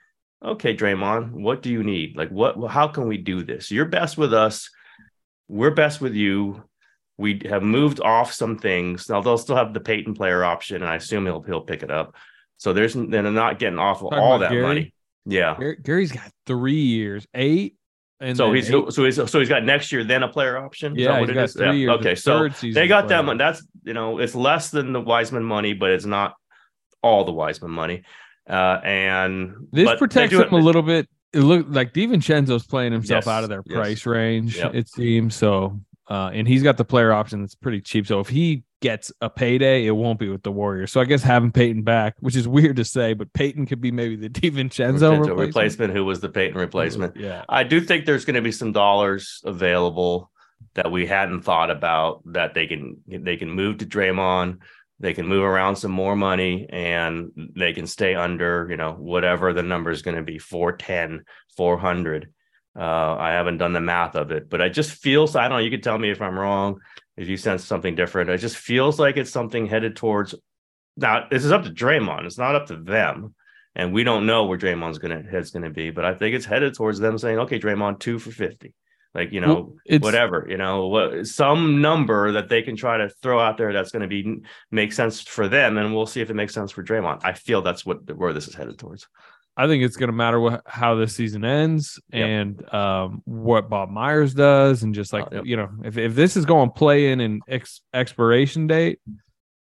okay, 0.42 0.74
Draymond, 0.74 1.32
what 1.32 1.62
do 1.62 1.70
you 1.70 1.82
need? 1.82 2.16
Like, 2.16 2.30
what? 2.30 2.56
How 2.70 2.88
can 2.88 3.06
we 3.08 3.18
do 3.18 3.42
this? 3.42 3.70
You're 3.70 3.84
best 3.84 4.16
with 4.16 4.32
us. 4.32 4.70
We're 5.48 5.72
best 5.72 6.00
with 6.00 6.14
you. 6.14 6.62
We 7.18 7.42
have 7.50 7.62
moved 7.62 8.00
off 8.00 8.32
some 8.32 8.56
things. 8.58 9.08
Now 9.10 9.20
they'll 9.20 9.36
still 9.36 9.56
have 9.56 9.74
the 9.74 9.80
Payton 9.80 10.14
player 10.14 10.42
option, 10.42 10.76
and 10.76 10.86
I 10.90 10.96
assume 10.96 11.26
he'll 11.26 11.42
he'll 11.42 11.60
pick 11.60 11.82
it 11.82 11.90
up. 11.90 12.14
So 12.56 12.72
there's 12.72 12.94
they're 12.94 13.22
not 13.22 13.58
getting 13.58 13.78
off 13.78 13.98
of 14.02 14.10
Talking 14.10 14.18
all 14.18 14.38
that 14.38 14.50
Gary? 14.50 14.62
money. 14.62 14.94
Yeah. 15.26 15.58
Gary's 15.82 16.12
got 16.12 16.30
three 16.46 16.80
years, 16.80 17.26
eight, 17.34 17.76
and 18.20 18.36
so 18.36 18.52
he's 18.52 18.70
eight- 18.70 18.92
so 18.92 19.04
he's 19.04 19.16
so 19.16 19.38
he's 19.38 19.48
got 19.48 19.64
next 19.64 19.90
year 19.92 20.04
then 20.04 20.22
a 20.22 20.28
player 20.28 20.58
option. 20.58 20.92
Is 20.96 21.04
yeah, 21.04 21.12
what 21.12 21.20
he's 21.20 21.30
it 21.30 21.34
got 21.34 21.44
is? 21.44 21.52
three 21.54 21.66
Yeah. 21.66 21.72
years. 21.72 21.90
Okay, 21.98 22.14
so 22.14 22.48
they 22.62 22.86
got 22.86 23.08
that 23.08 23.24
money. 23.24 23.38
That's 23.38 23.66
you 23.84 23.94
know 23.94 24.18
it's 24.18 24.34
less 24.34 24.70
than 24.70 24.92
the 24.92 25.00
Wiseman 25.00 25.44
money, 25.44 25.72
but 25.72 25.90
it's 25.90 26.04
not 26.06 26.34
all 27.02 27.24
the 27.24 27.32
Wiseman 27.32 27.70
money. 27.70 28.02
Uh, 28.48 28.80
and 28.84 29.54
This 29.72 29.96
protects 29.98 30.34
him 30.34 30.52
a 30.52 30.56
little 30.56 30.82
bit. 30.82 31.08
It 31.32 31.40
looked 31.40 31.70
like 31.70 31.92
DiVincenzo's 31.94 32.66
playing 32.66 32.92
himself 32.92 33.24
Yes, 33.26 33.28
out 33.28 33.42
of 33.44 33.48
their 33.48 33.62
yes. 33.64 33.76
price 33.76 34.06
range, 34.06 34.56
Yep. 34.56 34.74
it 34.74 34.88
seems. 34.88 35.36
So, 35.36 35.80
uh, 36.08 36.30
and 36.34 36.48
he's 36.48 36.62
got 36.64 36.76
the 36.76 36.84
player 36.84 37.12
option 37.12 37.40
that's 37.40 37.54
pretty 37.54 37.80
cheap. 37.80 38.06
So 38.08 38.18
if 38.18 38.28
he 38.28 38.64
gets 38.80 39.12
a 39.20 39.28
payday, 39.28 39.86
it 39.86 39.90
won't 39.92 40.18
be 40.18 40.28
with 40.28 40.42
the 40.42 40.50
Warriors. 40.50 40.92
So 40.92 41.00
I 41.00 41.04
guess 41.04 41.22
having 41.22 41.52
Payton 41.52 41.82
back, 41.82 42.16
which 42.20 42.36
is 42.36 42.48
weird 42.48 42.76
to 42.76 42.84
say, 42.84 43.12
but 43.12 43.32
Payton 43.32 43.66
could 43.66 43.80
be 43.80 43.92
maybe 43.92 44.16
the 44.16 44.28
DiVincenzo 44.30 44.52
Vincenzo 44.52 45.10
replacement. 45.10 45.38
replacement, 45.38 45.92
who 45.92 46.04
was 46.04 46.20
the 46.20 46.28
Payton 46.28 46.58
replacement. 46.58 47.16
Yeah. 47.16 47.44
I 47.48 47.64
do 47.64 47.80
think 47.80 48.06
there's 48.06 48.24
going 48.24 48.36
to 48.36 48.42
be 48.42 48.52
some 48.52 48.72
dollars 48.72 49.42
available 49.44 50.30
that 50.74 50.90
we 50.90 51.06
hadn't 51.06 51.42
thought 51.42 51.70
about 51.70 52.22
that 52.26 52.54
they 52.54 52.66
can 52.66 52.98
they 53.08 53.36
can 53.36 53.50
move 53.50 53.78
to 53.78 53.86
Draymond, 53.86 54.58
they 55.00 55.14
can 55.14 55.26
move 55.26 55.42
around 55.42 55.76
some 55.76 55.90
more 55.90 56.14
money 56.14 56.66
and 56.70 57.32
they 57.56 57.72
can 57.72 57.86
stay 57.86 58.14
under, 58.14 58.66
you 58.70 58.76
know, 58.76 58.92
whatever 58.92 59.52
the 59.52 59.62
number 59.62 59.90
is 59.90 60.02
going 60.02 60.16
to 60.16 60.22
be 60.22 60.38
410, 60.38 61.24
400. 61.56 62.32
Uh, 62.78 63.16
I 63.16 63.30
haven't 63.32 63.58
done 63.58 63.72
the 63.72 63.80
math 63.80 64.14
of 64.14 64.30
it, 64.30 64.48
but 64.48 64.62
I 64.62 64.68
just 64.68 64.92
feels 64.92 65.34
I 65.36 65.48
don't 65.48 65.58
know, 65.58 65.64
you 65.64 65.70
can 65.70 65.80
tell 65.80 65.98
me 65.98 66.10
if 66.10 66.22
I'm 66.22 66.38
wrong, 66.38 66.80
if 67.16 67.28
you 67.28 67.36
sense 67.36 67.64
something 67.64 67.94
different. 67.94 68.30
It 68.30 68.38
just 68.38 68.56
feels 68.56 68.98
like 68.98 69.16
it's 69.16 69.30
something 69.30 69.66
headed 69.66 69.96
towards 69.96 70.34
now 70.96 71.26
this 71.30 71.44
is 71.44 71.52
up 71.52 71.64
to 71.64 71.70
Draymond, 71.70 72.26
it's 72.26 72.38
not 72.38 72.54
up 72.54 72.66
to 72.66 72.76
them 72.76 73.34
and 73.74 73.92
we 73.92 74.04
don't 74.04 74.26
know 74.26 74.44
where 74.44 74.58
Draymond's 74.58 74.98
gonna 74.98 75.22
head's 75.28 75.50
gonna 75.50 75.70
be, 75.70 75.90
but 75.90 76.04
I 76.04 76.14
think 76.14 76.34
it's 76.34 76.46
headed 76.46 76.74
towards 76.74 76.98
them 76.98 77.18
saying, 77.18 77.38
okay, 77.40 77.58
Draymond 77.58 78.00
two 78.00 78.18
for 78.18 78.30
fifty, 78.30 78.74
like 79.14 79.32
you 79.32 79.40
know, 79.40 79.76
Well, 79.88 79.98
whatever, 80.00 80.46
you 80.48 80.56
know, 80.56 80.88
what 80.88 81.26
some 81.26 81.80
number 81.80 82.32
that 82.32 82.48
they 82.48 82.62
can 82.62 82.76
try 82.76 82.98
to 82.98 83.08
throw 83.22 83.38
out 83.38 83.56
there 83.56 83.72
that's 83.72 83.92
going 83.92 84.02
to 84.02 84.08
be 84.08 84.42
make 84.70 84.92
sense 84.92 85.20
for 85.20 85.48
them, 85.48 85.76
and 85.78 85.94
we'll 85.94 86.06
see 86.06 86.20
if 86.20 86.30
it 86.30 86.34
makes 86.34 86.54
sense 86.54 86.72
for 86.72 86.82
Draymond. 86.82 87.20
I 87.22 87.32
feel 87.32 87.62
that's 87.62 87.86
what 87.86 88.14
where 88.16 88.32
this 88.32 88.48
is 88.48 88.54
headed 88.54 88.78
towards. 88.78 89.08
I 89.56 89.66
think 89.66 89.82
it's 89.82 89.96
going 89.96 90.08
to 90.08 90.16
matter 90.16 90.40
what, 90.40 90.62
how 90.66 90.94
this 90.94 91.14
season 91.14 91.44
ends 91.44 92.00
Yep. 92.12 92.28
and 92.28 92.74
um, 92.74 93.22
what 93.24 93.68
Bob 93.68 93.90
Myers 93.90 94.32
does, 94.32 94.82
and 94.82 94.94
just 94.94 95.12
like 95.12 95.24
Uh, 95.26 95.36
yep. 95.36 95.44
you 95.46 95.56
know, 95.56 95.68
if 95.84 95.98
if 95.98 96.14
this 96.14 96.36
is 96.36 96.44
going 96.46 96.68
to 96.70 96.74
play 96.74 97.10
in 97.12 97.20
an 97.20 97.40
ex- 97.48 97.82
expiration 97.92 98.66
date, 98.66 99.00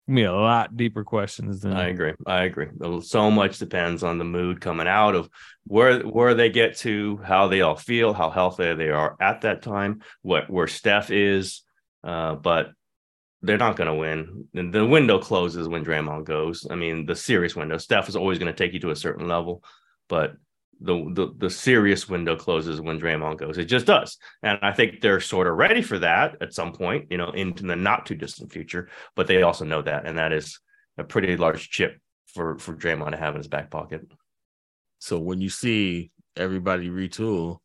me 0.09 0.25
a 0.25 0.33
lot 0.33 0.77
deeper 0.77 1.05
questions 1.05 1.61
than 1.61 1.75
I 1.75 1.89
agree. 1.89 2.13
I 2.27 2.43
agree. 2.45 2.69
So 3.03 3.31
much 3.31 3.59
depends 3.59 4.03
on 4.03 4.19
the 4.19 4.25
mood 4.25 4.61
coming 4.61 4.89
out 4.89 5.15
of 5.15 5.29
where 5.65 6.01
where 6.01 6.35
they 6.35 6.51
get 6.51 6.77
to, 6.79 7.19
how 7.25 7.49
they 7.49 7.61
all 7.61 7.77
feel, 7.77 8.13
how 8.13 8.31
healthy 8.31 8.75
they 8.75 8.91
are 8.91 9.17
at 9.21 9.43
that 9.43 9.63
time, 9.63 10.03
what 10.23 10.51
where 10.51 10.67
Steph 10.67 11.11
is. 11.11 11.63
Uh, 12.03 12.35
but 12.35 12.71
they're 13.43 13.59
not 13.59 13.77
going 13.77 13.89
to 13.89 13.95
win. 13.95 14.73
The 14.73 14.87
window 14.87 15.19
closes 15.19 15.69
when 15.69 15.85
Draymond 15.85 16.25
goes. 16.25 16.67
I 16.71 16.77
mean, 16.77 17.07
the 17.07 17.17
serious 17.17 17.57
window. 17.57 17.77
Steph 17.77 18.09
is 18.09 18.17
always 18.17 18.39
going 18.39 18.53
to 18.53 18.57
take 18.57 18.73
you 18.73 18.81
to 18.81 18.91
a 18.91 18.97
certain 18.97 19.27
level, 19.29 19.65
but 20.09 20.35
the, 20.81 20.95
the 21.15 21.35
the 21.39 21.51
serious 21.51 22.09
window 22.09 22.37
closes 22.37 22.81
when 22.81 23.01
Draymond 23.01 23.39
goes. 23.39 23.59
It 23.59 23.67
just 23.67 23.87
does, 23.87 24.17
and 24.43 24.59
I 24.63 24.73
think 24.73 25.01
they're 25.01 25.21
sort 25.21 25.47
of 25.47 25.57
ready 25.57 25.83
for 25.83 25.99
that 26.01 26.37
at 26.41 26.55
some 26.55 26.73
point, 26.73 27.07
you 27.11 27.19
know, 27.19 27.31
into 27.31 27.65
the 27.65 27.77
not 27.77 28.07
too 28.07 28.15
distant 28.15 28.53
future. 28.53 28.89
But 29.15 29.27
they 29.27 29.43
also 29.43 29.65
know 29.65 29.83
that, 29.83 30.07
and 30.07 30.19
that 30.19 30.33
is 30.33 30.59
a 30.99 31.05
pretty 31.05 31.37
large 31.37 31.71
chip 31.71 31.99
for 32.27 32.59
for 32.59 32.75
Draymond 32.75 33.13
to 33.13 33.17
have 33.17 33.35
in 33.35 33.41
his 33.41 33.49
back 33.49 33.71
pocket. 33.71 34.03
So 34.99 35.19
when 35.19 35.41
you 35.41 35.51
see 35.51 36.11
everybody 36.37 36.89
retool, 36.89 37.59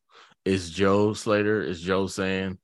is 0.45 0.69
Joe 0.69 1.13
Slater? 1.13 1.61
Is 1.61 1.81
Joe 1.81 2.07
saying, 2.07 2.57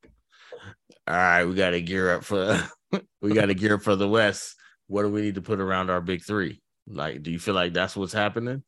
"All 1.08 1.16
right, 1.16 1.46
we 1.46 1.56
got 1.56 1.72
to 1.72 1.82
gear 1.82 2.14
up 2.16 2.24
for 2.24 2.62
we 3.22 3.34
got 3.34 3.48
to 3.48 3.54
gear 3.54 3.76
up 3.76 3.82
for 3.82 3.96
the 3.96 4.10
West. 4.10 4.56
What 4.88 5.04
do 5.04 5.10
we 5.10 5.22
need 5.22 5.36
to 5.36 5.42
put 5.42 5.60
around 5.60 5.90
our 5.90 6.02
big 6.02 6.24
three? 6.24 6.62
Like, 6.88 7.24
do 7.24 7.32
you 7.32 7.40
feel 7.40 7.54
like 7.54 7.74
that's 7.74 7.96
what's 7.96 8.14
happening? 8.14 8.64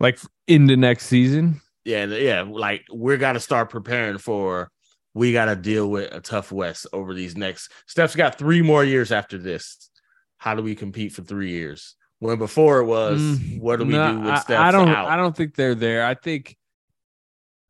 like 0.00 0.18
in 0.46 0.66
the 0.66 0.76
next 0.76 1.06
season. 1.06 1.60
Yeah, 1.84 2.06
yeah. 2.06 2.42
Like 2.42 2.84
we're 2.90 3.16
got 3.16 3.32
to 3.32 3.40
start 3.40 3.70
preparing 3.70 4.18
for. 4.18 4.70
We 5.16 5.32
got 5.32 5.44
to 5.44 5.54
deal 5.54 5.88
with 5.88 6.12
a 6.12 6.20
tough 6.20 6.50
West 6.50 6.88
over 6.92 7.14
these 7.14 7.36
next. 7.36 7.70
Steph's 7.86 8.16
got 8.16 8.36
three 8.36 8.62
more 8.62 8.82
years 8.82 9.12
after 9.12 9.38
this. 9.38 9.90
How 10.38 10.56
do 10.56 10.62
we 10.62 10.74
compete 10.74 11.12
for 11.12 11.22
three 11.22 11.50
years? 11.50 11.94
When 12.18 12.36
before 12.38 12.80
it 12.80 12.86
was, 12.86 13.20
mm, 13.20 13.60
what 13.60 13.78
do 13.78 13.84
we 13.84 13.92
no, 13.92 14.12
do 14.12 14.20
with 14.20 14.40
Steph? 14.40 14.58
I, 14.58 14.72
don't. 14.72 14.88
Out? 14.88 15.06
I 15.06 15.16
don't 15.16 15.36
think 15.36 15.54
they're 15.54 15.76
there. 15.76 16.04
I 16.04 16.14
think. 16.14 16.56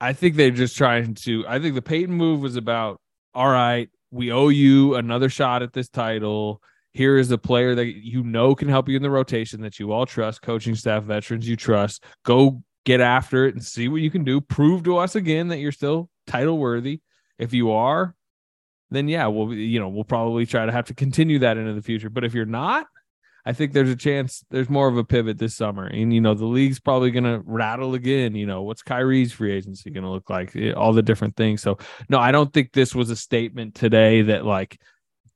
I 0.01 0.13
think 0.13 0.37
they're 0.37 0.51
just 0.51 0.77
trying 0.77 1.15
to. 1.17 1.45
I 1.47 1.59
think 1.59 1.75
the 1.75 1.83
Payton 1.83 2.15
move 2.15 2.41
was 2.41 2.57
about. 2.57 2.99
All 3.35 3.49
right, 3.49 3.89
we 4.11 4.31
owe 4.31 4.49
you 4.49 4.95
another 4.95 5.29
shot 5.29 5.63
at 5.63 5.73
this 5.73 5.89
title 5.89 6.63
here 6.95 7.19
is 7.19 7.33
a 7.33 7.39
player 7.39 7.75
that 7.75 7.87
you 7.87 8.23
know 8.23 8.55
can 8.55 8.69
help 8.69 8.89
you 8.89 8.97
in 8.97 9.03
the 9.03 9.11
rotation 9.11 9.61
that 9.63 9.81
you 9.81 9.93
all 9.93 10.07
trust, 10.07 10.43
coaching 10.43 10.77
staff, 10.77 11.03
veterans 11.03 11.47
you 11.47 11.57
trust. 11.57 12.05
Go 12.25 12.63
get 12.85 13.01
after 13.01 13.47
it 13.47 13.55
and 13.55 13.65
see 13.65 13.89
what 13.89 14.01
you 14.01 14.11
can 14.11 14.23
do. 14.23 14.41
Prove 14.41 14.85
to 14.85 14.97
us 14.99 15.17
again 15.17 15.49
that 15.49 15.59
you're 15.59 15.73
still 15.73 16.09
title 16.29 16.57
worthy. 16.57 17.01
If 17.37 17.53
you 17.53 17.73
are, 17.73 18.15
then 18.91 19.09
yeah, 19.09 19.27
we'll 19.27 19.53
you 19.53 19.81
know 19.81 19.89
we'll 19.89 20.05
probably 20.05 20.47
try 20.47 20.65
to 20.65 20.73
have 20.73 20.87
to 20.87 20.95
continue 20.95 21.41
that 21.41 21.57
into 21.57 21.75
the 21.75 21.83
future. 21.83 22.09
But 22.09 22.23
if 22.23 22.33
you're 22.33 22.47
not, 22.47 22.87
I 23.47 23.53
think 23.53 23.73
there's 23.73 23.91
a 23.91 23.97
chance 23.97 24.45
there's 24.51 24.71
more 24.71 24.89
of 24.89 24.97
a 24.97 25.05
pivot 25.05 25.39
this 25.39 25.55
summer. 25.55 25.87
And 25.87 26.13
you 26.13 26.21
know, 26.21 26.35
the 26.35 26.47
league's 26.47 26.81
probably 26.81 27.11
gonna 27.11 27.43
rattle 27.45 27.95
again. 27.95 28.35
You 28.35 28.47
know, 28.47 28.63
what's 28.63 28.83
Kyrie's 28.83 29.33
free 29.33 29.53
agency 29.53 29.91
gonna 29.91 30.11
look 30.11 30.31
like? 30.31 30.57
Eh, 30.57 30.73
all 30.73 30.93
the 30.93 31.03
different 31.03 31.37
things. 31.37 31.63
So 31.63 31.79
no, 32.09 32.19
I 32.19 32.33
don't 32.33 32.53
think 32.53 32.73
this 32.73 32.95
was 32.95 33.11
a 33.11 33.17
statement 33.17 33.75
today 33.75 34.23
that 34.23 34.45
like 34.47 34.81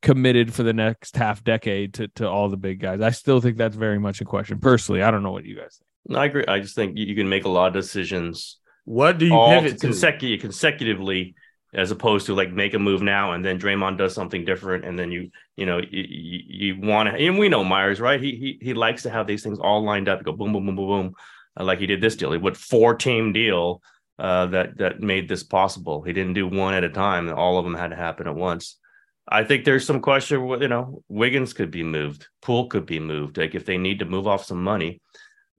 committed 0.01 0.55
for 0.55 0.63
the 0.63 0.73
next 0.73 1.17
half 1.17 1.43
decade 1.43 1.95
to, 1.95 2.09
to 2.09 2.29
all 2.29 2.49
the 2.49 2.57
big 2.57 2.81
guys. 2.81 3.01
I 3.01 3.11
still 3.11 3.41
think 3.41 3.57
that's 3.57 3.77
very 3.77 3.99
much 3.99 4.21
a 4.21 4.25
question. 4.25 4.59
Personally, 4.59 5.03
I 5.03 5.11
don't 5.11 5.23
know 5.23 5.33
what 5.33 5.45
you 5.45 5.57
guys 5.57 5.77
think. 5.77 6.15
No, 6.15 6.21
I 6.21 6.27
agree. 6.27 6.45
I 6.47 6.61
just 6.61 6.75
think 6.75 6.97
you 6.97 7.15
can 7.15 7.29
make 7.29 7.45
a 7.45 7.49
lot 7.49 7.69
of 7.69 7.75
decisions. 7.75 8.59
What 8.85 9.19
do 9.19 9.27
you 9.27 9.47
pivot 9.49 9.81
consecutive, 9.81 10.41
consecutively 10.41 11.35
as 11.75 11.91
opposed 11.91 12.27
to 12.27 12.35
like 12.35 12.51
make 12.51 12.75
a 12.75 12.79
move 12.79 13.03
now 13.03 13.33
and 13.33 13.45
then 13.45 13.59
Draymond 13.59 13.99
does 13.99 14.15
something 14.15 14.45
different 14.45 14.85
and 14.85 14.99
then 14.99 15.13
you 15.13 15.31
you 15.57 15.67
know 15.67 15.79
you, 15.79 16.05
you, 16.09 16.41
you 16.47 16.81
want 16.81 17.09
to 17.09 17.15
and 17.15 17.39
we 17.39 17.49
know 17.49 17.65
Myers 17.65 18.01
right 18.01 18.21
he, 18.21 18.37
he 18.37 18.59
he 18.61 18.75
likes 18.75 19.03
to 19.03 19.11
have 19.11 19.27
these 19.27 19.43
things 19.43 19.59
all 19.59 19.83
lined 19.83 20.09
up 20.09 20.23
go 20.25 20.33
boom 20.33 20.53
boom 20.53 20.67
boom 20.67 20.77
boom 20.77 20.89
boom 20.89 21.15
uh, 21.59 21.65
like 21.65 21.79
he 21.79 21.87
did 21.87 22.01
this 22.01 22.17
deal 22.17 22.33
he 22.33 22.39
went 22.39 22.57
four 22.57 22.95
team 22.95 23.33
deal 23.33 23.83
uh, 24.19 24.47
that 24.47 24.79
that 24.79 25.01
made 25.01 25.29
this 25.29 25.43
possible 25.43 26.03
he 26.03 26.13
didn't 26.13 26.35
do 26.35 26.47
one 26.47 26.75
at 26.75 26.85
a 26.85 26.89
time 26.89 27.33
all 27.33 27.59
of 27.59 27.65
them 27.65 27.75
had 27.75 27.91
to 27.91 27.97
happen 27.97 28.27
at 28.27 28.35
once 28.35 28.79
I 29.31 29.45
think 29.45 29.65
there's 29.65 29.85
some 29.85 30.01
question. 30.01 30.47
You 30.49 30.69
know, 30.69 31.03
Wiggins 31.09 31.53
could 31.53 31.71
be 31.71 31.83
moved. 31.83 32.29
Poole 32.41 32.67
could 32.67 32.87
be 32.87 32.99
moved. 32.99 33.37
Like 33.37 33.55
if 33.55 33.67
they 33.67 33.77
need 33.77 33.99
to 33.99 34.07
move 34.07 34.27
off 34.27 34.47
some 34.47 34.65
money, 34.65 35.03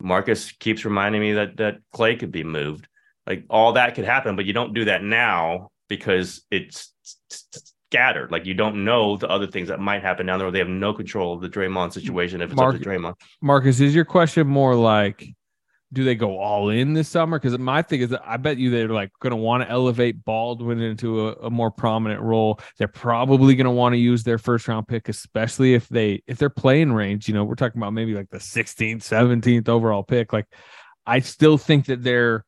Marcus 0.02 0.52
keeps 0.54 0.86
reminding 0.86 1.22
me 1.22 1.34
that 1.34 1.58
that 1.58 1.78
Klay 1.94 2.20
could 2.20 2.32
be 2.32 2.44
moved. 2.44 2.88
Like 3.28 3.46
all 3.48 3.74
that 3.74 3.94
could 3.94 4.06
happen, 4.06 4.36
but 4.36 4.46
you 4.46 4.54
don't 4.54 4.74
do 4.74 4.86
that 4.86 5.04
now 5.04 5.70
because 5.90 6.44
it's 6.50 6.94
scattered. 7.90 8.32
Like 8.32 8.46
you 8.46 8.54
don't 8.54 8.86
know 8.86 9.18
the 9.18 9.30
other 9.30 9.48
things 9.48 9.68
that 9.68 9.80
might 9.80 10.02
happen 10.02 10.26
down 10.26 10.40
there. 10.40 10.50
They 10.52 10.60
have 10.60 10.70
no 10.70 10.94
control 10.94 11.34
of 11.34 11.42
the 11.42 11.50
Draymond 11.50 11.92
situation 11.92 12.42
if 12.42 12.52
it's 12.52 12.58
Mark, 12.58 12.76
up 12.76 12.82
to 12.82 12.88
Draymond. 12.88 13.16
Marcus, 13.42 13.80
is 13.80 13.94
your 13.94 14.06
question 14.06 14.48
more 14.48 14.76
like? 14.76 15.26
do 15.92 16.04
they 16.04 16.16
go 16.16 16.38
all 16.38 16.70
in 16.70 16.94
this 16.94 17.10
summer? 17.10 17.40
Because 17.40 17.58
my 17.58 17.82
thing 17.82 18.02
is 18.02 18.10
that 18.10 18.22
I 18.24 18.38
bet 18.38 18.58
you 18.58 18.70
they're 18.70 18.90
like 18.90 19.12
going 19.20 19.32
to 19.32 19.38
want 19.38 19.64
to 19.64 19.70
elevate 19.70 20.24
Baldwin 20.24 20.80
into 20.82 21.30
a, 21.30 21.34
a 21.34 21.50
more 21.50 21.72
prominent 21.72 22.22
role. 22.22 22.60
They're 22.78 22.88
probably 22.88 23.56
going 23.56 23.66
to 23.66 23.72
want 23.72 23.94
to 23.94 23.98
use 23.98 24.24
their 24.24 24.38
first 24.38 24.68
round 24.68 24.88
pick, 24.88 25.10
especially 25.10 25.74
if 25.74 25.90
they 25.90 26.22
if 26.28 26.38
they're 26.38 26.50
playing 26.50 26.94
range. 26.94 27.28
You 27.28 27.34
know, 27.34 27.44
we're 27.44 27.56
talking 27.56 27.80
about 27.80 27.94
maybe 27.94 28.14
like 28.14 28.30
the 28.30 28.38
16th, 28.38 28.98
17th 28.98 29.68
overall 29.68 30.04
pick. 30.04 30.32
Like, 30.32 30.46
I 31.08 31.20
still 31.20 31.58
think 31.58 31.88
that 31.88 32.04
they're 32.04 32.46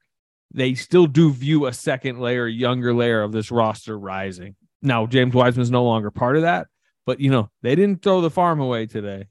they 0.54 0.74
still 0.74 1.08
do 1.08 1.32
view 1.32 1.66
a 1.66 1.74
second 1.74 2.20
layer, 2.20 2.48
younger 2.48 2.94
layer 2.94 3.22
of 3.22 3.32
this 3.32 3.52
roster 3.52 3.98
rising. 3.98 4.56
Now, 4.82 5.06
James 5.06 5.34
Wiseman's 5.34 5.72
no 5.72 5.84
longer 5.84 6.12
part 6.12 6.36
of 6.36 6.42
that, 6.42 6.68
but 7.06 7.20
you 7.20 7.30
know 7.30 7.50
they 7.62 7.76
didn't 7.76 8.02
throw 8.02 8.22
the 8.22 8.30
farm 8.30 8.60
away 8.60 8.86
today. 8.86 9.28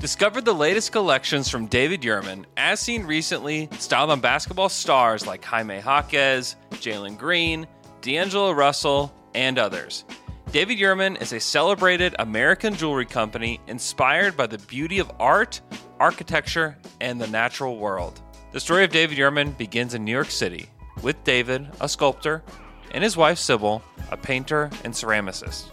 Discover 0.00 0.40
the 0.40 0.52
latest 0.52 0.90
collections 0.90 1.48
from 1.48 1.66
David 1.66 2.02
Yurman, 2.02 2.44
as 2.56 2.80
seen 2.80 3.04
recently, 3.04 3.68
styled 3.78 4.10
on 4.10 4.20
basketball 4.20 4.68
stars 4.68 5.26
like 5.26 5.44
Jaime 5.44 5.78
Jaquez, 5.78 6.56
Jalen 6.72 7.16
Green, 7.16 7.66
D'Angelo 8.02 8.50
Russell, 8.50 9.14
and 9.34 9.58
others. 9.58 10.04
David 10.50 10.78
Yurman 10.78 11.20
is 11.22 11.32
a 11.32 11.40
celebrated 11.40 12.14
American 12.18 12.74
jewelry 12.74 13.06
company 13.06 13.60
inspired 13.66 14.36
by 14.36 14.46
the 14.46 14.58
beauty 14.58 14.98
of 14.98 15.10
art, 15.18 15.60
architecture, 16.00 16.76
and 17.00 17.20
the 17.20 17.26
natural 17.28 17.78
world. 17.78 18.20
The 18.54 18.60
story 18.60 18.84
of 18.84 18.92
David 18.92 19.18
Yurman 19.18 19.58
begins 19.58 19.94
in 19.94 20.04
New 20.04 20.12
York 20.12 20.30
City, 20.30 20.70
with 21.02 21.24
David, 21.24 21.68
a 21.80 21.88
sculptor, 21.88 22.44
and 22.92 23.02
his 23.02 23.16
wife 23.16 23.36
Sybil, 23.36 23.82
a 24.12 24.16
painter 24.16 24.70
and 24.84 24.94
ceramicist. 24.94 25.64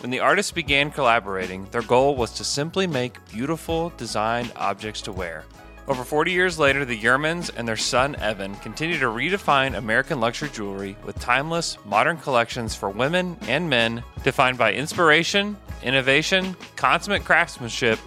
When 0.00 0.10
the 0.10 0.20
artists 0.20 0.50
began 0.50 0.90
collaborating, 0.90 1.66
their 1.66 1.82
goal 1.82 2.16
was 2.16 2.32
to 2.32 2.42
simply 2.42 2.86
make 2.86 3.22
beautiful, 3.28 3.92
designed 3.98 4.50
objects 4.56 5.02
to 5.02 5.12
wear. 5.12 5.44
Over 5.86 6.02
40 6.02 6.32
years 6.32 6.58
later, 6.58 6.86
the 6.86 6.98
Yurmans 6.98 7.50
and 7.54 7.68
their 7.68 7.76
son 7.76 8.16
Evan 8.16 8.54
continue 8.54 8.98
to 9.00 9.04
redefine 9.08 9.76
American 9.76 10.18
luxury 10.18 10.48
jewelry 10.48 10.96
with 11.04 11.20
timeless, 11.20 11.76
modern 11.84 12.16
collections 12.16 12.74
for 12.74 12.88
women 12.88 13.36
and 13.48 13.68
men 13.68 14.02
defined 14.22 14.56
by 14.56 14.72
inspiration, 14.72 15.58
innovation, 15.82 16.56
consummate 16.74 17.26
craftsmanship, 17.26 17.98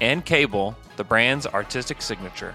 and 0.00 0.24
cable, 0.24 0.74
the 0.96 1.04
brand's 1.04 1.46
artistic 1.46 2.00
signature. 2.00 2.54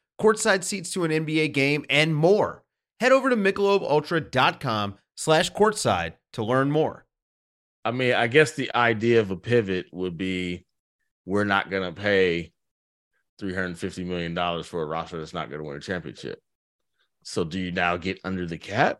courtside 0.21 0.63
seats 0.63 0.91
to 0.93 1.03
an 1.03 1.11
NBA 1.11 1.53
game, 1.53 1.85
and 1.89 2.15
more. 2.15 2.63
Head 2.99 3.11
over 3.11 3.29
to 3.29 3.35
michelobultra.com 3.35 4.95
slash 5.15 5.51
courtside 5.51 6.13
to 6.33 6.43
learn 6.43 6.71
more. 6.71 7.05
I 7.83 7.91
mean, 7.91 8.13
I 8.13 8.27
guess 8.27 8.51
the 8.51 8.71
idea 8.75 9.19
of 9.21 9.31
a 9.31 9.35
pivot 9.35 9.87
would 9.91 10.17
be 10.17 10.65
we're 11.25 11.43
not 11.45 11.71
going 11.71 11.83
to 11.83 11.99
pay 11.99 12.53
$350 13.41 14.05
million 14.05 14.63
for 14.63 14.83
a 14.83 14.85
roster 14.85 15.17
that's 15.17 15.33
not 15.33 15.49
going 15.49 15.61
to 15.61 15.67
win 15.67 15.77
a 15.77 15.81
championship. 15.81 16.39
So 17.23 17.43
do 17.43 17.59
you 17.59 17.71
now 17.71 17.97
get 17.97 18.19
under 18.23 18.45
the 18.45 18.57
cap? 18.57 18.99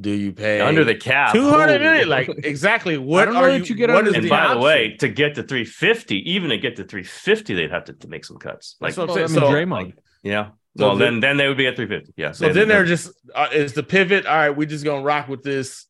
Do 0.00 0.10
you 0.10 0.32
pay 0.32 0.60
under 0.60 0.84
the 0.84 0.94
cap? 0.94 1.32
two 1.32 1.48
hundred 1.48 1.82
Ooh. 1.82 2.04
Like 2.08 2.28
exactly 2.44 2.98
what 2.98 3.28
are 3.28 3.50
you? 3.50 3.62
you 3.62 3.74
get 3.76 3.88
what 3.90 3.98
under 3.98 4.08
is 4.08 4.14
the 4.14 4.18
And 4.18 4.26
the 4.26 4.30
by 4.30 4.54
the 4.54 4.58
way, 4.60 4.96
to 4.96 5.08
get 5.08 5.34
to 5.36 5.42
350, 5.42 6.30
even 6.32 6.50
to 6.50 6.58
get 6.58 6.76
to 6.76 6.84
350, 6.84 7.54
they'd 7.54 7.70
have 7.70 7.84
to, 7.84 7.92
to 7.92 8.08
make 8.08 8.24
some 8.24 8.38
cuts. 8.38 8.76
Like, 8.80 8.94
That's 8.94 8.98
what 8.98 9.10
I'm 9.10 9.14
Well, 9.14 9.24
I 9.24 9.28
mean, 9.28 9.34
So- 9.34 9.50
Draymond. 9.50 9.92
Yeah. 10.22 10.50
So 10.76 10.88
well, 10.88 10.96
the- 10.96 11.04
then 11.04 11.20
then 11.20 11.36
they 11.36 11.48
would 11.48 11.56
be 11.56 11.66
at 11.66 11.76
350. 11.76 12.14
Yeah. 12.16 12.32
So 12.32 12.52
then 12.52 12.68
they're 12.68 12.84
just 12.84 13.10
uh, 13.34 13.48
is 13.52 13.74
the 13.74 13.82
pivot. 13.82 14.26
All 14.26 14.36
right, 14.36 14.50
we're 14.50 14.68
just 14.68 14.84
gonna 14.84 15.02
rock 15.02 15.28
with 15.28 15.42
this 15.42 15.86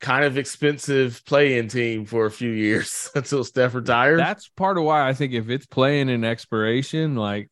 kind 0.00 0.24
of 0.24 0.36
expensive 0.36 1.22
play-in 1.24 1.68
team 1.68 2.04
for 2.04 2.26
a 2.26 2.30
few 2.30 2.50
years 2.50 3.10
until 3.14 3.42
Steph 3.44 3.74
retires. 3.74 4.18
That's 4.18 4.48
part 4.48 4.76
of 4.76 4.84
why 4.84 5.08
I 5.08 5.14
think 5.14 5.32
if 5.32 5.48
it's 5.48 5.66
playing 5.66 6.10
in 6.10 6.24
expiration, 6.24 7.16
like 7.16 7.48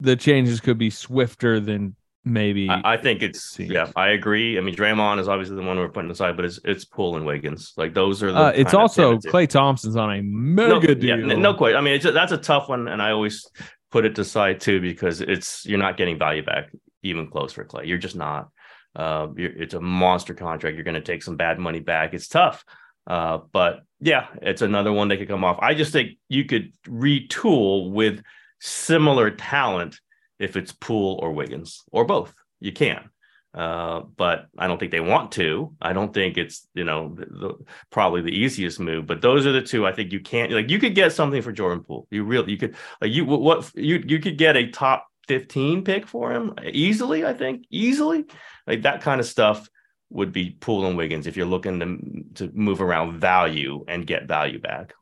the 0.00 0.16
changes 0.16 0.60
could 0.60 0.78
be 0.78 0.88
swifter 0.90 1.60
than 1.60 1.96
maybe. 2.24 2.70
I, 2.70 2.94
I 2.94 2.96
think 2.96 3.22
it's 3.22 3.42
seems. 3.42 3.70
yeah, 3.70 3.90
I 3.94 4.08
agree. 4.08 4.56
I 4.56 4.62
mean, 4.62 4.74
Draymond 4.74 5.20
is 5.20 5.28
obviously 5.28 5.56
the 5.56 5.62
one 5.62 5.78
we're 5.78 5.88
putting 5.90 6.10
aside, 6.10 6.36
but 6.36 6.46
it's 6.46 6.58
it's 6.64 6.84
Poole 6.84 7.16
and 7.16 7.26
Wiggins. 7.26 7.74
Like 7.76 7.92
those 7.92 8.22
are 8.22 8.32
the. 8.32 8.38
uh, 8.38 8.52
it's 8.54 8.72
also. 8.74 9.18
Klay 9.18 9.48
Thompson's 9.48 9.96
on 9.96 10.10
a 10.10 10.22
mega 10.22 10.68
no, 10.68 10.80
deal. 10.94 11.04
yeah, 11.18 11.34
n- 11.34 11.42
no 11.42 11.52
question. 11.54 11.76
I 11.76 11.80
mean, 11.82 11.94
it's, 11.94 12.04
that's 12.04 12.32
a 12.32 12.38
tough 12.38 12.68
one, 12.68 12.88
and 12.88 13.02
I 13.02 13.10
always 13.10 13.46
put 13.94 14.04
it 14.04 14.16
to 14.16 14.24
side 14.24 14.60
too 14.60 14.80
because 14.80 15.20
it's 15.20 15.64
you're 15.64 15.78
not 15.78 15.96
getting 15.96 16.18
value 16.18 16.42
back 16.42 16.68
even 17.04 17.28
close 17.28 17.52
for 17.52 17.64
Klay. 17.64 17.86
You're 17.86 17.96
just 17.96 18.16
not. 18.16 18.48
Uh, 18.96 19.28
you're, 19.36 19.52
it's 19.52 19.74
a 19.74 19.80
monster 19.80 20.34
contract. 20.34 20.74
You're 20.74 20.82
going 20.82 20.96
to 20.96 21.00
take 21.00 21.22
some 21.22 21.36
bad 21.36 21.60
money 21.60 21.78
back. 21.78 22.12
It's 22.12 22.26
tough. 22.26 22.64
Uh, 23.06 23.38
but 23.52 23.82
yeah, 24.00 24.26
it's 24.42 24.62
another 24.62 24.92
one 24.92 25.06
that 25.08 25.18
could 25.18 25.28
come 25.28 25.44
off. 25.44 25.60
I 25.62 25.74
just 25.74 25.92
think 25.92 26.18
you 26.28 26.44
could 26.44 26.72
retool 26.88 27.92
with 27.92 28.20
similar 28.60 29.30
talent 29.30 30.00
if 30.40 30.56
it's 30.56 30.72
Poole 30.72 31.20
or 31.22 31.30
Wiggins 31.30 31.84
or 31.92 32.04
both. 32.04 32.34
You 32.58 32.72
can. 32.72 33.10
Uh, 33.54 34.00
but 34.16 34.48
I 34.58 34.66
don't 34.66 34.80
think 34.80 34.90
they 34.90 35.00
want 35.00 35.30
to. 35.32 35.74
I 35.80 35.92
don't 35.92 36.12
think 36.12 36.36
it's 36.36 36.66
you 36.74 36.82
know 36.82 37.14
the, 37.14 37.26
the, 37.26 37.54
probably 37.90 38.20
the 38.20 38.36
easiest 38.36 38.80
move. 38.80 39.06
But 39.06 39.22
those 39.22 39.46
are 39.46 39.52
the 39.52 39.62
two 39.62 39.86
I 39.86 39.92
think 39.92 40.12
you 40.12 40.18
can't 40.18 40.50
like. 40.50 40.70
You 40.70 40.80
could 40.80 40.96
get 40.96 41.12
something 41.12 41.40
for 41.40 41.52
Jordan 41.52 41.84
Poole. 41.84 42.08
You 42.10 42.24
really 42.24 42.50
you 42.50 42.58
could 42.58 42.74
like 43.00 43.12
you 43.12 43.24
what, 43.24 43.40
what 43.40 43.70
you 43.76 44.02
you 44.04 44.18
could 44.18 44.38
get 44.38 44.56
a 44.56 44.70
top 44.70 45.06
fifteen 45.28 45.84
pick 45.84 46.08
for 46.08 46.32
him 46.32 46.54
easily. 46.64 47.24
I 47.24 47.32
think 47.32 47.64
easily 47.70 48.24
like 48.66 48.82
that 48.82 49.02
kind 49.02 49.20
of 49.20 49.26
stuff 49.26 49.68
would 50.10 50.32
be 50.32 50.56
Poole 50.58 50.86
and 50.86 50.96
Wiggins 50.96 51.28
if 51.28 51.36
you're 51.36 51.46
looking 51.46 51.78
to 51.78 52.46
to 52.46 52.52
move 52.56 52.80
around 52.80 53.20
value 53.20 53.84
and 53.86 54.04
get 54.04 54.26
value 54.26 54.58
back. 54.58 54.94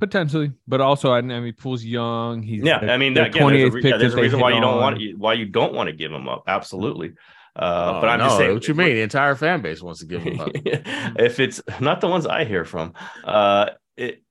potentially, 0.00 0.52
but 0.66 0.80
also 0.80 1.12
I, 1.12 1.20
mean, 1.20 1.52
Poole's 1.52 1.84
young. 1.84 2.42
He's 2.42 2.62
Yeah, 2.62 2.78
I 2.78 2.96
mean, 2.96 3.12
the 3.12 3.26
again, 3.26 3.46
there's 3.46 3.64
a, 3.64 3.66
28th 3.66 3.72
re- 3.74 3.82
pick 3.82 3.90
yeah, 3.90 3.96
there's 3.98 4.14
a 4.14 4.22
reason 4.22 4.40
why 4.40 4.54
you 4.54 4.60
don't 4.62 4.74
on. 4.74 4.80
want 4.80 5.18
why 5.18 5.34
you 5.34 5.44
don't 5.44 5.74
want 5.74 5.90
to 5.90 5.92
give 5.94 6.10
him 6.10 6.28
up. 6.28 6.44
Absolutely. 6.46 7.12
Uh, 7.58 7.94
Oh, 7.96 8.00
but 8.00 8.08
I'm 8.08 8.18
no, 8.20 8.26
just 8.26 8.38
saying 8.38 8.54
what 8.54 8.68
you 8.68 8.74
mean. 8.74 8.94
The 8.94 9.02
entire 9.02 9.34
fan 9.34 9.62
base 9.62 9.82
wants 9.82 10.00
to 10.00 10.06
give 10.06 10.22
him 10.22 10.40
up. 10.40 10.50
if 10.54 11.40
it's 11.40 11.60
not 11.80 12.00
the 12.00 12.08
ones 12.08 12.26
I 12.26 12.44
hear 12.44 12.64
from, 12.64 12.94
uh, 13.24 13.70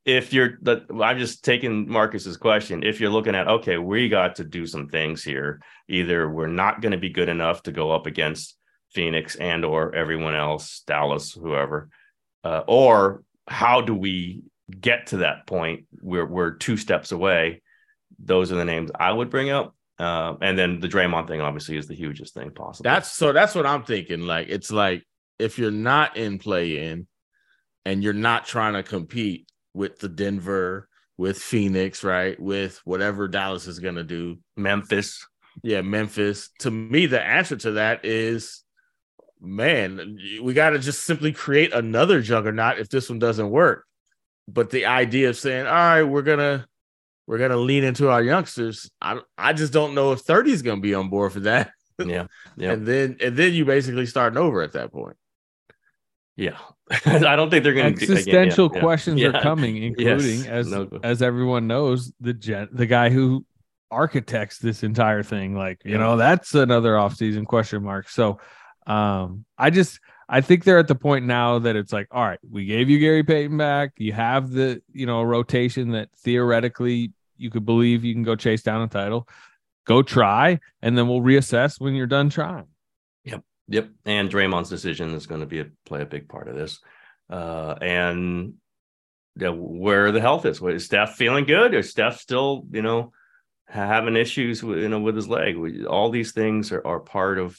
if 0.05 0.32
you're 0.32 0.57
the, 0.61 0.86
I'm 1.03 1.19
just 1.19 1.43
taking 1.43 1.89
Marcus's 1.89 2.38
question. 2.38 2.84
If 2.84 3.01
you're 3.01 3.09
looking 3.09 3.36
at, 3.36 3.47
okay, 3.49 3.78
we 3.78 4.07
got 4.07 4.36
to 4.36 4.45
do 4.45 4.65
some 4.65 4.88
things 4.88 5.23
here. 5.23 5.61
Either 5.89 6.30
we're 6.30 6.47
not 6.47 6.82
going 6.82 6.93
to 6.93 6.97
be 6.97 7.09
good 7.09 7.28
enough 7.28 7.63
to 7.63 7.73
go 7.73 7.91
up 7.91 8.05
against 8.05 8.55
Phoenix 8.91 9.36
and 9.36 9.65
or 9.65 9.93
everyone 9.93 10.36
else, 10.36 10.84
Dallas, 10.88 11.34
whoever, 11.34 11.89
uh, 12.45 12.63
or 12.65 13.23
how 13.47 13.82
do 13.82 13.93
we 13.93 14.43
get 14.80 15.07
to 15.07 15.17
that 15.17 15.45
point? 15.45 15.86
We're 16.01 16.25
we're 16.25 16.51
two 16.51 16.78
steps 16.78 17.11
away. 17.11 17.61
Those 18.19 18.53
are 18.53 18.55
the 18.55 18.65
names 18.65 18.89
I 18.97 19.11
would 19.11 19.30
bring 19.30 19.49
up. 19.49 19.75
Uh, 20.00 20.36
and 20.41 20.58
then 20.58 20.80
the 20.80 20.88
Draymond 20.88 21.28
thing 21.28 21.41
obviously 21.41 21.78
is 21.78 21.88
the 21.88 21.95
hugest 21.95 22.34
thing 22.34 22.52
possible. 22.52 22.84
That's 22.84 23.12
so 23.12 23.34
that's 23.34 23.56
what 23.56 23.66
I'm 23.66 23.84
thinking. 23.84 24.22
Like 24.22 24.48
it's 24.50 24.72
like 24.72 25.04
if 25.39 25.58
you're 25.58 25.72
not 25.72 26.18
in 26.18 26.38
play 26.38 26.89
in 26.89 27.08
and 27.86 28.04
you're 28.04 28.14
not 28.14 28.45
trying 28.45 28.74
to 28.74 28.84
compete 28.84 29.48
with 29.74 30.00
the 30.00 30.10
Denver, 30.10 30.88
with 31.18 31.39
Phoenix, 31.39 32.04
right? 32.04 32.39
With 32.39 32.80
whatever 32.86 33.28
Dallas 33.28 33.66
is 33.66 33.80
gonna 33.80 34.04
do. 34.04 34.38
Memphis. 34.56 35.26
Yeah, 35.64 35.82
Memphis. 35.82 36.50
To 36.60 36.70
me, 36.70 37.08
the 37.08 37.22
answer 37.22 37.56
to 37.58 37.72
that 37.72 38.06
is 38.06 38.64
man, 39.39 40.18
we 40.41 40.54
gotta 40.54 40.80
just 40.80 41.04
simply 41.04 41.32
create 41.32 41.74
another 41.74 42.22
juggernaut 42.22 42.80
if 42.80 42.89
this 42.89 43.10
one 43.10 43.20
doesn't 43.20 43.50
work. 43.50 43.86
But 44.48 44.70
the 44.70 44.86
idea 44.86 45.30
of 45.30 45.38
saying, 45.38 45.68
all 45.68 45.74
right, 45.74 46.04
we're 46.04 46.22
gonna 46.22 46.68
we're 47.28 47.38
gonna 47.38 47.57
lean 47.57 47.84
into 47.84 48.09
our 48.09 48.23
youngsters. 48.23 48.89
I 49.01 49.19
I 49.38 49.53
just 49.53 49.73
don't 49.73 49.93
know 49.93 50.13
if 50.13 50.21
30 50.21 50.51
is 50.51 50.61
gonna 50.61 50.82
be 50.82 50.93
on 50.95 51.09
board 51.09 51.34
for 51.34 51.41
that. 51.41 51.71
Yeah. 52.03 52.28
Yeah. 52.57 52.71
And 52.73 52.86
then 52.88 53.17
and 53.21 53.36
then 53.38 53.53
you 53.53 53.65
basically 53.65 54.05
starting 54.07 54.38
over 54.38 54.61
at 54.61 54.73
that 54.73 54.91
point. 54.91 55.17
Yeah. 56.36 56.57
I 57.05 57.36
don't 57.36 57.49
think 57.49 57.63
they're 57.63 57.73
going 57.73 57.95
to 57.95 58.03
Existential 58.03 58.69
questions 58.69 59.21
are 59.23 59.41
coming, 59.41 59.78
including 59.84 60.39
Yes. 60.39 60.47
as 60.47 60.71
No- 60.71 60.88
as 61.03 61.21
everyone 61.21 61.67
knows, 61.67 62.13
the 62.21 62.34
gen- 62.34 62.69
the 62.71 62.86
guy 62.86 63.09
who 63.09 63.45
architects 63.91 64.59
this 64.59 64.84
entire 64.84 65.23
thing. 65.23 65.55
Like, 65.55 65.82
you 65.84 65.93
Yeah. 65.93 65.97
know, 65.97 66.17
that's 66.17 66.53
another 66.55 66.93
offseason 66.93 67.45
question 67.45 67.84
mark. 67.84 68.09
So 68.09 68.39
um 68.86 69.45
I 69.57 69.69
just 69.69 69.99
I 70.30 70.41
think 70.41 70.63
they're 70.65 70.78
at 70.80 70.88
the 70.89 70.95
point 70.95 71.25
now 71.25 71.59
that 71.59 71.75
it's 71.75 71.93
like, 71.93 72.07
all 72.11 72.23
right, 72.23 72.39
we 72.49 72.65
gave 72.65 72.89
you 72.89 72.99
Gary 72.99 73.23
Payton 73.23 73.57
back. 73.57 73.91
You 73.97 74.11
have 74.13 74.51
the, 74.51 74.82
you 74.91 75.05
know, 75.05 75.23
rotation 75.23 75.91
that 75.91 76.09
theoretically 76.19 77.13
you 77.38 77.50
could 77.50 77.66
believe 77.66 78.04
you 78.04 78.14
can 78.14 78.24
go 78.24 78.36
chase 78.36 78.64
down 78.64 78.82
a 78.82 78.88
title. 78.88 79.28
Go 79.86 80.02
try, 80.02 80.60
and 80.82 80.98
then 80.98 81.08
we'll 81.08 81.22
reassess 81.22 81.80
when 81.80 81.96
you're 81.96 82.08
done 82.08 82.30
trying. 82.30 82.68
Yep. 83.24 83.44
Yep. 83.70 83.90
And 84.06 84.30
Draymond's 84.30 84.70
decision 84.70 85.14
is 85.14 85.28
going 85.28 85.42
to 85.42 85.48
be 85.48 85.60
a, 85.60 85.68
play 85.86 86.02
a 86.02 86.06
big 86.06 86.28
part 86.28 86.48
of 86.48 86.56
this. 86.56 86.80
Uh, 87.30 87.76
and 87.82 88.56
where 89.40 90.12
the 90.12 90.22
health 90.22 90.46
is. 90.46 90.62
Is 90.62 90.86
Steph 90.86 91.16
feeling 91.16 91.46
good? 91.46 91.74
Is 91.74 91.90
Steph 91.90 92.20
still, 92.20 92.66
you 92.72 92.82
know, 92.82 93.12
having 93.68 94.16
issues 94.16 94.64
with, 94.64 94.80
you 94.80 94.90
know, 94.90 95.00
with 95.00 95.16
his 95.16 95.28
leg? 95.28 95.58
We, 95.58 95.86
all 95.86 96.10
these 96.10 96.32
things 96.32 96.72
are, 96.72 96.86
are 96.86 97.00
part 97.00 97.38
of 97.38 97.58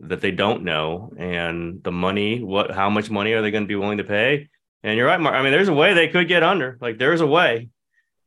that 0.00 0.20
they 0.20 0.30
don't 0.30 0.64
know. 0.64 1.12
And 1.16 1.82
the 1.82 1.92
money, 1.92 2.42
what, 2.42 2.70
how 2.70 2.90
much 2.90 3.10
money 3.10 3.32
are 3.32 3.42
they 3.42 3.50
going 3.50 3.64
to 3.64 3.68
be 3.68 3.76
willing 3.76 3.98
to 3.98 4.04
pay? 4.04 4.48
And 4.82 4.96
you're 4.96 5.06
right, 5.06 5.20
Mark. 5.20 5.34
I 5.34 5.42
mean, 5.42 5.52
there's 5.52 5.68
a 5.68 5.74
way 5.74 5.94
they 5.94 6.08
could 6.08 6.28
get 6.28 6.42
under. 6.42 6.78
Like 6.80 6.98
there's 6.98 7.20
a 7.20 7.26
way, 7.26 7.68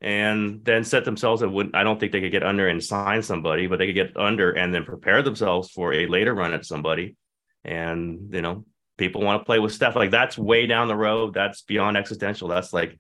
and 0.01 0.63
then 0.63 0.83
set 0.83 1.05
themselves. 1.05 1.41
It 1.41 1.51
wouldn't. 1.51 1.75
I 1.75 1.83
don't 1.83 1.99
think 1.99 2.11
they 2.11 2.21
could 2.21 2.31
get 2.31 2.43
under 2.43 2.67
and 2.67 2.83
sign 2.83 3.21
somebody, 3.21 3.67
but 3.67 3.79
they 3.79 3.87
could 3.87 3.95
get 3.95 4.17
under 4.17 4.51
and 4.51 4.73
then 4.73 4.85
prepare 4.85 5.21
themselves 5.21 5.71
for 5.71 5.93
a 5.93 6.07
later 6.07 6.33
run 6.33 6.53
at 6.53 6.65
somebody. 6.65 7.15
And 7.63 8.33
you 8.33 8.41
know, 8.41 8.65
people 8.97 9.21
want 9.21 9.41
to 9.41 9.45
play 9.45 9.59
with 9.59 9.73
stuff 9.73 9.95
Like 9.95 10.11
that's 10.11 10.37
way 10.37 10.67
down 10.67 10.87
the 10.87 10.95
road. 10.95 11.33
That's 11.33 11.61
beyond 11.61 11.97
existential. 11.97 12.47
That's 12.47 12.73
like, 12.73 12.97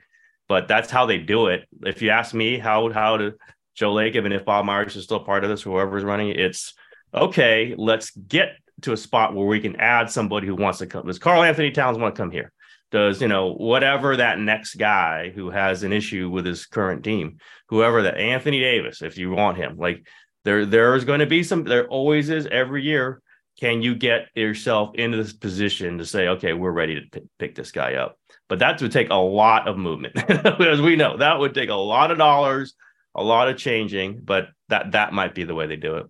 but 0.47 0.67
that's 0.67 0.91
how 0.91 1.05
they 1.05 1.17
do 1.17 1.47
it. 1.47 1.67
If 1.81 2.01
you 2.01 2.09
ask 2.09 2.33
me, 2.33 2.57
how 2.57 2.89
how 2.91 3.17
to 3.17 3.33
Joe 3.75 3.93
Lacob, 3.93 4.15
even 4.15 4.31
if 4.31 4.45
Bob 4.45 4.65
Myers 4.65 4.95
is 4.95 5.03
still 5.03 5.19
part 5.19 5.43
of 5.43 5.49
this, 5.49 5.61
whoever's 5.61 6.03
running 6.03 6.29
it's 6.29 6.73
okay. 7.13 7.75
Let's 7.77 8.11
get 8.11 8.55
to 8.81 8.93
a 8.93 8.97
spot 8.97 9.33
where 9.35 9.45
we 9.45 9.59
can 9.59 9.75
add 9.77 10.09
somebody 10.09 10.47
who 10.47 10.55
wants 10.55 10.79
to 10.79 10.87
come. 10.87 11.07
Does 11.07 11.19
Karl-Anthony 11.19 11.71
Towns 11.71 11.97
want 11.97 12.15
to 12.15 12.21
come 12.21 12.31
here? 12.31 12.51
Does 12.91 13.21
you 13.21 13.27
know 13.27 13.53
whatever 13.53 14.15
that 14.15 14.39
next 14.39 14.75
guy 14.75 15.31
who 15.33 15.49
has 15.49 15.83
an 15.83 15.91
issue 15.91 16.29
with 16.29 16.45
his 16.45 16.65
current 16.65 17.03
team, 17.03 17.37
whoever 17.69 18.03
that 18.03 18.17
Anthony 18.17 18.59
Davis, 18.59 19.01
if 19.01 19.17
you 19.17 19.31
want 19.31 19.57
him, 19.57 19.77
like 19.77 20.05
there 20.45 20.65
there's 20.65 21.03
going 21.03 21.19
to 21.19 21.25
be 21.25 21.43
some. 21.43 21.63
There 21.63 21.87
always 21.87 22.29
is 22.29 22.47
every 22.47 22.83
year. 22.83 23.21
Can 23.59 23.81
you 23.81 23.95
get 23.95 24.27
yourself 24.35 24.95
into 24.95 25.17
this 25.17 25.33
position 25.33 25.97
to 25.97 26.05
say, 26.05 26.27
okay, 26.27 26.51
we're 26.53 26.71
ready 26.71 26.95
to 26.95 27.01
p- 27.09 27.27
pick 27.39 27.55
this 27.55 27.71
guy 27.71 27.95
up? 27.95 28.19
But 28.49 28.59
that 28.59 28.81
would 28.81 28.91
take 28.91 29.09
a 29.09 29.15
lot 29.15 29.67
of 29.67 29.77
movement, 29.77 30.17
as 30.29 30.81
we 30.81 30.97
know. 30.97 31.17
That 31.17 31.39
would 31.39 31.53
take 31.53 31.69
a 31.69 31.73
lot 31.73 32.11
of 32.11 32.17
dollars, 32.17 32.75
a 33.15 33.23
lot 33.23 33.47
of 33.47 33.57
changing. 33.57 34.21
But 34.23 34.49
that 34.69 34.91
that 34.91 35.13
might 35.13 35.33
be 35.33 35.45
the 35.45 35.55
way 35.55 35.67
they 35.67 35.77
do 35.77 35.95
it. 35.95 36.05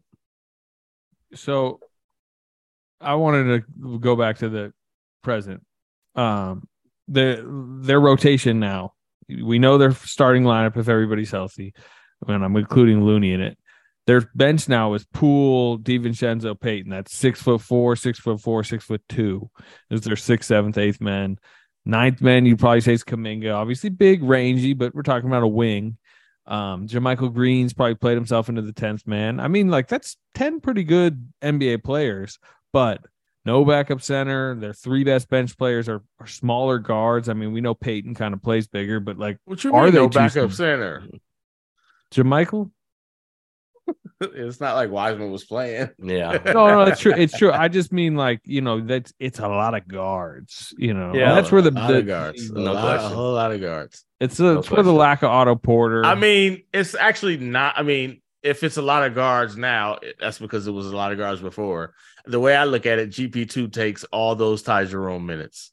so 1.35 1.79
I 2.99 3.15
wanted 3.15 3.63
to 3.63 3.99
go 3.99 4.15
back 4.15 4.39
to 4.39 4.49
the 4.49 4.73
present. 5.21 5.63
Um, 6.15 6.67
their 7.07 7.43
their 7.45 7.99
rotation 7.99 8.59
now. 8.59 8.93
We 9.27 9.59
know 9.59 9.77
their 9.77 9.91
starting 9.91 10.43
lineup 10.43 10.77
if 10.77 10.87
everybody's 10.87 11.31
healthy, 11.31 11.73
and 12.27 12.43
I'm 12.43 12.55
including 12.55 13.03
Looney 13.03 13.33
in 13.33 13.41
it. 13.41 13.57
Their 14.07 14.21
bench 14.35 14.69
now 14.69 14.93
is 14.93 15.03
Poole, 15.05 15.79
DiVincenzo, 15.79 16.59
Payton. 16.59 16.91
That's 16.91 17.15
six 17.15 17.41
foot 17.41 17.61
four, 17.61 17.95
six 17.95 18.19
foot 18.19 18.39
four, 18.39 18.63
six 18.63 18.83
foot 18.83 19.01
two. 19.09 19.49
Is 19.89 20.01
their 20.01 20.15
sixth, 20.15 20.47
seventh, 20.47 20.77
eighth 20.77 21.01
man. 21.01 21.39
Ninth 21.85 22.21
man, 22.21 22.45
you'd 22.45 22.59
probably 22.59 22.81
say 22.81 22.93
is 22.93 23.03
Kuminga. 23.03 23.55
Obviously 23.55 23.89
big, 23.89 24.23
rangy, 24.23 24.73
but 24.73 24.93
we're 24.93 25.03
talking 25.03 25.27
about 25.27 25.43
a 25.43 25.47
wing. 25.47 25.97
Um, 26.47 26.87
JaMychal 26.87 27.33
Green's 27.33 27.73
probably 27.73 27.95
played 27.95 28.15
himself 28.15 28.49
into 28.49 28.61
the 28.61 28.73
tenth 28.73 29.07
man. 29.07 29.39
I 29.39 29.47
mean, 29.47 29.69
like 29.69 29.87
that's 29.87 30.17
ten 30.35 30.59
pretty 30.59 30.83
good 30.83 31.31
NBA 31.43 31.83
players, 31.83 32.37
but 32.71 33.01
no 33.45 33.63
backup 33.65 34.01
center. 34.01 34.55
Their 34.55 34.73
three 34.73 35.03
best 35.03 35.29
bench 35.29 35.57
players 35.57 35.87
are, 35.87 36.01
are 36.19 36.27
smaller 36.27 36.79
guards. 36.79 37.29
I 37.29 37.33
mean, 37.33 37.51
we 37.53 37.61
know 37.61 37.73
Payton 37.73 38.15
kind 38.15 38.33
of 38.33 38.41
plays 38.41 38.67
bigger, 38.67 38.99
but 38.99 39.17
like, 39.17 39.37
What 39.45 39.63
you 39.63 39.73
are 39.73 39.85
mean 39.85 39.93
they 39.93 39.99
no 39.99 40.09
backup 40.09 40.31
small? 40.31 40.49
center? 40.49 41.03
JaMychal? 42.13 42.71
it's 44.21 44.59
not 44.59 44.75
like 44.75 44.89
Wiseman 44.89 45.31
was 45.31 45.43
playing. 45.45 45.89
Yeah. 46.01 46.39
no, 46.45 46.67
no, 46.67 46.81
it's 46.83 46.99
true. 46.99 47.13
It's 47.15 47.37
true. 47.37 47.51
I 47.51 47.67
just 47.67 47.91
mean 47.91 48.15
like 48.15 48.41
you 48.43 48.61
know 48.61 48.81
that's 48.81 49.13
it's 49.19 49.39
a 49.39 49.47
lot 49.47 49.75
of 49.75 49.87
guards. 49.87 50.73
You 50.77 50.93
know, 50.93 51.13
Yeah. 51.13 51.35
that's 51.35 51.51
where 51.51 51.61
the, 51.61 51.71
lot 51.71 51.89
the 51.89 51.99
of 51.99 52.07
guards. 52.07 52.49
No 52.51 52.71
a, 52.71 52.73
lot, 52.73 52.95
a 52.97 53.09
whole 53.09 53.33
lot 53.33 53.51
of 53.51 53.61
guards. 53.61 54.03
it's, 54.19 54.39
a, 54.39 54.43
No 54.43 54.59
it's 54.59 54.71
where 54.71 54.83
the 54.83 54.91
lack 54.93 55.21
of 55.21 55.29
Otto 55.29 55.55
Porter. 55.55 56.03
I 56.03 56.15
mean, 56.15 56.63
it's 56.73 56.95
actually 56.95 57.37
not. 57.37 57.77
I 57.77 57.83
mean, 57.83 58.21
if 58.45 58.63
it's 58.63 58.77
a 58.77 58.81
lot 58.81 59.03
of 59.03 59.15
guards 59.15 59.57
now, 59.57 59.97
that's 60.19 60.37
because 60.37 60.67
it 60.67 60.71
was 60.71 60.85
a 60.85 60.95
lot 60.95 61.11
of 61.11 61.17
guards 61.17 61.41
before. 61.41 61.93
The 62.25 62.39
way 62.39 62.55
I 62.55 62.65
look 62.65 62.85
at 62.85 62.99
it, 62.99 63.09
GP 63.09 63.49
two 63.49 63.67
takes 63.67 64.03
all 64.05 64.35
those 64.35 64.61
Ty 64.61 64.85
Jerome 64.85 65.25
minutes. 65.25 65.71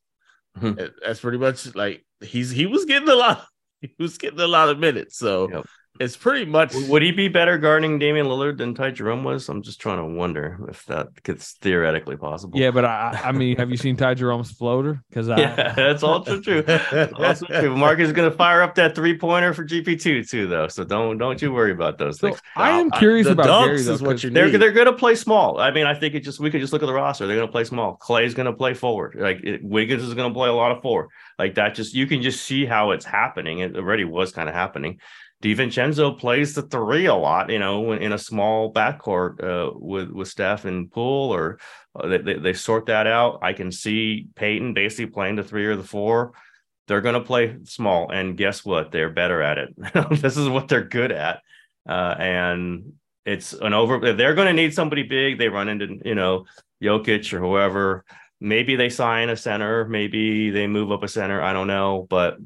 Hmm. 0.58 0.72
That's 1.04 1.20
pretty 1.20 1.38
much 1.38 1.74
like 1.74 2.04
he's 2.20 2.50
he 2.50 2.66
was 2.66 2.84
getting 2.84 3.08
a 3.08 3.14
lot. 3.14 3.46
He 3.82 3.92
was 3.98 4.16
getting 4.16 4.38
a 4.38 4.46
lot 4.46 4.68
of 4.68 4.78
minutes, 4.78 5.18
so 5.18 5.50
Yep. 5.50 5.66
It's 6.00 6.16
pretty 6.16 6.46
much. 6.46 6.74
Would 6.74 7.02
he 7.02 7.12
be 7.12 7.28
better 7.28 7.58
guarding 7.58 7.98
Damian 7.98 8.26
Lillard 8.26 8.56
than 8.56 8.74
Ty 8.74 8.92
Jerome 8.92 9.24
was? 9.24 9.48
I'm 9.50 9.62
just 9.62 9.78
trying 9.80 9.98
to 9.98 10.04
wonder 10.06 10.58
if 10.68 10.84
that 10.86 11.08
it's 11.26 11.52
theoretically 11.58 12.16
possible. 12.16 12.58
yeah, 12.58 12.70
but 12.70 12.84
I, 12.86 13.20
I 13.24 13.32
mean, 13.32 13.56
have 13.58 13.70
you 13.70 13.76
seen 13.76 13.96
Ty 13.96 14.14
Jerome's 14.14 14.50
floater? 14.50 15.02
Because 15.10 15.28
I, 15.28 15.38
Yeah, 15.40 15.74
that's 15.74 16.02
also 16.02 16.40
true. 16.40 16.62
That's 16.62 17.12
also 17.12 17.46
true. 17.46 17.76
Mark 17.76 18.00
is 18.00 18.10
going 18.12 18.28
to 18.30 18.36
fire 18.36 18.62
up 18.62 18.74
that 18.76 18.94
three 18.94 19.16
pointer 19.18 19.52
for 19.52 19.64
GP 19.64 20.00
two 20.00 20.24
too, 20.24 20.46
though. 20.46 20.66
So 20.68 20.82
don't 20.82 21.18
don't 21.18 21.40
you 21.42 21.52
worry 21.52 21.72
about 21.72 21.98
those 21.98 22.18
so 22.18 22.28
things. 22.28 22.40
I 22.56 22.70
am 22.70 22.90
curious 22.92 23.26
the 23.26 23.32
about 23.32 23.46
dunks 23.46 23.66
Gary 23.66 23.82
though. 23.82 23.92
is 23.92 24.02
what 24.02 24.10
'cause 24.12 24.24
you 24.24 24.30
They're 24.30 24.46
need. 24.48 24.56
they're 24.56 24.72
going 24.72 24.86
to 24.86 24.94
play 24.94 25.14
small. 25.14 25.60
I 25.60 25.70
mean, 25.72 25.86
I 25.86 25.94
think 25.94 26.14
it 26.14 26.20
just 26.20 26.40
we 26.40 26.50
could 26.50 26.62
just 26.62 26.72
look 26.72 26.82
at 26.82 26.86
the 26.86 26.94
roster. 26.94 27.26
They're 27.26 27.36
going 27.36 27.48
to 27.48 27.52
play 27.52 27.64
small. 27.64 27.98
Klay's 27.98 28.32
going 28.34 28.46
to 28.46 28.54
play 28.54 28.72
forward. 28.72 29.14
Like 29.18 29.40
it, 29.44 29.62
Wiggins 29.62 30.02
is 30.02 30.14
going 30.14 30.30
to 30.30 30.34
play 30.34 30.48
a 30.48 30.54
lot 30.54 30.72
of 30.72 30.80
four. 30.80 31.08
Like 31.38 31.54
that. 31.56 31.74
Just 31.74 31.94
you 31.94 32.06
can 32.06 32.22
just 32.22 32.42
see 32.44 32.64
how 32.64 32.92
it's 32.92 33.04
happening. 33.04 33.58
It 33.58 33.76
already 33.76 34.04
was 34.04 34.32
kind 34.32 34.48
of 34.48 34.54
happening. 34.54 34.98
DiVincenzo 35.42 36.16
plays 36.16 36.54
the 36.54 36.62
three 36.62 37.06
a 37.06 37.14
lot, 37.14 37.50
you 37.50 37.58
know, 37.58 37.92
in 37.92 38.12
a 38.12 38.18
small 38.18 38.72
backcourt 38.72 39.42
uh, 39.42 39.72
with 39.74 40.08
with 40.10 40.28
Steph 40.28 40.64
and 40.64 40.90
Poole, 40.90 41.34
or 41.34 41.58
uh, 41.96 42.06
they, 42.06 42.34
they 42.34 42.52
sort 42.52 42.86
that 42.86 43.08
out. 43.08 43.40
I 43.42 43.52
can 43.52 43.72
see 43.72 44.28
Payton 44.36 44.72
basically 44.72 45.06
playing 45.06 45.36
the 45.36 45.42
three 45.42 45.66
or 45.66 45.74
the 45.74 45.82
four. 45.82 46.32
They're 46.86 47.00
going 47.00 47.16
to 47.16 47.20
play 47.20 47.56
small, 47.64 48.10
and 48.12 48.36
guess 48.36 48.64
what? 48.64 48.92
They're 48.92 49.10
better 49.10 49.42
at 49.42 49.58
it. 49.58 49.74
this 50.22 50.36
is 50.36 50.48
what 50.48 50.68
they're 50.68 50.84
good 50.84 51.10
at, 51.10 51.40
uh, 51.88 52.14
and 52.18 52.92
it's 53.26 53.52
an 53.52 53.74
over. 53.74 54.04
If 54.06 54.16
they're 54.16 54.34
going 54.34 54.46
to 54.46 54.62
need 54.62 54.74
somebody 54.74 55.02
big, 55.02 55.38
they 55.38 55.48
run 55.48 55.68
into 55.68 55.98
you 56.04 56.14
know 56.14 56.46
Jokic 56.80 57.32
or 57.32 57.40
whoever. 57.40 58.04
Maybe 58.40 58.76
they 58.76 58.90
sign 58.90 59.28
a 59.28 59.36
center. 59.36 59.86
Maybe 59.86 60.50
they 60.50 60.68
move 60.68 60.92
up 60.92 61.02
a 61.02 61.08
center. 61.08 61.42
I 61.42 61.52
don't 61.52 61.68
know, 61.68 62.06
but 62.08 62.38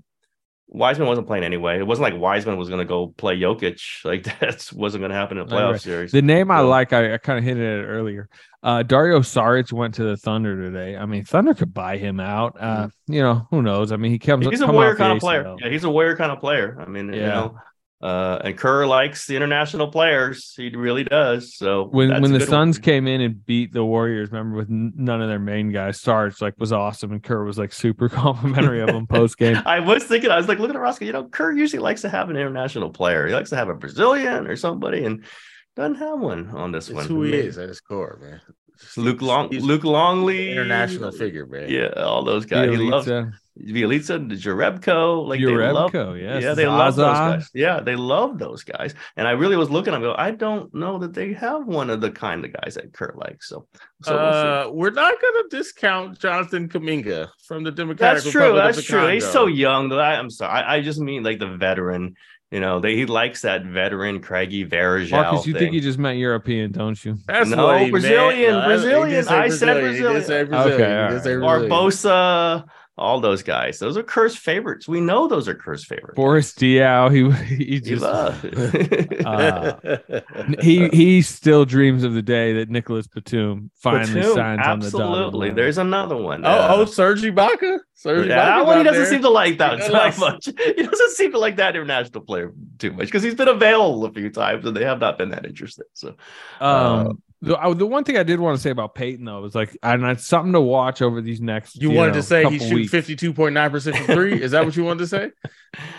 Wiseman 0.68 1.06
wasn't 1.06 1.26
playing 1.26 1.44
anyway. 1.44 1.78
It 1.78 1.86
wasn't 1.86 2.10
like 2.10 2.20
Wiseman 2.20 2.56
was 2.56 2.68
going 2.68 2.80
to 2.80 2.84
go 2.84 3.08
play 3.08 3.38
Jokic. 3.38 4.04
Like 4.04 4.24
that 4.40 4.68
wasn't 4.74 5.02
going 5.02 5.10
to 5.10 5.16
happen 5.16 5.38
in 5.38 5.44
a 5.44 5.46
playoff 5.46 5.72
right. 5.72 5.80
series. 5.80 6.12
The 6.12 6.22
name 6.22 6.50
I 6.50 6.60
like, 6.60 6.92
I, 6.92 7.14
I 7.14 7.18
kind 7.18 7.38
of 7.38 7.44
hinted 7.44 7.64
at 7.64 7.84
it 7.84 7.88
earlier. 7.88 8.28
Uh, 8.62 8.82
Dario 8.82 9.20
Saric 9.20 9.72
went 9.72 9.94
to 9.94 10.04
the 10.04 10.16
Thunder 10.16 10.60
today. 10.60 10.96
I 10.96 11.06
mean, 11.06 11.24
Thunder 11.24 11.54
could 11.54 11.72
buy 11.72 11.98
him 11.98 12.18
out. 12.18 12.56
Uh, 12.60 12.88
You 13.06 13.22
know, 13.22 13.46
who 13.50 13.62
knows? 13.62 13.92
I 13.92 13.96
mean, 13.96 14.10
he 14.10 14.18
comes. 14.18 14.44
Mm-hmm. 14.44 14.50
he's 14.50 14.60
a 14.60 14.66
warrior 14.66 14.96
kind 14.96 15.12
of 15.12 15.20
player. 15.20 15.44
ACL. 15.44 15.60
Yeah, 15.60 15.68
he's 15.68 15.84
a 15.84 15.90
warrior 15.90 16.16
kind 16.16 16.32
of 16.32 16.40
player. 16.40 16.76
I 16.80 16.86
mean, 16.86 17.12
you 17.12 17.20
know, 17.20 17.56
uh, 18.02 18.38
and 18.44 18.56
Kerr 18.58 18.86
likes 18.86 19.26
the 19.26 19.36
international 19.36 19.88
players. 19.88 20.52
He 20.56 20.68
really 20.76 21.04
does. 21.04 21.54
So 21.56 21.84
When 21.84 22.10
when 22.20 22.32
the 22.32 22.38
good 22.38 22.48
one. 22.48 22.48
Suns 22.48 22.78
came 22.78 23.06
in 23.06 23.20
and 23.22 23.44
beat 23.46 23.72
the 23.72 23.84
Warriors, 23.84 24.30
remember 24.30 24.56
with 24.58 24.68
none 24.68 25.22
of 25.22 25.28
their 25.28 25.38
main 25.38 25.72
guys, 25.72 26.00
Sarge 26.00 26.40
like 26.42 26.54
was 26.58 26.72
awesome, 26.72 27.12
and 27.12 27.22
Kerr 27.22 27.44
was 27.44 27.58
like 27.58 27.72
super 27.72 28.08
complimentary 28.22 28.80
of 28.82 28.90
him 28.90 29.06
post 29.08 29.38
game. 29.38 29.56
I 29.64 29.80
was 29.80 30.04
thinking, 30.04 30.30
I 30.30 30.36
was 30.36 30.48
like, 30.48 30.58
look 30.58 30.68
at 30.70 30.74
the 30.74 30.80
roster. 30.80 31.04
You 31.06 31.12
know, 31.12 31.24
Kerr 31.24 31.52
usually 31.52 31.80
likes 31.80 32.02
to 32.02 32.08
have 32.10 32.28
an 32.30 32.36
international 32.36 32.90
player. 32.90 33.26
He 33.26 33.32
likes 33.34 33.50
to 33.50 33.56
have 33.56 33.68
a 33.68 33.74
Brazilian 33.74 34.46
or 34.46 34.56
somebody, 34.56 35.04
and 35.04 35.24
doesn't 35.74 35.96
have 35.96 36.18
one 36.20 36.50
on 36.50 36.72
this 36.72 36.88
It's 36.88 36.94
one. 36.96 37.06
who 37.06 37.22
he 37.22 37.34
is 37.34 37.58
at 37.58 37.68
his 37.68 37.80
core, 37.80 38.18
man. 38.20 38.40
Luke 38.96 39.22
Long, 39.22 39.50
He's 39.50 39.62
Luke 39.62 39.84
Longley, 39.84 40.52
international 40.52 41.12
figure, 41.12 41.46
man. 41.46 41.68
Yeah, 41.70 41.88
all 41.96 42.24
those 42.24 42.46
guys. 42.46 42.70
He 42.70 42.76
loves 42.76 43.06
Bjelica. 43.06 43.32
Bjelica, 43.58 44.30
Jerebko, 44.30 45.26
like 45.26 45.40
they 45.40 45.46
love, 45.46 45.90
Jerebko, 45.90 46.20
yes. 46.20 46.42
yeah, 46.42 46.54
they 46.54 46.66
love 46.66 46.94
those 46.96 47.16
guys. 47.16 47.50
Yeah, 47.54 47.80
they 47.80 47.96
love 47.96 48.38
those 48.38 48.62
guys. 48.64 48.94
And 49.16 49.26
I 49.26 49.30
really 49.30 49.56
was 49.56 49.70
looking. 49.70 49.94
I 49.94 50.00
go, 50.00 50.14
I 50.16 50.30
don't 50.30 50.72
know 50.74 50.98
that 50.98 51.14
they 51.14 51.32
have 51.32 51.66
one 51.66 51.88
of 51.88 52.00
the 52.00 52.10
kind 52.10 52.44
of 52.44 52.52
guys 52.52 52.74
that 52.74 52.92
Kerr 52.92 53.14
likes. 53.16 53.48
So, 53.48 53.66
so 54.02 54.14
we'll 54.14 54.32
see. 54.32 54.68
uh, 54.68 54.70
we're 54.72 54.90
not 54.90 55.20
going 55.20 55.42
to 55.42 55.56
discount 55.56 56.18
Jonathan 56.18 56.68
Kuminga 56.68 57.28
from 57.46 57.64
the 57.64 57.72
Democratic 57.72 58.24
That's 58.24 58.30
true. 58.30 58.42
Republic 58.42 58.64
That's 58.64 58.76
the 58.76 58.82
true. 58.82 59.08
He's 59.08 59.30
so 59.30 59.46
young. 59.46 59.88
That 59.88 60.00
I, 60.00 60.16
I'm 60.16 60.30
sorry. 60.30 60.52
I, 60.52 60.76
I 60.76 60.80
just 60.82 61.00
mean 61.00 61.22
like 61.22 61.38
the 61.38 61.56
veteran. 61.56 62.14
You 62.52 62.60
know, 62.60 62.78
they, 62.78 62.94
he 62.94 63.06
likes 63.06 63.42
that 63.42 63.64
veteran 63.64 64.20
Craigie 64.20 64.64
Varejão. 64.64 65.10
Marcus, 65.10 65.46
you 65.46 65.52
thing. 65.52 65.60
think 65.60 65.74
you 65.74 65.80
just 65.80 65.98
meant 65.98 66.18
European, 66.18 66.70
don't 66.70 67.02
you? 67.04 67.16
That's 67.26 67.50
No, 67.50 67.66
what 67.66 67.90
Brazilian, 67.90 68.52
meant. 68.54 68.66
Brazilian. 68.66 69.08
He 69.08 69.14
did 69.16 69.24
say 69.26 69.34
I 69.34 69.48
said 69.48 69.76
He 69.76 69.82
Brazilian. 69.82 70.12
Brazilian. 70.48 70.54
Okay, 70.54 70.76
He 70.88 70.94
all 70.94 71.08
did 71.10 71.22
say 71.24 71.34
right. 71.34 71.62
Barbosa, 71.68 72.64
all 72.98 73.20
those 73.20 73.42
guys. 73.42 73.78
Those 73.78 73.96
are 73.98 74.02
Kerr's 74.02 74.36
favorites. 74.36 74.88
We 74.88 75.00
know 75.00 75.26
those 75.28 75.48
are 75.48 75.54
Kerr's 75.54 75.84
favorites. 75.84 76.16
Boris 76.16 76.52
Diaw, 76.54 77.10
he 77.12 77.56
he 77.56 77.64
He 77.64 77.80
just 77.80 78.02
love. 78.02 78.42
uh, 79.24 79.76
he 80.62 80.88
he 80.88 81.22
still 81.22 81.64
dreams 81.64 82.04
of 82.04 82.14
the 82.14 82.22
day 82.22 82.54
that 82.54 82.70
Nicolas 82.70 83.06
Batum 83.06 83.70
finally 83.76 84.14
Batum, 84.20 84.34
signs 84.34 84.66
on 84.66 84.80
the 84.80 84.90
dotted 84.90 85.06
absolutely. 85.06 85.50
There's 85.50 85.78
another 85.78 86.16
one. 86.16 86.44
oh, 86.44 86.48
Uh, 86.48 86.68
oh, 86.78 86.84
Serge 86.86 87.22
Ibaka. 87.22 87.78
Serge 87.94 88.28
yeah, 88.28 88.36
that 88.36 88.58
Ibaka's 88.60 88.66
one 88.66 88.78
he 88.78 88.84
doesn't 88.84 89.02
there. 89.02 89.10
seem 89.10 89.22
to 89.22 89.30
like 89.30 89.58
that 89.58 89.72
He 89.74 89.78
that 89.88 89.92
likes- 89.92 90.18
much. 90.18 90.46
He 90.76 90.82
doesn't 90.82 91.10
seem 91.12 91.32
to 91.32 91.38
like 91.38 91.56
that 91.56 91.76
international 91.76 92.22
player 92.22 92.52
too 92.78 92.92
much 92.92 93.06
because 93.06 93.22
he's 93.22 93.34
been 93.34 93.48
available 93.48 94.04
a 94.04 94.12
few 94.12 94.30
times 94.30 94.64
and 94.64 94.76
they 94.76 94.84
have 94.84 95.00
not 95.00 95.18
been 95.18 95.30
that 95.30 95.44
interested. 95.46 95.86
So 95.94 96.14
Um, 96.60 97.22
the, 97.42 97.56
I- 97.58 97.74
the 97.74 97.86
one 97.86 98.04
thing 98.04 98.16
I 98.16 98.22
did 98.22 98.40
want 98.40 98.56
to 98.56 98.62
say 98.62 98.70
about 98.70 98.94
Payton 98.94 99.24
though 99.24 99.44
is 99.44 99.54
like, 99.54 99.76
and 99.82 100.04
it's 100.04 100.26
something 100.26 100.52
to 100.52 100.60
watch 100.60 101.02
over 101.02 101.20
these 101.20 101.40
next. 101.40 101.76
You 101.80 101.90
wanted 101.90 102.08
know, 102.12 102.14
to 102.14 102.22
say 102.22 102.38
he 102.44 102.58
couple 102.58 102.68
shoots 102.68 102.90
fifty 102.90 103.16
two 103.16 103.32
point 103.32 103.54
nine 103.54 103.70
percent 103.70 103.96
from 103.96 104.06
three? 104.06 104.40
Is 104.42 104.52
that 104.52 104.64
what 104.64 104.76
you 104.76 104.84
wanted 104.84 105.00
to 105.00 105.06
say? 105.08 105.30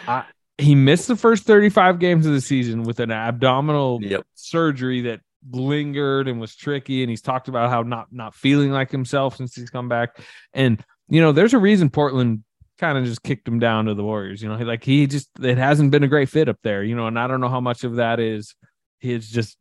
He 0.59 0.73
missed 0.73 1.07
the 1.07 1.15
first 1.15 1.43
thirty-five 1.43 1.99
games 1.99 2.25
of 2.25 2.33
the 2.33 2.41
season 2.41 2.81
with 2.81 2.99
an 2.99 3.11
abdominal 3.11 3.99
Yep. 4.01 4.25
surgery 4.33 5.01
that 5.01 5.21
lingered 5.51 6.27
and 6.27 6.39
was 6.41 6.55
tricky. 6.55 7.03
And 7.03 7.11
he's 7.11 7.21
talked 7.21 7.47
about 7.47 7.69
how 7.69 7.83
not 7.83 8.07
not 8.11 8.33
feeling 8.33 8.71
like 8.71 8.89
himself 8.89 9.37
since 9.37 9.53
he's 9.53 9.69
come 9.69 9.87
back. 9.87 10.17
And 10.53 10.83
you 11.09 11.21
know, 11.21 11.31
there's 11.31 11.53
a 11.53 11.59
reason 11.59 11.91
Portland 11.91 12.43
kind 12.79 12.97
of 12.97 13.05
just 13.05 13.21
kicked 13.21 13.47
him 13.47 13.59
down 13.59 13.85
to 13.85 13.93
the 13.93 14.03
Warriors. 14.03 14.41
You 14.41 14.49
know, 14.49 14.55
like 14.55 14.83
he 14.83 15.05
just 15.05 15.29
it 15.39 15.59
hasn't 15.59 15.91
been 15.91 16.03
a 16.03 16.07
great 16.07 16.29
fit 16.29 16.49
up 16.49 16.57
there. 16.63 16.83
You 16.83 16.95
know, 16.95 17.05
and 17.05 17.19
I 17.19 17.27
don't 17.27 17.39
know 17.39 17.49
how 17.49 17.61
much 17.61 17.83
of 17.83 17.97
that 17.97 18.19
is 18.19 18.55
he's 18.99 19.29
just 19.29 19.57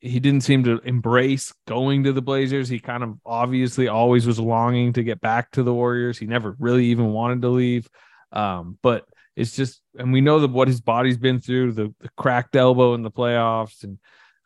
he 0.00 0.18
didn't 0.18 0.42
seem 0.42 0.64
to 0.64 0.78
embrace 0.84 1.52
going 1.68 2.04
to 2.04 2.12
the 2.12 2.22
Blazers. 2.22 2.68
He 2.68 2.78
kind 2.78 3.02
of 3.02 3.18
obviously 3.24 3.88
always 3.88 4.26
was 4.26 4.40
longing 4.40 4.94
to 4.94 5.02
get 5.02 5.20
back 5.20 5.50
to 5.52 5.62
the 5.62 5.74
Warriors. 5.74 6.18
He 6.18 6.26
never 6.26 6.56
really 6.58 6.86
even 6.86 7.12
wanted 7.12 7.42
to 7.42 7.48
leave. 7.48 7.88
Um, 8.32 8.78
but 8.82 9.04
it's 9.36 9.54
just, 9.54 9.82
and 9.98 10.12
we 10.12 10.20
know 10.20 10.40
that 10.40 10.50
what 10.50 10.68
his 10.68 10.80
body's 10.80 11.18
been 11.18 11.40
through, 11.40 11.72
the, 11.72 11.94
the 12.00 12.08
cracked 12.16 12.56
elbow 12.56 12.94
in 12.94 13.02
the 13.02 13.10
playoffs, 13.10 13.84
and 13.84 13.98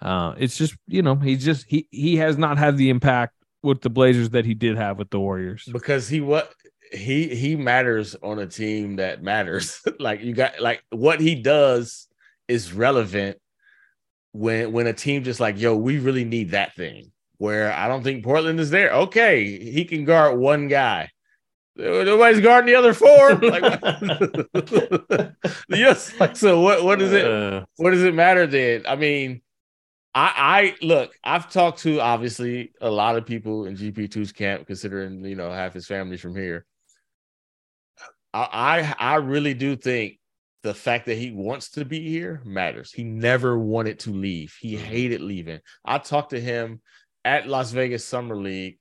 uh, 0.03 0.35
it's 0.39 0.57
just, 0.57 0.75
you 0.89 1.03
know, 1.03 1.15
he 1.15 1.37
just 1.37 1.67
he 1.69 1.89
he 1.91 2.17
has 2.17 2.37
not 2.37 2.59
had 2.59 2.77
the 2.77 2.91
impact 2.91 3.35
with 3.63 3.81
the 3.81 3.91
Blazers 3.91 4.31
that 4.31 4.45
he 4.45 4.55
did 4.55 4.77
have 4.77 4.99
with 4.99 5.11
the 5.11 5.21
Warriors. 5.21 5.69
because 5.73 6.09
he 6.09 6.21
what 6.21 6.53
he 6.93 7.35
he 7.35 7.57
matters 7.57 8.15
on 8.23 8.39
a 8.39 8.47
team 8.47 8.97
that 8.97 9.23
matters. 9.23 9.81
like 9.99 10.21
you 10.21 10.35
got 10.35 10.61
like 10.61 10.83
what 10.91 11.21
he 11.21 11.35
does 11.35 12.09
is 12.49 12.73
relevant 12.73 13.39
when 14.35 14.73
when 14.73 14.87
a 14.89 14.93
team 14.93 15.23
just 15.23 15.41
like 15.41 15.59
yo, 15.59 15.77
we 15.77 15.99
really 15.99 16.25
need 16.25 16.51
that 16.51 16.75
thing. 16.75 17.13
Where 17.39 17.73
I 17.73 17.89
don't 17.89 18.03
think 18.03 18.25
Portland 18.25 18.61
is 18.61 18.71
there. 18.71 18.93
Okay, 18.93 19.59
he 19.59 19.85
can 19.85 20.05
guard 20.05 20.39
one 20.39 20.69
guy. 20.69 21.11
Nobody's 21.77 22.41
guarding 22.41 22.73
the 22.73 22.79
other 22.79 22.95
four. 22.95 23.35
Like, 23.43 25.35
yes. 25.69 26.13
Like, 26.21 26.37
so 26.37 26.61
what? 26.61 26.85
What 26.85 27.03
is 27.03 27.13
it? 27.13 27.25
Uh, 27.25 27.65
what 27.77 27.91
does 27.91 28.05
it 28.05 28.15
matter 28.15 28.47
then? 28.47 28.85
I 28.87 28.97
mean, 28.97 29.41
I 30.15 30.75
I 30.81 30.85
look, 30.85 31.13
I've 31.25 31.51
talked 31.51 31.81
to 31.81 32.01
obviously 32.01 32.73
a 32.81 32.91
lot 32.91 33.17
of 33.17 33.27
people 33.27 33.67
in 33.67 33.77
GP2's 33.77 34.33
camp, 34.33 34.67
considering 34.67 35.25
you 35.25 35.37
know 35.37 35.51
half 35.51 35.75
his 35.75 35.87
family's 35.87 36.21
from 36.21 36.37
here. 36.37 36.65
I 38.33 38.95
I, 38.99 39.15
I 39.15 39.15
really 39.17 39.55
do 39.55 39.77
think 39.77 40.19
the 40.65 40.75
fact 40.75 41.05
that 41.07 41.19
he 41.19 41.31
wants 41.31 41.69
to 41.73 41.85
be 41.85 42.09
here 42.09 42.41
matters. 42.43 42.91
He 42.91 43.05
never 43.05 43.59
wanted 43.59 43.99
to 44.01 44.11
leave. 44.11 44.57
He 44.59 44.77
hated 44.77 45.21
leaving. 45.21 45.61
I 45.85 45.99
talked 45.99 46.31
to 46.31 46.41
him 46.41 46.81
at 47.23 47.47
Las 47.47 47.71
Vegas 47.71 48.03
Summer 48.03 48.35
League, 48.35 48.79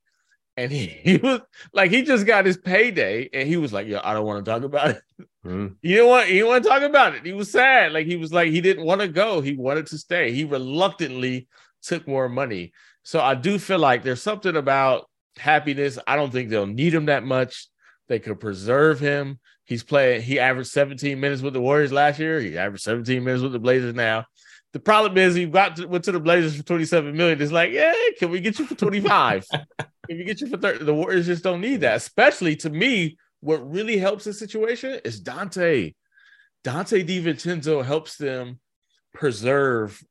and 0.55 0.71
he, 0.71 0.85
he 1.03 1.17
was 1.17 1.41
like, 1.73 1.91
he 1.91 2.03
just 2.03 2.25
got 2.25 2.45
his 2.45 2.57
payday, 2.57 3.29
and 3.33 3.49
he 3.49 3.57
was 3.57 3.73
like, 3.73 3.85
"Yo, 3.85 3.99
I 4.01 4.13
don't 4.13 4.25
want 4.25 4.43
to 4.43 4.49
talk 4.49 4.63
about 4.63 4.91
it." 4.91 5.01
mm. 5.45 5.75
He 5.81 5.89
didn't 5.89 6.07
want 6.07 6.27
he 6.27 6.35
didn't 6.35 6.47
want 6.47 6.63
to 6.63 6.69
talk 6.69 6.83
about 6.83 7.15
it. 7.15 7.25
He 7.25 7.33
was 7.33 7.51
sad. 7.51 7.91
Like 7.91 8.07
he 8.07 8.15
was 8.15 8.31
like 8.31 8.49
he 8.49 8.61
didn't 8.61 8.85
want 8.85 9.01
to 9.01 9.09
go. 9.09 9.41
He 9.41 9.57
wanted 9.57 9.87
to 9.87 9.97
stay. 9.97 10.31
He 10.31 10.45
reluctantly 10.45 11.49
took 11.81 12.07
more 12.07 12.29
money. 12.29 12.71
So 13.03 13.19
I 13.19 13.35
do 13.35 13.59
feel 13.59 13.79
like 13.79 14.03
there's 14.03 14.23
something 14.23 14.55
about 14.55 15.09
happiness. 15.35 15.99
I 16.07 16.15
don't 16.15 16.31
think 16.31 16.49
they'll 16.49 16.65
need 16.65 16.93
him 16.93 17.07
that 17.07 17.25
much. 17.25 17.67
They 18.07 18.19
could 18.19 18.39
preserve 18.39 19.01
him. 19.01 19.41
He's 19.65 19.83
playing, 19.83 20.21
he 20.21 20.39
averaged 20.39 20.69
17 20.69 21.19
minutes 21.19 21.41
with 21.41 21.53
the 21.53 21.61
Warriors 21.61 21.91
last 21.91 22.19
year. 22.19 22.39
He 22.39 22.57
averaged 22.57 22.83
17 22.83 23.23
minutes 23.23 23.43
with 23.43 23.53
the 23.53 23.59
Blazers 23.59 23.95
now. 23.95 24.25
The 24.73 24.79
problem 24.79 25.17
is 25.17 25.35
he 25.35 25.45
got 25.45 25.75
to, 25.77 25.87
went 25.87 26.03
to 26.05 26.11
the 26.11 26.19
Blazers 26.19 26.55
for 26.55 26.63
27 26.63 27.15
million. 27.15 27.41
It's 27.41 27.51
like, 27.51 27.71
yeah, 27.71 27.93
can 28.17 28.29
we 28.31 28.39
get 28.39 28.59
you 28.59 28.65
for 28.65 28.75
25? 28.75 29.47
can 29.49 29.57
we 30.09 30.23
get 30.23 30.41
you 30.41 30.47
for 30.47 30.57
30? 30.57 30.83
The 30.83 30.93
Warriors 30.93 31.27
just 31.27 31.43
don't 31.43 31.61
need 31.61 31.81
that. 31.81 31.95
Especially 31.95 32.55
to 32.57 32.69
me, 32.69 33.17
what 33.39 33.69
really 33.69 33.97
helps 33.97 34.25
the 34.25 34.33
situation 34.33 34.99
is 35.05 35.21
Donte. 35.21 35.93
Donte 36.65 37.07
DiVincenzo 37.07 37.85
helps 37.85 38.17
them 38.17 38.59
preserve 39.13 40.01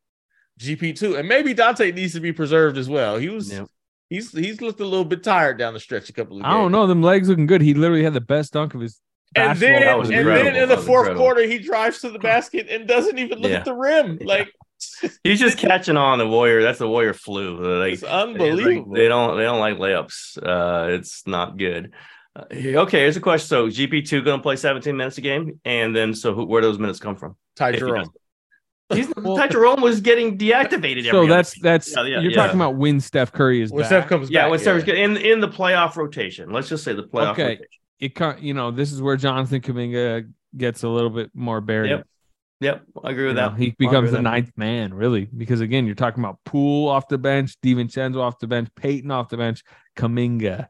GP2. 0.60 1.18
And 1.18 1.28
maybe 1.28 1.54
Donte 1.54 1.94
needs 1.94 2.12
to 2.12 2.20
be 2.20 2.32
preserved 2.32 2.78
as 2.78 2.88
well. 2.88 3.16
He 3.16 3.28
was 3.28 3.50
Yep. 3.50 3.68
he's 4.10 4.32
he's 4.32 4.60
looked 4.60 4.80
a 4.80 4.84
little 4.84 5.04
bit 5.04 5.22
tired 5.22 5.58
down 5.58 5.74
the 5.74 5.80
stretch 5.80 6.08
a 6.08 6.12
couple 6.12 6.38
of 6.38 6.44
I 6.44 6.52
don't 6.52 6.72
know. 6.72 6.86
Them 6.86 7.02
legs 7.02 7.28
looking 7.28 7.46
good. 7.46 7.62
He 7.62 7.74
literally 7.74 8.04
had 8.04 8.14
the 8.14 8.20
best 8.20 8.52
dunk 8.52 8.74
of 8.74 8.80
his. 8.80 9.00
And 9.34 9.58
then, 9.58 9.80
That 9.82 9.98
was 9.98 10.10
and 10.10 10.26
then 10.26 10.54
in 10.56 10.68
the 10.68 10.76
was 10.76 10.84
fourth 10.86 11.08
incredible. 11.08 11.24
quarter, 11.24 11.42
he 11.42 11.58
drives 11.58 12.00
to 12.00 12.10
the 12.10 12.18
basket 12.18 12.66
and 12.68 12.86
doesn't 12.86 13.18
even 13.18 13.38
look 13.38 13.50
Yeah. 13.50 13.58
at 13.58 13.64
the 13.64 13.74
rim. 13.74 14.18
Like 14.22 14.52
He's 15.24 15.40
just 15.40 15.58
catching 15.66 15.96
on 15.96 16.18
the 16.18 16.26
Warrior. 16.28 16.62
That's 16.62 16.78
the 16.80 16.88
Warrior 16.88 17.14
flu. 17.14 17.56
Like, 17.80 17.92
it's 17.94 18.02
It's 18.02 18.10
unbelievable. 18.10 18.90
like 18.92 18.98
they 18.98 19.08
don't 19.08 19.36
they 19.36 19.44
don't 19.44 19.60
like 19.60 19.76
layups. 19.78 20.38
Uh, 20.42 20.88
it's 20.92 21.26
not 21.26 21.56
good. 21.56 21.92
Uh, 22.34 22.44
okay, 22.52 23.00
here's 23.00 23.16
a 23.16 23.20
question. 23.20 23.46
So 23.46 23.66
GP 23.68 24.06
two 24.08 24.22
going 24.22 24.38
to 24.38 24.42
play 24.42 24.56
17 24.56 24.96
minutes 24.96 25.18
a 25.18 25.20
game, 25.20 25.60
and 25.64 25.94
then 25.94 26.14
so 26.14 26.34
who, 26.34 26.46
where 26.46 26.60
do 26.62 26.66
those 26.68 26.78
minutes 26.78 26.98
come 26.98 27.14
from? 27.16 27.36
Ty 27.56 27.70
If 27.70 27.78
Jerome. 27.78 28.10
He's 28.92 29.06
Ty 29.24 29.48
Jerome 29.48 29.80
was 29.80 30.00
getting 30.00 30.36
deactivated. 30.36 31.08
So 31.10 31.26
that's 31.26 31.52
other- 31.56 31.62
that's 31.62 31.94
Yeah, 31.94 32.02
yeah, 32.04 32.20
you're 32.20 32.30
yeah. 32.32 32.36
talking 32.36 32.56
about 32.56 32.76
when 32.76 33.00
Steph 33.00 33.32
Curry 33.32 33.62
is 33.62 33.70
When 33.70 33.82
back. 33.82 33.88
Steph 33.88 34.08
comes 34.08 34.30
yeah. 34.30 34.42
back, 34.42 34.50
When 34.50 34.58
Steph 34.60 34.74
was 34.74 34.84
getting 34.84 35.04
in 35.04 35.16
in 35.16 35.40
the 35.40 35.48
playoff 35.48 35.96
rotation, 35.96 36.50
let's 36.50 36.68
just 36.68 36.84
say 36.84 36.92
the 36.92 37.04
playoff 37.04 37.32
Okay. 37.32 37.42
rotation. 37.44 37.66
It 38.02 38.16
can't, 38.16 38.42
you 38.42 38.52
know, 38.52 38.72
this 38.72 38.90
is 38.92 39.00
where 39.00 39.16
Jonathan 39.16 39.60
Kuminga 39.60 40.28
gets 40.56 40.82
a 40.82 40.88
little 40.88 41.08
bit 41.08 41.30
more 41.34 41.60
buried. 41.60 41.90
Yep, 41.90 42.06
Yep, 42.60 42.82
I 43.04 43.10
agree 43.10 43.22
You 43.22 43.28
with 43.28 43.36
know, 43.36 43.50
that. 43.50 43.58
he 43.58 43.74
becomes 43.78 44.10
the 44.10 44.16
that. 44.16 44.22
ninth 44.22 44.50
man, 44.56 44.92
really, 44.92 45.28
because 45.36 45.60
again, 45.60 45.86
you're 45.86 45.94
talking 45.94 46.22
about 46.22 46.38
Poole 46.44 46.88
off 46.88 47.06
the 47.06 47.16
bench, 47.16 47.56
DiVincenzo 47.60 48.20
off 48.20 48.40
the 48.40 48.48
bench, 48.48 48.68
Payton 48.74 49.10
off 49.12 49.28
the 49.28 49.36
bench, 49.36 49.62
Kuminga. 49.96 50.66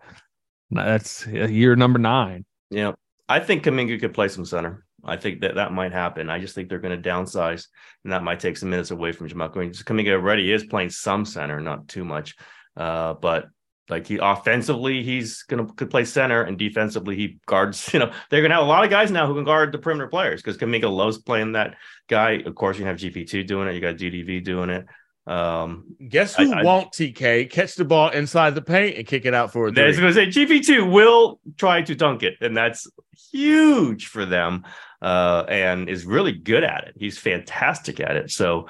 That's 0.71 1.27
year 1.27 1.75
number 1.75 1.99
nine. 1.99 2.45
Yeah, 2.71 2.93
I 3.31 3.41
think 3.41 3.65
Kuminga 3.65 3.99
could 3.99 4.13
play 4.15 4.29
some 4.29 4.45
center. 4.45 4.85
I 5.05 5.17
think 5.17 5.41
that 5.41 5.55
that 5.57 5.73
might 5.73 5.93
happen. 5.93 6.31
I 6.31 6.39
just 6.39 6.55
think 6.55 6.69
they're 6.69 6.79
going 6.79 7.03
to 7.03 7.09
downsize, 7.11 7.67
and 8.05 8.13
that 8.13 8.23
might 8.23 8.41
take 8.41 8.57
some 8.59 8.71
minutes 8.71 8.91
away 8.91 9.13
from 9.13 9.29
JaMychal 9.29 9.53
Green. 9.53 9.73
Just 9.73 9.85
Kuminga 9.87 10.13
already 10.13 10.53
is 10.53 10.65
playing 10.65 10.91
some 10.91 11.25
center, 11.25 11.61
not 11.61 11.89
too 11.89 12.05
much, 12.05 12.37
uh, 12.77 13.15
but 13.15 13.47
like 13.89 14.07
he 14.07 14.19
offensively, 14.23 15.03
he's 15.03 15.43
to 15.49 15.67
could 15.75 15.91
play 15.91 16.05
center, 16.05 16.43
and 16.43 16.59
defensively, 16.59 17.17
he 17.17 17.39
guards. 17.47 17.89
You 17.93 18.01
know, 18.01 18.13
they're 18.31 18.41
to 18.51 18.57
have 18.57 18.65
a 18.65 18.69
lot 18.69 18.85
of 18.85 18.91
guys 18.91 19.11
now 19.11 19.27
who 19.27 19.35
can 19.35 19.45
guard 19.45 19.73
the 19.73 19.79
perimeter 19.79 20.09
players 20.09 20.41
because 20.43 20.57
Kuminga 20.57 20.91
loves 20.91 21.19
playing 21.19 21.53
that 21.53 21.75
guy. 22.09 22.43
Of 22.47 22.55
course, 22.55 22.79
you 22.79 22.85
have 22.87 22.97
GP 22.97 23.29
two 23.29 23.45
doing 23.45 23.69
it. 23.69 23.75
You 23.75 23.81
got 23.81 23.97
DDV 23.97 24.45
doing 24.45 24.71
it. 24.71 24.87
Um, 25.27 25.85
Guess 26.09 26.35
who 26.37 26.53
I- 26.53 26.61
I- 26.61 26.63
won't 26.65 26.93
TK 26.93 27.47
catch 27.51 27.75
the 27.77 27.85
ball 27.85 28.11
inside 28.11 28.55
the 28.55 28.63
paint 28.63 28.97
and 28.99 29.07
kick 29.07 29.25
it 29.25 29.35
out 29.35 29.53
for 29.53 29.69
a 29.69 29.73
I 29.81 29.87
was 29.87 29.97
three? 29.97 30.07
to 30.09 30.13
say 30.15 30.27
GP2 30.27 30.91
will 30.91 31.39
try 31.59 31.83
to 31.83 31.95
dunk 31.95 32.23
it, 32.23 32.35
and 32.41 32.57
that's 32.57 32.89
huge 33.33 34.07
for 34.07 34.25
them, 34.27 34.65
uh, 35.01 35.45
and 35.49 35.89
is 35.89 36.05
really 36.05 36.33
good 36.33 36.65
at 36.65 36.89
it. 36.89 36.95
He's 36.97 37.19
fantastic 37.19 38.01
at 38.01 38.17
it. 38.17 38.31
So 38.31 38.69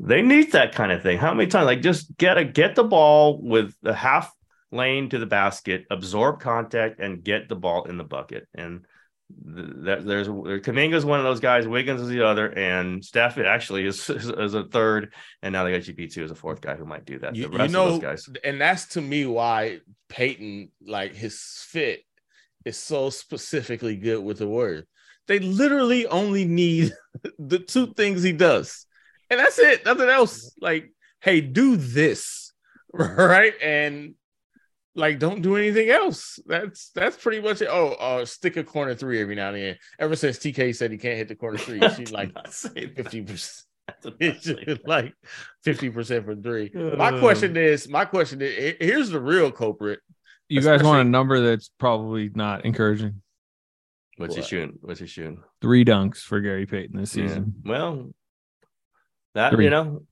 they 0.00 0.22
need 0.22 0.52
that 0.52 0.74
kind 0.74 0.90
of 0.92 1.02
thing. 1.02 1.18
How 1.18 1.32
many 1.34 1.48
times? 1.48 1.66
Like 1.66 1.82
just 1.82 2.16
get 2.16 2.36
a 2.38 2.44
get 2.44 2.74
the 2.74 2.84
ball 2.84 3.40
with 3.40 3.74
the 3.82 3.94
half 3.94 4.32
lane 4.72 5.08
to 5.10 5.18
the 5.18 5.26
basket, 5.26 5.84
absorb 5.90 6.40
contact, 6.40 6.98
and 6.98 7.22
get 7.22 7.48
the 7.48 7.56
ball 7.56 7.84
in 7.84 7.98
the 7.98 8.04
bucket. 8.04 8.48
And 8.54 8.86
th- 9.44 9.68
that 9.84 10.06
there's 10.06 10.28
Kuminga's 10.28 11.04
one 11.04 11.18
of 11.18 11.24
those 11.24 11.40
guys. 11.40 11.68
Wiggins 11.68 12.00
is 12.00 12.08
the 12.08 12.26
other, 12.26 12.46
and 12.48 13.04
Steph 13.04 13.38
actually 13.38 13.86
is 13.86 14.08
is, 14.10 14.28
is 14.28 14.54
a 14.54 14.64
third, 14.64 15.12
and 15.42 15.52
now 15.52 15.64
they 15.64 15.72
got 15.72 15.82
GP2 15.82 16.24
as 16.24 16.30
a 16.30 16.34
fourth 16.34 16.60
guy 16.60 16.74
who 16.74 16.84
might 16.84 17.04
do 17.04 17.18
that. 17.20 17.36
You, 17.36 17.48
the 17.48 17.64
you 17.64 17.68
know, 17.68 17.86
of 17.86 17.90
those 17.92 18.00
guys. 18.00 18.28
and 18.42 18.60
that's 18.60 18.86
to 18.86 19.00
me 19.00 19.26
why 19.26 19.80
Payton, 20.08 20.70
like 20.86 21.14
his 21.14 21.40
fit, 21.68 22.02
is 22.64 22.78
so 22.78 23.10
specifically 23.10 23.96
good 23.96 24.22
with 24.22 24.38
the 24.38 24.46
Warriors. 24.46 24.84
They 25.28 25.38
literally 25.38 26.06
only 26.06 26.44
need 26.44 26.92
the 27.38 27.58
two 27.58 27.94
things 27.94 28.22
he 28.22 28.32
does, 28.32 28.86
and 29.30 29.38
that's 29.38 29.58
it. 29.58 29.84
Nothing 29.84 30.08
else. 30.08 30.54
Like, 30.60 30.92
hey, 31.20 31.40
do 31.40 31.76
this, 31.76 32.52
right? 32.92 33.54
And 33.62 34.14
like, 34.94 35.18
don't 35.18 35.42
do 35.42 35.56
anything 35.56 35.88
else. 35.90 36.38
That's 36.46 36.90
that's 36.90 37.16
pretty 37.16 37.40
much 37.40 37.62
it. 37.62 37.68
Oh, 37.70 37.90
uh, 37.92 38.24
stick 38.24 38.56
a 38.56 38.64
corner 38.64 38.94
three 38.94 39.20
every 39.20 39.34
now 39.34 39.48
and 39.48 39.56
then. 39.56 39.76
Ever 39.98 40.16
since 40.16 40.38
TK 40.38 40.74
said 40.74 40.90
he 40.90 40.98
can't 40.98 41.16
hit 41.16 41.28
the 41.28 41.34
corner 41.34 41.58
three, 41.58 41.80
she's 41.96 42.12
like 42.12 42.34
Not 42.34 42.52
say 42.52 42.86
fifty 42.96 43.22
percent. 43.22 43.66
Not 44.04 44.14
It's 44.20 44.44
say 44.44 44.54
just 44.64 44.82
that. 44.82 44.88
like 44.88 45.14
50% 45.66 46.24
for 46.24 46.36
three. 46.36 46.70
My 46.96 47.18
question 47.18 47.56
is, 47.56 47.88
my 47.88 48.04
question 48.04 48.40
is 48.40 48.76
here's 48.80 49.10
the 49.10 49.20
real 49.20 49.50
culprit. 49.50 49.98
You 50.48 50.60
guys 50.60 50.82
want 50.82 51.00
a 51.06 51.10
number 51.10 51.40
that's 51.40 51.70
probably 51.78 52.30
not 52.34 52.64
encouraging. 52.64 53.22
What's 54.18 54.36
he 54.36 54.42
shooting? 54.42 54.78
What's 54.82 55.00
he 55.00 55.06
shooting? 55.06 55.42
Three 55.60 55.84
dunks 55.84 56.18
for 56.18 56.40
Gary 56.40 56.64
Payton 56.66 56.96
this 56.96 57.16
Yeah. 57.16 57.26
season. 57.26 57.54
Well, 57.64 58.12
that 59.34 59.52
Three. 59.52 59.64
you 59.64 59.70
know, 59.70 60.02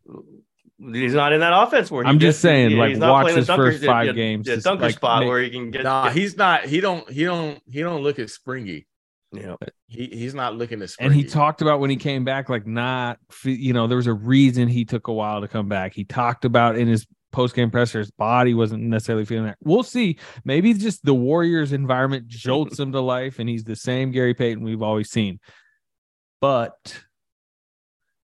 he's 0.93 1.15
not 1.15 1.33
in 1.33 1.41
that 1.41 1.53
offense 1.53 1.91
where 1.91 2.05
he 2.05 2.09
I'm 2.09 2.19
gets- 2.19 2.31
just 2.37 2.41
saying, 2.43 2.71
he- 2.71 2.77
like, 2.77 2.91
he's 2.91 2.99
not 2.99 3.25
watch 3.25 3.35
his 3.35 3.47
dunker- 3.47 3.73
first 3.73 3.85
five 3.85 4.07
yeah, 4.07 4.13
games, 4.13 4.47
yeah, 4.49 4.55
just, 4.55 4.65
dunker 4.65 4.85
like, 4.85 4.95
spot 4.97 5.21
make- 5.21 5.29
where 5.29 5.41
he 5.43 5.51
can 5.51 5.71
get. 5.71 5.85
Nah, 5.85 6.05
get- 6.05 6.17
he's 6.17 6.37
not, 6.37 6.65
he 6.65 6.81
don't, 6.81 7.09
he 7.11 7.25
don't, 7.25 7.61
he 7.71 7.81
don't 7.81 8.03
look 8.03 8.19
as 8.19 8.33
springy. 8.33 8.87
you 9.33 9.43
know, 9.43 9.57
He 9.87 10.07
he's 10.07 10.35
not 10.35 10.57
looking 10.57 10.83
as 10.83 10.95
springy. 10.95 11.07
And 11.13 11.15
he 11.15 11.29
talked 11.29 11.63
about 11.63 11.79
when 11.81 11.91
he 11.91 11.97
came 11.97 12.25
back, 12.25 12.49
like 12.49 12.67
not, 12.67 13.19
you 13.45 13.73
know, 13.73 13.87
there 13.87 13.97
was 13.99 14.09
a 14.09 14.13
reason 14.15 14.67
he 14.69 14.85
took 14.85 15.07
a 15.09 15.13
while 15.13 15.41
to 15.41 15.47
come 15.49 15.69
back. 15.69 15.95
He 15.95 16.05
talked 16.05 16.45
about 16.45 16.77
in 16.77 16.89
his 16.89 17.07
post 17.31 17.55
game 17.55 17.71
presser, 17.71 18.01
his 18.01 18.11
body 18.11 18.55
wasn't 18.55 18.83
necessarily 18.83 19.25
feeling 19.25 19.45
that. 19.45 19.57
We'll 19.63 19.85
see. 19.85 20.19
Maybe 20.45 20.75
just 20.75 21.05
the 21.05 21.15
Warriors 21.15 21.73
environment 21.73 22.27
jolts 22.27 22.81
him 22.81 22.91
to 22.91 23.01
life, 23.01 23.39
and 23.39 23.49
he's 23.49 23.63
the 23.63 23.77
same 23.77 24.11
Gary 24.11 24.35
Payton 24.35 24.65
we've 24.65 24.83
always 24.83 25.11
seen. 25.11 25.39
But 26.41 27.01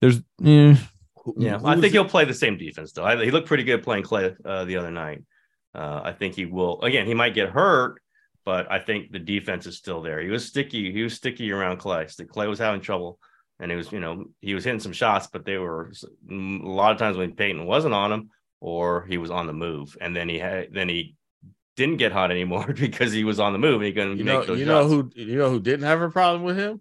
there's, 0.01 0.23
eh, 0.45 0.75
Who- 1.27 1.35
yeah. 1.39 1.59
who 1.59 1.67
I 1.67 1.75
think 1.75 1.87
it? 1.87 1.93
he'll 1.93 2.05
play 2.09 2.25
the 2.25 2.33
same 2.35 2.57
defense 2.57 2.93
though. 2.93 3.05
I, 3.05 3.23
he 3.25 3.31
looked 3.31 3.49
pretty 3.49 3.65
good 3.65 3.83
playing 3.83 4.05
Klay 4.05 4.35
uh, 4.45 4.65
the 4.65 4.77
other 4.77 4.91
night. 4.91 5.25
Uh, 5.75 6.01
I 6.05 6.13
think 6.13 6.35
he 6.35 6.47
will. 6.47 6.81
Again, 6.83 7.07
he 7.07 7.15
might 7.15 7.35
get 7.35 7.51
hurt, 7.51 8.01
but 8.45 8.71
I 8.71 8.79
think 8.79 9.11
the 9.13 9.19
defense 9.19 9.67
is 9.67 9.77
still 9.77 10.01
there. 10.01 10.21
He 10.23 10.31
was 10.31 10.47
sticky. 10.47 10.93
He 10.93 11.03
was 11.03 11.15
sticky 11.15 11.51
around 11.53 11.81
Klay. 11.81 12.05
Klay 12.29 12.49
was 12.49 12.59
having 12.59 12.81
trouble, 12.81 13.19
and 13.61 13.71
he 13.71 13.77
was, 13.77 13.91
you 13.93 14.01
know, 14.01 14.27
he 14.41 14.55
was 14.55 14.65
hitting 14.65 14.81
some 14.81 14.93
shots, 14.93 15.27
but 15.31 15.45
they 15.45 15.59
were 15.59 15.93
a 16.31 16.35
lot 16.35 16.93
of 16.93 16.99
times 16.99 17.17
when 17.19 17.35
Payton 17.35 17.67
wasn't 17.67 17.93
on 17.93 18.13
him 18.13 18.31
or 18.61 19.05
he 19.07 19.19
was 19.19 19.31
on 19.31 19.47
the 19.47 19.53
move, 19.53 19.99
and 20.01 20.17
then 20.17 20.29
he 20.31 20.39
had 20.39 20.73
then 20.73 20.89
he 20.89 21.15
didn't 21.77 21.97
get 21.99 22.13
hot 22.13 22.31
anymore 22.31 22.73
because 22.73 23.13
he 23.13 23.25
was 23.25 23.39
on 23.39 23.53
the 23.53 23.59
move 23.59 23.75
and 23.75 23.85
he 23.85 23.93
couldn't 23.93 24.17
You 24.17 24.25
make 24.25 24.35
know, 24.35 24.45
those 24.47 24.59
you 24.59 24.65
know 24.65 24.89
who, 24.89 25.11
you 25.15 25.37
know 25.37 25.51
who 25.51 25.61
didn't 25.61 25.85
have 25.85 26.01
a 26.01 26.09
problem 26.09 26.43
with 26.45 26.57
him? 26.57 26.81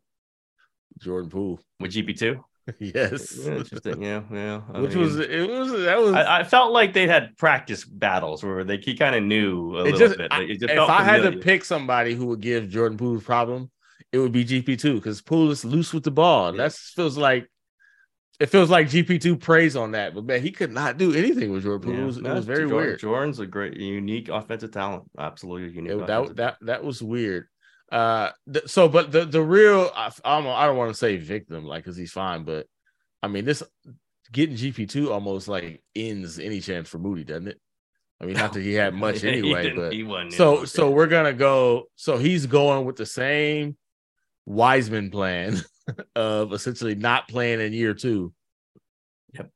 Jordan 1.00 1.30
Poole. 1.30 1.60
with 1.82 1.92
GP 1.92 2.18
two. 2.18 2.46
yes, 2.80 3.38
Yeah, 3.46 3.56
interesting. 3.58 4.02
Yeah, 4.02 4.22
yeah. 4.32 4.62
I 4.74 4.80
which 4.82 4.96
mean, 4.96 5.04
was 5.04 5.20
it 5.20 5.48
was 5.50 5.72
that 5.84 6.00
was. 6.00 6.14
I, 6.16 6.40
I 6.40 6.44
felt 6.44 6.72
like 6.72 6.94
they 6.94 7.08
had 7.08 7.38
practice 7.38 7.86
battles 7.86 8.44
where 8.44 8.64
they 8.64 8.78
he 8.78 8.96
kind 8.96 9.16
of 9.16 9.24
knew 9.24 9.76
a 9.78 9.82
it 9.82 9.84
little 9.94 10.00
just, 10.00 10.18
bit. 10.18 10.32
I- 10.34 10.42
It 10.44 10.60
just 10.60 10.64
if 10.64 10.72
felt 10.72 10.90
I 10.90 11.04
had 11.04 11.22
to 11.24 11.34
pick 11.38 11.64
somebody 11.64 12.16
who 12.16 12.26
would 12.28 12.42
give 12.42 12.68
Jordan 12.70 12.98
Poole 12.98 13.20
problem, 13.22 13.70
it 14.12 14.18
would 14.18 14.32
be 14.32 14.44
GP 14.46 14.80
two 14.80 14.96
because 14.96 15.22
Poole 15.22 15.52
is 15.52 15.64
loose 15.64 15.94
with 15.94 16.04
the 16.04 16.12
ball. 16.12 16.52
Yeah. 16.56 16.64
That 16.64 16.74
feels 16.74 17.18
like 17.18 17.48
it 18.40 18.48
feels 18.48 18.70
like 18.70 18.88
GP 18.88 19.22
two 19.22 19.38
prays 19.38 19.76
on 19.76 19.92
that, 19.92 20.14
but 20.16 20.26
man, 20.26 20.42
he 20.42 20.52
could 20.52 20.72
not 20.72 20.98
do 20.98 21.14
anything 21.14 21.52
with 21.52 21.64
Jordan 21.64 21.82
Poole. 21.88 21.94
Yeah. 21.98 22.02
It 22.04 22.06
was, 22.08 22.18
it 22.18 22.24
was 22.24 22.46
very 22.46 22.68
Jordan- 22.68 22.78
weird. 22.78 23.00
Jordan's 23.00 23.40
a 23.40 23.46
great, 23.46 23.78
unique 23.78 24.28
offensive 24.30 24.72
talent. 24.72 25.04
Absolutely 25.18 25.70
unique. 25.70 25.92
It- 25.92 26.08
that 26.08 26.36
that 26.36 26.58
that 26.62 26.84
was 26.84 27.02
weird. 27.04 27.48
Uh, 27.92 28.32
th- 28.52 28.68
so 28.68 28.90
but 28.90 29.12
the 29.12 29.26
the 29.26 29.42
real 29.42 29.92
I, 29.96 30.12
I 30.24 30.42
don't 30.42 30.48
I 30.48 30.66
don't 30.66 30.78
want 30.78 30.92
to 30.92 30.98
say 30.98 31.18
victim 31.18 31.66
like 31.66 31.84
because 31.84 31.98
he's 31.98 32.12
fine, 32.12 32.44
but 32.44 32.68
I 33.22 33.28
mean 33.28 33.46
this 33.46 33.62
getting 34.32 34.56
GP 34.56 34.90
two 34.90 35.12
almost 35.12 35.48
like 35.48 35.84
ends 35.96 36.40
any 36.40 36.62
chance 36.62 36.90
for 36.90 36.98
Moody, 36.98 37.24
doesn't 37.24 37.48
it? 37.48 37.60
I 38.20 38.26
mean, 38.26 38.38
not 38.38 38.54
that 38.54 38.62
he 38.62 38.74
had 38.74 38.94
much 38.94 39.22
He 39.22 39.28
anyway, 39.30 39.74
but 39.76 39.94
he 39.94 40.04
wasn't 40.04 40.32
in 40.32 40.38
so 40.38 40.60
on 40.60 40.68
so 40.68 40.90
we're 40.90 41.08
gonna 41.08 41.34
go. 41.34 41.86
So 41.96 42.18
he's 42.18 42.46
going 42.46 42.86
with 42.86 42.96
the 42.96 43.06
same 43.06 43.78
Wiseman 44.46 45.12
plan 45.12 45.62
of 46.16 46.54
essentially 46.54 46.96
not 46.96 47.28
playing 47.28 47.62
in 47.62 47.74
year 47.74 47.94
two. 47.94 48.34
Yep. 49.34 49.50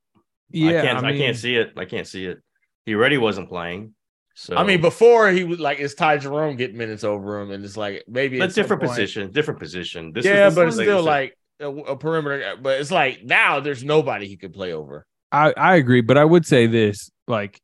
yeah, 0.50 0.70
I 0.70 0.82
can't, 0.82 0.98
I, 0.98 1.12
mean, 1.12 1.20
can't 1.20 1.38
see 1.38 1.56
it. 1.56 1.74
I 1.78 1.86
can't 1.86 2.08
see 2.08 2.26
it. 2.26 2.42
He 2.86 2.96
already 2.96 3.18
wasn't 3.18 3.50
playing. 3.50 3.94
So 4.40 4.56
I 4.56 4.64
mean, 4.64 4.80
before 4.80 5.30
he 5.32 5.44
was 5.44 5.60
like, 5.60 5.82
it's 5.82 5.94
Ty 5.94 6.20
Jerome 6.20 6.56
getting 6.56 6.78
minutes 6.78 7.04
over 7.04 7.42
him, 7.42 7.52
and 7.52 7.66
it's 7.66 7.76
like 7.76 8.06
maybe 8.08 8.40
that's 8.40 8.58
at 8.58 8.62
different 8.62 8.82
point- 8.82 8.92
position, 8.92 9.32
different 9.32 9.60
position. 9.60 10.14
This 10.14 10.24
yeah, 10.24 10.48
is, 10.48 10.56
this 10.56 10.62
but 10.62 10.68
it's 10.68 10.78
still 10.78 11.04
like 11.04 11.38
a, 11.60 11.68
a 11.68 11.98
perimeter. 11.98 12.56
But 12.62 12.80
it's 12.80 12.90
like 12.90 13.22
now 13.22 13.60
there's 13.60 13.84
nobody 13.84 14.30
he 14.30 14.38
could 14.38 14.54
play 14.54 14.72
over. 14.72 15.06
I, 15.30 15.54
I 15.58 15.76
agree, 15.76 16.00
but 16.00 16.18
I 16.18 16.24
would 16.24 16.46
say 16.46 16.68
this: 16.68 17.12
like 17.28 17.60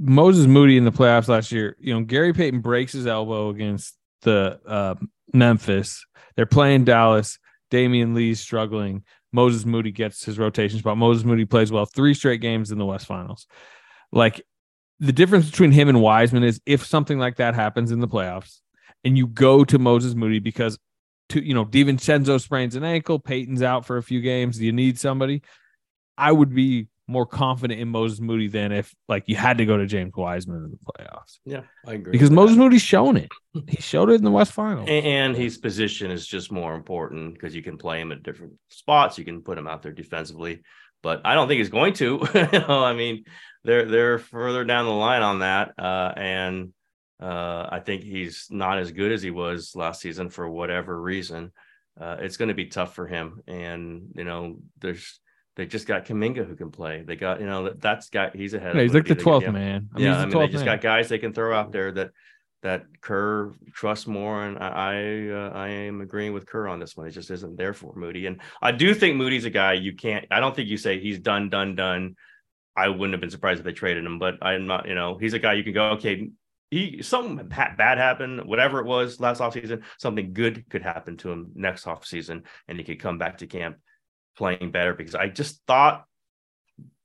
Moses 0.00 0.48
Moody 0.48 0.76
in 0.76 0.84
the 0.84 0.90
playoffs 0.90 1.28
last 1.28 1.52
year, 1.52 1.76
you 1.78 1.94
know, 1.94 2.00
Gary 2.00 2.32
Payton 2.32 2.60
breaks 2.60 2.92
his 2.92 3.06
elbow 3.06 3.50
against 3.50 3.96
the 4.22 4.58
uh, 4.66 4.96
Memphis. 5.32 6.04
They're 6.34 6.44
playing 6.44 6.86
Dallas. 6.86 7.38
Damion 7.70 8.16
Lee's 8.16 8.40
struggling. 8.40 9.04
Moses 9.32 9.64
Moody 9.64 9.92
gets 9.92 10.24
his 10.24 10.40
rotation 10.40 10.80
spot. 10.80 10.98
Moses 10.98 11.24
Moody 11.24 11.44
plays 11.44 11.70
well 11.70 11.86
three 11.86 12.14
straight 12.14 12.40
games 12.40 12.72
in 12.72 12.78
the 12.78 12.86
West 12.86 13.06
Finals. 13.06 13.46
Like 14.10 14.44
the 15.00 15.12
difference 15.12 15.50
between 15.50 15.72
him 15.72 15.88
and 15.88 16.00
Wiseman 16.00 16.42
is 16.42 16.60
if 16.66 16.84
something 16.84 17.18
like 17.18 17.36
that 17.36 17.54
happens 17.54 17.92
in 17.92 18.00
the 18.00 18.08
playoffs 18.08 18.60
and 19.04 19.16
you 19.16 19.26
go 19.26 19.64
to 19.64 19.78
Moses 19.78 20.14
Moody 20.14 20.38
because 20.38 20.78
to 21.30 21.44
you 21.44 21.54
know 21.54 21.64
DiVincenzo 21.64 22.40
sprains 22.40 22.76
an 22.76 22.84
ankle, 22.84 23.18
Payton's 23.18 23.62
out 23.62 23.86
for 23.86 23.96
a 23.96 24.02
few 24.02 24.20
games, 24.20 24.58
do 24.58 24.64
you 24.64 24.72
need 24.72 24.98
somebody. 24.98 25.42
I 26.16 26.32
would 26.32 26.54
be 26.54 26.88
more 27.08 27.26
confident 27.26 27.80
in 27.80 27.88
Moses 27.88 28.20
Moody 28.20 28.48
than 28.48 28.72
if 28.72 28.94
like 29.08 29.24
you 29.26 29.36
had 29.36 29.58
to 29.58 29.66
go 29.66 29.76
to 29.76 29.86
James 29.86 30.12
Wiseman 30.16 30.64
in 30.64 30.70
the 30.70 30.78
playoffs. 30.78 31.38
Yeah, 31.44 31.62
I 31.86 31.94
agree. 31.94 32.12
Because 32.12 32.30
Moses 32.30 32.56
that. 32.56 32.62
Moody's 32.62 32.82
shown 32.82 33.16
it. 33.16 33.30
He 33.68 33.80
showed 33.80 34.10
it 34.10 34.14
in 34.14 34.24
the 34.24 34.30
West 34.30 34.52
Final. 34.52 34.88
And 34.88 35.36
his 35.36 35.56
position 35.58 36.10
is 36.10 36.26
just 36.26 36.50
more 36.50 36.74
important 36.74 37.34
because 37.34 37.54
you 37.54 37.62
can 37.62 37.78
play 37.78 38.00
him 38.00 38.12
at 38.12 38.22
different 38.22 38.54
spots. 38.70 39.18
You 39.18 39.24
can 39.24 39.42
put 39.42 39.56
him 39.56 39.66
out 39.66 39.82
there 39.82 39.92
defensively, 39.92 40.62
but 41.02 41.20
I 41.24 41.34
don't 41.34 41.46
think 41.48 41.58
he's 41.58 41.68
going 41.68 41.94
to. 41.94 42.26
you 42.34 42.58
know, 42.58 42.84
I 42.84 42.92
mean, 42.92 43.24
they're 43.66 43.84
they're 43.84 44.18
further 44.18 44.64
down 44.64 44.86
the 44.86 44.92
line 44.92 45.22
on 45.22 45.40
that, 45.40 45.74
uh, 45.78 46.12
and 46.16 46.72
uh, 47.20 47.68
I 47.70 47.80
think 47.80 48.02
he's 48.02 48.46
not 48.50 48.78
as 48.78 48.92
good 48.92 49.12
as 49.12 49.22
he 49.22 49.30
was 49.30 49.72
last 49.74 50.00
season 50.00 50.30
for 50.30 50.48
whatever 50.48 51.00
reason. 51.00 51.52
Uh, 52.00 52.16
it's 52.20 52.36
going 52.36 52.48
to 52.48 52.54
be 52.54 52.66
tough 52.66 52.94
for 52.94 53.06
him, 53.06 53.42
and 53.46 54.08
you 54.14 54.24
know, 54.24 54.58
there's 54.80 55.20
they 55.56 55.66
just 55.66 55.86
got 55.86 56.04
Kuminga 56.04 56.46
who 56.46 56.54
can 56.54 56.70
play. 56.70 57.02
They 57.02 57.16
got 57.16 57.40
you 57.40 57.46
know 57.46 57.64
that 57.64 57.80
that's 57.80 58.10
got 58.10 58.36
he's 58.36 58.54
ahead. 58.54 58.76
Yeah, 58.76 58.82
he's 58.82 58.94
like 58.94 59.06
the 59.06 59.16
12th 59.16 59.52
man. 59.52 59.88
I 59.94 59.98
mean, 59.98 60.06
yeah, 60.06 60.10
he's 60.10 60.16
the 60.16 60.22
I 60.22 60.24
mean 60.26 60.30
they 60.30 60.36
12th 60.36 60.52
just 60.52 60.64
man. 60.64 60.76
got 60.76 60.82
guys 60.82 61.08
they 61.08 61.18
can 61.18 61.32
throw 61.32 61.56
out 61.56 61.72
there 61.72 61.90
that 61.92 62.10
that 62.62 62.84
Kerr 63.00 63.52
trusts 63.72 64.06
more, 64.06 64.44
and 64.44 64.58
I 64.58 64.68
I, 64.68 65.28
uh, 65.30 65.50
I 65.54 65.68
am 65.68 66.00
agreeing 66.00 66.34
with 66.34 66.46
Kerr 66.46 66.68
on 66.68 66.78
this 66.78 66.96
one. 66.96 67.06
It 67.06 67.12
just 67.12 67.30
isn't 67.30 67.56
there 67.56 67.72
for 67.72 67.94
Moody, 67.96 68.26
and 68.26 68.40
I 68.60 68.72
do 68.72 68.94
think 68.94 69.16
Moody's 69.16 69.44
a 69.46 69.50
guy 69.50 69.72
you 69.74 69.94
can't. 69.94 70.26
I 70.30 70.40
don't 70.40 70.54
think 70.54 70.68
you 70.68 70.76
say 70.76 71.00
he's 71.00 71.18
done, 71.18 71.48
done, 71.48 71.74
done. 71.74 72.16
I 72.76 72.88
wouldn't 72.88 73.12
have 73.12 73.20
been 73.20 73.30
surprised 73.30 73.60
if 73.60 73.64
they 73.64 73.72
traded 73.72 74.04
him, 74.04 74.18
but 74.18 74.34
I'm 74.42 74.66
not. 74.66 74.88
You 74.88 74.94
know, 74.94 75.16
he's 75.18 75.34
a 75.34 75.38
guy 75.38 75.54
you 75.54 75.64
can 75.64 75.72
go. 75.72 75.90
Okay, 75.90 76.30
he 76.70 77.02
something 77.02 77.46
bad 77.48 77.98
happened, 77.98 78.44
whatever 78.44 78.80
it 78.80 78.86
was 78.86 79.20
last 79.20 79.40
offseason, 79.40 79.82
something 79.98 80.32
good 80.32 80.68
could 80.68 80.82
happen 80.82 81.16
to 81.18 81.30
him 81.30 81.52
next 81.54 81.84
offseason, 81.84 82.42
and 82.68 82.78
he 82.78 82.84
could 82.84 83.00
come 83.00 83.18
back 83.18 83.38
to 83.38 83.46
camp 83.46 83.78
playing 84.36 84.70
better. 84.72 84.94
Because 84.94 85.14
I 85.14 85.28
just 85.28 85.62
thought 85.66 86.04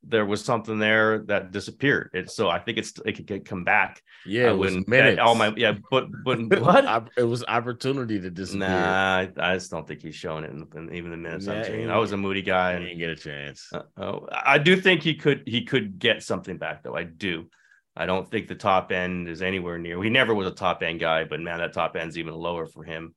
there 0.03 0.26
was 0.26 0.43
something 0.43 0.80
there 0.80 1.19
that 1.19 1.51
disappeared. 1.51 2.09
And 2.13 2.30
so 2.30 2.49
I 2.49 2.59
think 2.59 2.78
it's 2.78 2.93
it 3.05 3.28
could 3.28 3.45
come 3.45 3.63
back. 3.63 4.01
Yeah, 4.26 4.47
I 4.47 4.49
it 4.49 4.57
was 4.57 4.72
wouldn't 4.72 4.88
minutes. 4.88 5.19
all 5.19 5.36
my 5.36 5.53
yeah, 5.55 5.74
but 5.89 6.07
but 6.24 6.39
what? 6.61 7.09
It 7.17 7.24
was 7.24 7.43
opportunity 7.47 8.19
to 8.19 8.30
disappear. 8.30 8.67
Nah, 8.67 9.17
I, 9.17 9.32
I 9.38 9.53
just 9.53 9.72
don't 9.72 9.88
think 9.88 10.01
he's 10.01 10.15
showing 10.15 10.43
it 10.43 10.51
in, 10.51 10.67
in 10.76 10.93
even 10.95 11.11
the 11.11 11.17
minutes 11.17 11.47
I 11.47 11.97
was 11.97 12.11
a 12.11 12.17
moody 12.17 12.41
guy, 12.41 12.74
and 12.74 12.86
didn't 12.86 12.99
get 12.99 13.09
a 13.09 13.15
chance. 13.15 13.69
uh, 13.74 13.84
oh, 13.97 14.28
I 14.32 14.57
do 14.57 14.76
think 14.76 15.03
he 15.03 15.15
could 15.15 15.43
he 15.45 15.65
could 15.65 15.99
get 15.99 16.24
something 16.24 16.57
back 16.57 16.84
though. 16.84 16.95
I 16.95 17.03
do. 17.03 17.47
I 17.95 18.05
don't 18.05 18.30
think 18.30 18.47
the 18.47 18.55
top 18.55 18.91
end 18.91 19.28
is 19.28 19.41
anywhere 19.41 19.78
near. 19.78 20.01
He 20.01 20.09
never 20.09 20.34
was 20.34 20.47
a 20.47 20.51
top 20.51 20.82
end 20.82 20.99
guy, 20.99 21.26
but 21.26 21.41
man, 21.41 21.59
that 21.59 21.74
top 21.74 21.95
end's 21.95 22.17
even 22.17 22.34
lower 22.34 22.65
for 22.65 22.84
him 22.84 23.13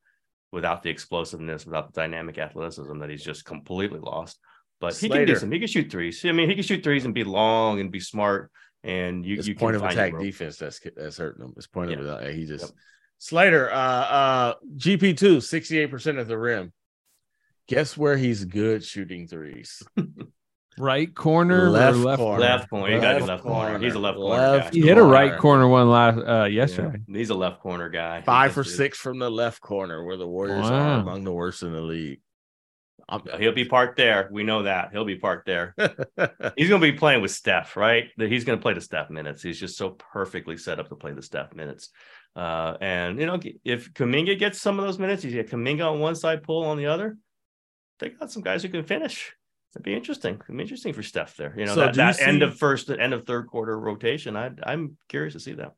without 0.50 0.82
the 0.82 0.90
explosiveness, 0.90 1.64
without 1.64 1.92
the 1.92 2.00
dynamic 2.00 2.38
athleticism 2.38 2.98
that 2.98 3.11
he's 3.11 3.24
just 3.24 3.44
completely 3.44 4.00
lost. 4.00 4.38
But 4.85 4.97
he 4.97 5.09
can 5.09 5.26
do 5.26 5.37
some. 5.37 5.51
He 5.53 5.59
can 5.59 5.68
shoot 5.68 5.91
threes. 5.91 6.24
I 6.24 6.32
mean, 6.32 6.49
he 6.49 6.55
can 6.55 6.64
shoot 6.64 6.82
threes 6.82 7.05
and 7.05 7.14
be 7.14 7.24
long 7.24 7.80
and 7.80 7.91
be 7.91 8.01
smart. 8.01 8.51
And 8.82 9.24
you, 9.24 9.37
It's 9.39 9.49
you 9.49 9.55
point 9.55 9.76
can 9.76 9.85
of 9.85 9.91
find 9.95 9.99
attack 10.14 10.20
defense 10.20 10.57
that's 10.59 10.80
that's 10.97 11.16
hurting 11.16 11.45
him. 11.45 11.55
It's 11.57 11.66
point 11.66 11.93
of 11.93 12.07
attack. 12.07 12.32
He 12.35 12.45
just 12.45 12.66
Yep. 12.66 12.74
Slater, 13.18 13.72
uh 13.72 13.76
uh 13.76 14.55
GP2, 14.76 15.39
68% 15.39 16.20
at 16.20 16.28
the 16.28 16.37
rim. 16.37 16.72
Guess 17.68 17.97
where 17.97 18.16
he's 18.18 18.45
good 18.45 18.85
shooting 18.85 19.26
threes? 19.26 19.82
Right 20.76 21.14
corner 21.14 21.70
Left 21.70 21.97
or 21.97 22.01
left 22.01 22.18
corner. 22.18 22.41
Left 22.41 22.68
corner. 22.70 22.95
You 22.95 23.01
got 23.01 23.12
to 23.12 23.18
Left 23.18 23.28
left 23.28 23.43
corner. 23.45 23.78
He's 23.78 23.95
a 23.95 23.99
left 24.01 24.16
corner 24.16 24.59
guy. 24.59 24.70
He 24.72 24.80
hit 24.80 24.99
a 24.99 25.03
right 25.05 25.39
corner. 25.39 25.41
corner 25.41 25.68
one 25.68 25.89
last 25.89 26.18
uh 26.18 26.45
yesterday. 26.47 26.99
Yeah, 27.07 27.16
he's 27.18 27.30
a 27.30 27.35
left 27.35 27.61
corner 27.61 27.89
guy. 27.89 28.22
Five 28.22 28.53
for 28.53 28.64
six 28.64 28.99
from 28.99 29.20
the 29.20 29.30
left 29.30 29.61
corner, 29.61 30.05
where 30.05 30.16
the 30.16 30.26
Warriors 30.26 30.68
Wow. 30.68 30.97
are 30.97 31.01
among 31.01 31.22
the 31.22 31.32
worst 31.32 31.62
in 31.62 31.72
the 31.72 31.80
league. 31.80 32.20
He'll 33.38 33.52
be 33.52 33.64
parked 33.64 33.96
there. 33.96 34.28
We 34.32 34.44
know 34.44 34.62
that. 34.64 34.90
He'll 34.92 35.05
be 35.05 35.16
parked 35.16 35.46
there. 35.46 35.74
He's 36.57 36.68
going 36.68 36.80
to 36.80 36.92
be 36.92 36.96
playing 36.96 37.22
with 37.22 37.30
Steph, 37.30 37.76
right? 37.76 38.07
He's 38.16 38.44
going 38.44 38.59
to 38.59 38.62
play 38.62 38.74
the 38.74 38.80
Steph 38.80 39.11
minutes. 39.11 39.42
He's 39.42 39.61
just 39.61 39.76
so 39.76 39.90
perfectly 39.90 40.57
set 40.57 40.78
up 40.80 40.88
to 40.88 40.96
play 40.96 41.12
the 41.12 41.22
Steph 41.22 41.55
minutes. 41.55 41.90
Uh, 42.36 42.76
and, 42.80 43.20
you 43.20 43.26
know, 43.26 43.38
if 43.64 43.92
Kuminga 43.94 44.38
gets 44.38 44.61
some 44.61 44.78
of 44.78 44.84
those 44.86 44.98
minutes, 44.98 45.24
you 45.24 45.30
get 45.30 45.50
Kuminga 45.50 45.90
on 45.92 46.00
one 46.00 46.14
side, 46.14 46.42
pull 46.42 46.64
on 46.64 46.76
the 46.78 46.86
other. 46.86 47.16
They 48.00 48.09
got 48.11 48.30
some 48.32 48.42
guys 48.42 48.62
who 48.62 48.68
can 48.70 48.84
finish. 48.84 49.32
It'd 49.74 49.84
be 49.84 49.94
interesting. 49.94 50.34
It'd 50.34 50.57
be 50.57 50.62
interesting 50.62 50.92
for 50.92 51.02
Steph 51.02 51.36
there. 51.36 51.55
You 51.57 51.66
know, 51.66 51.74
So 51.74 51.80
that, 51.80 51.88
you 51.96 52.02
that 52.02 52.20
end 52.20 52.38
see- 52.40 52.44
of 52.44 52.57
first, 52.59 52.90
end 52.90 53.12
of 53.12 53.26
third 53.26 53.46
quarter 53.48 53.78
rotation. 53.78 54.36
I, 54.36 54.50
I'm 54.64 54.96
curious 55.09 55.34
to 55.34 55.40
see 55.40 55.52
that. 55.55 55.72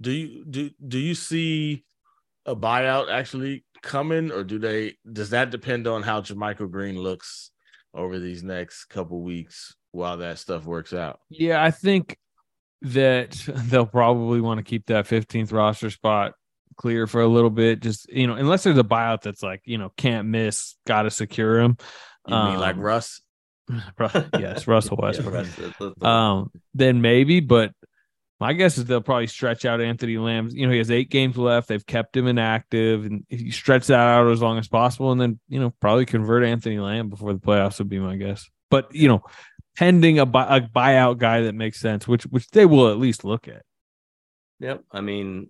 do 0.00 0.10
you 0.12 0.44
do 0.48 0.70
do 0.86 0.98
you 0.98 1.14
see 1.14 1.84
a 2.46 2.54
buyout 2.56 3.10
actually 3.12 3.64
coming, 3.82 4.30
or 4.32 4.44
do 4.44 4.58
they 4.58 4.96
does 5.10 5.30
that 5.30 5.50
depend 5.50 5.86
on 5.86 6.02
how 6.02 6.20
JaMychal 6.20 6.70
Green 6.70 6.98
looks 6.98 7.50
over 7.94 8.18
these 8.18 8.42
next 8.42 8.86
couple 8.86 9.22
weeks 9.22 9.74
while 9.92 10.18
that 10.18 10.38
stuff 10.38 10.64
works 10.64 10.92
out? 10.92 11.20
Yeah, 11.30 11.62
I 11.62 11.70
think 11.70 12.16
that 12.82 13.32
they'll 13.48 13.86
probably 13.86 14.40
want 14.40 14.58
to 14.58 14.64
keep 14.64 14.86
that 14.86 15.06
15th 15.06 15.52
roster 15.52 15.90
spot 15.90 16.34
clear 16.76 17.06
for 17.08 17.20
a 17.20 17.26
little 17.28 17.50
bit. 17.50 17.80
Just 17.80 18.08
you 18.12 18.26
know, 18.26 18.34
unless 18.34 18.62
there's 18.64 18.78
a 18.78 18.84
buyout 18.84 19.22
that's 19.22 19.42
like 19.42 19.62
you 19.64 19.78
know 19.78 19.92
can't 19.96 20.28
miss, 20.28 20.76
got 20.86 21.02
to 21.02 21.10
secure 21.10 21.58
him. 21.60 21.76
You 22.26 22.34
mean 22.34 22.58
like 22.60 22.76
Um, 22.76 22.80
Russ? 22.82 23.20
Yes, 24.38 24.66
Russell 24.66 24.96
Westbrook. 25.02 25.34
Yeah, 25.34 25.42
that's 25.42 25.56
the- 25.56 25.74
the- 25.78 25.94
the- 25.98 26.06
um, 26.06 26.50
then 26.74 27.00
maybe, 27.02 27.40
but 27.40 27.72
my 28.40 28.52
guess 28.52 28.78
is 28.78 28.84
they'll 28.84 29.00
probably 29.00 29.26
stretch 29.26 29.64
out 29.64 29.80
Anthony 29.80 30.16
Lamb. 30.16 30.48
You 30.52 30.66
know, 30.66 30.72
he 30.72 30.78
has 30.78 30.90
eight 30.90 31.10
games 31.10 31.36
left. 31.36 31.68
They've 31.68 31.84
kept 31.84 32.16
him 32.16 32.26
inactive, 32.26 33.04
and 33.04 33.24
if 33.28 33.40
you 33.40 33.50
stretch 33.50 33.88
that 33.88 33.98
out 33.98 34.30
as 34.30 34.40
long 34.40 34.58
as 34.58 34.68
possible, 34.68 35.10
and 35.12 35.20
then 35.20 35.40
you 35.48 35.58
know 35.60 35.70
probably 35.80 36.06
convert 36.06 36.44
Anthony 36.44 36.78
Lamb 36.78 37.08
before 37.08 37.32
the 37.32 37.40
playoffs 37.40 37.78
would 37.78 37.88
be 37.88 37.98
my 37.98 38.16
guess. 38.16 38.48
But 38.70 38.94
you 38.94 39.08
know, 39.08 39.22
pending 39.76 40.18
a, 40.18 40.26
buy, 40.26 40.56
a 40.56 40.60
buyout 40.60 41.18
guy 41.18 41.42
that 41.42 41.54
makes 41.54 41.80
sense, 41.80 42.06
which 42.06 42.24
which 42.24 42.48
they 42.50 42.66
will 42.66 42.90
at 42.90 42.98
least 42.98 43.24
look 43.24 43.48
at. 43.48 43.62
Yep. 44.60 44.84
I 44.90 45.00
mean, 45.00 45.48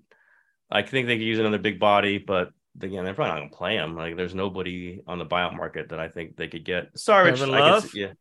I 0.70 0.82
think 0.82 1.06
they 1.06 1.16
could 1.16 1.26
use 1.26 1.38
another 1.38 1.58
big 1.58 1.78
body, 1.78 2.18
but 2.18 2.50
again, 2.80 3.04
they're 3.04 3.14
probably 3.14 3.32
not 3.32 3.38
going 3.38 3.50
to 3.50 3.56
play 3.56 3.76
him. 3.76 3.96
Like, 3.96 4.16
there's 4.16 4.34
nobody 4.34 5.00
on 5.06 5.18
the 5.18 5.26
buyout 5.26 5.56
market 5.56 5.90
that 5.90 5.98
I 5.98 6.08
think 6.08 6.36
they 6.36 6.48
could 6.48 6.64
get. 6.64 6.96
Sorry, 6.96 7.30
Kevin 7.30 7.54
I 7.54 7.58
Love? 7.58 7.82
guess, 7.84 7.94
yeah. 7.94 8.12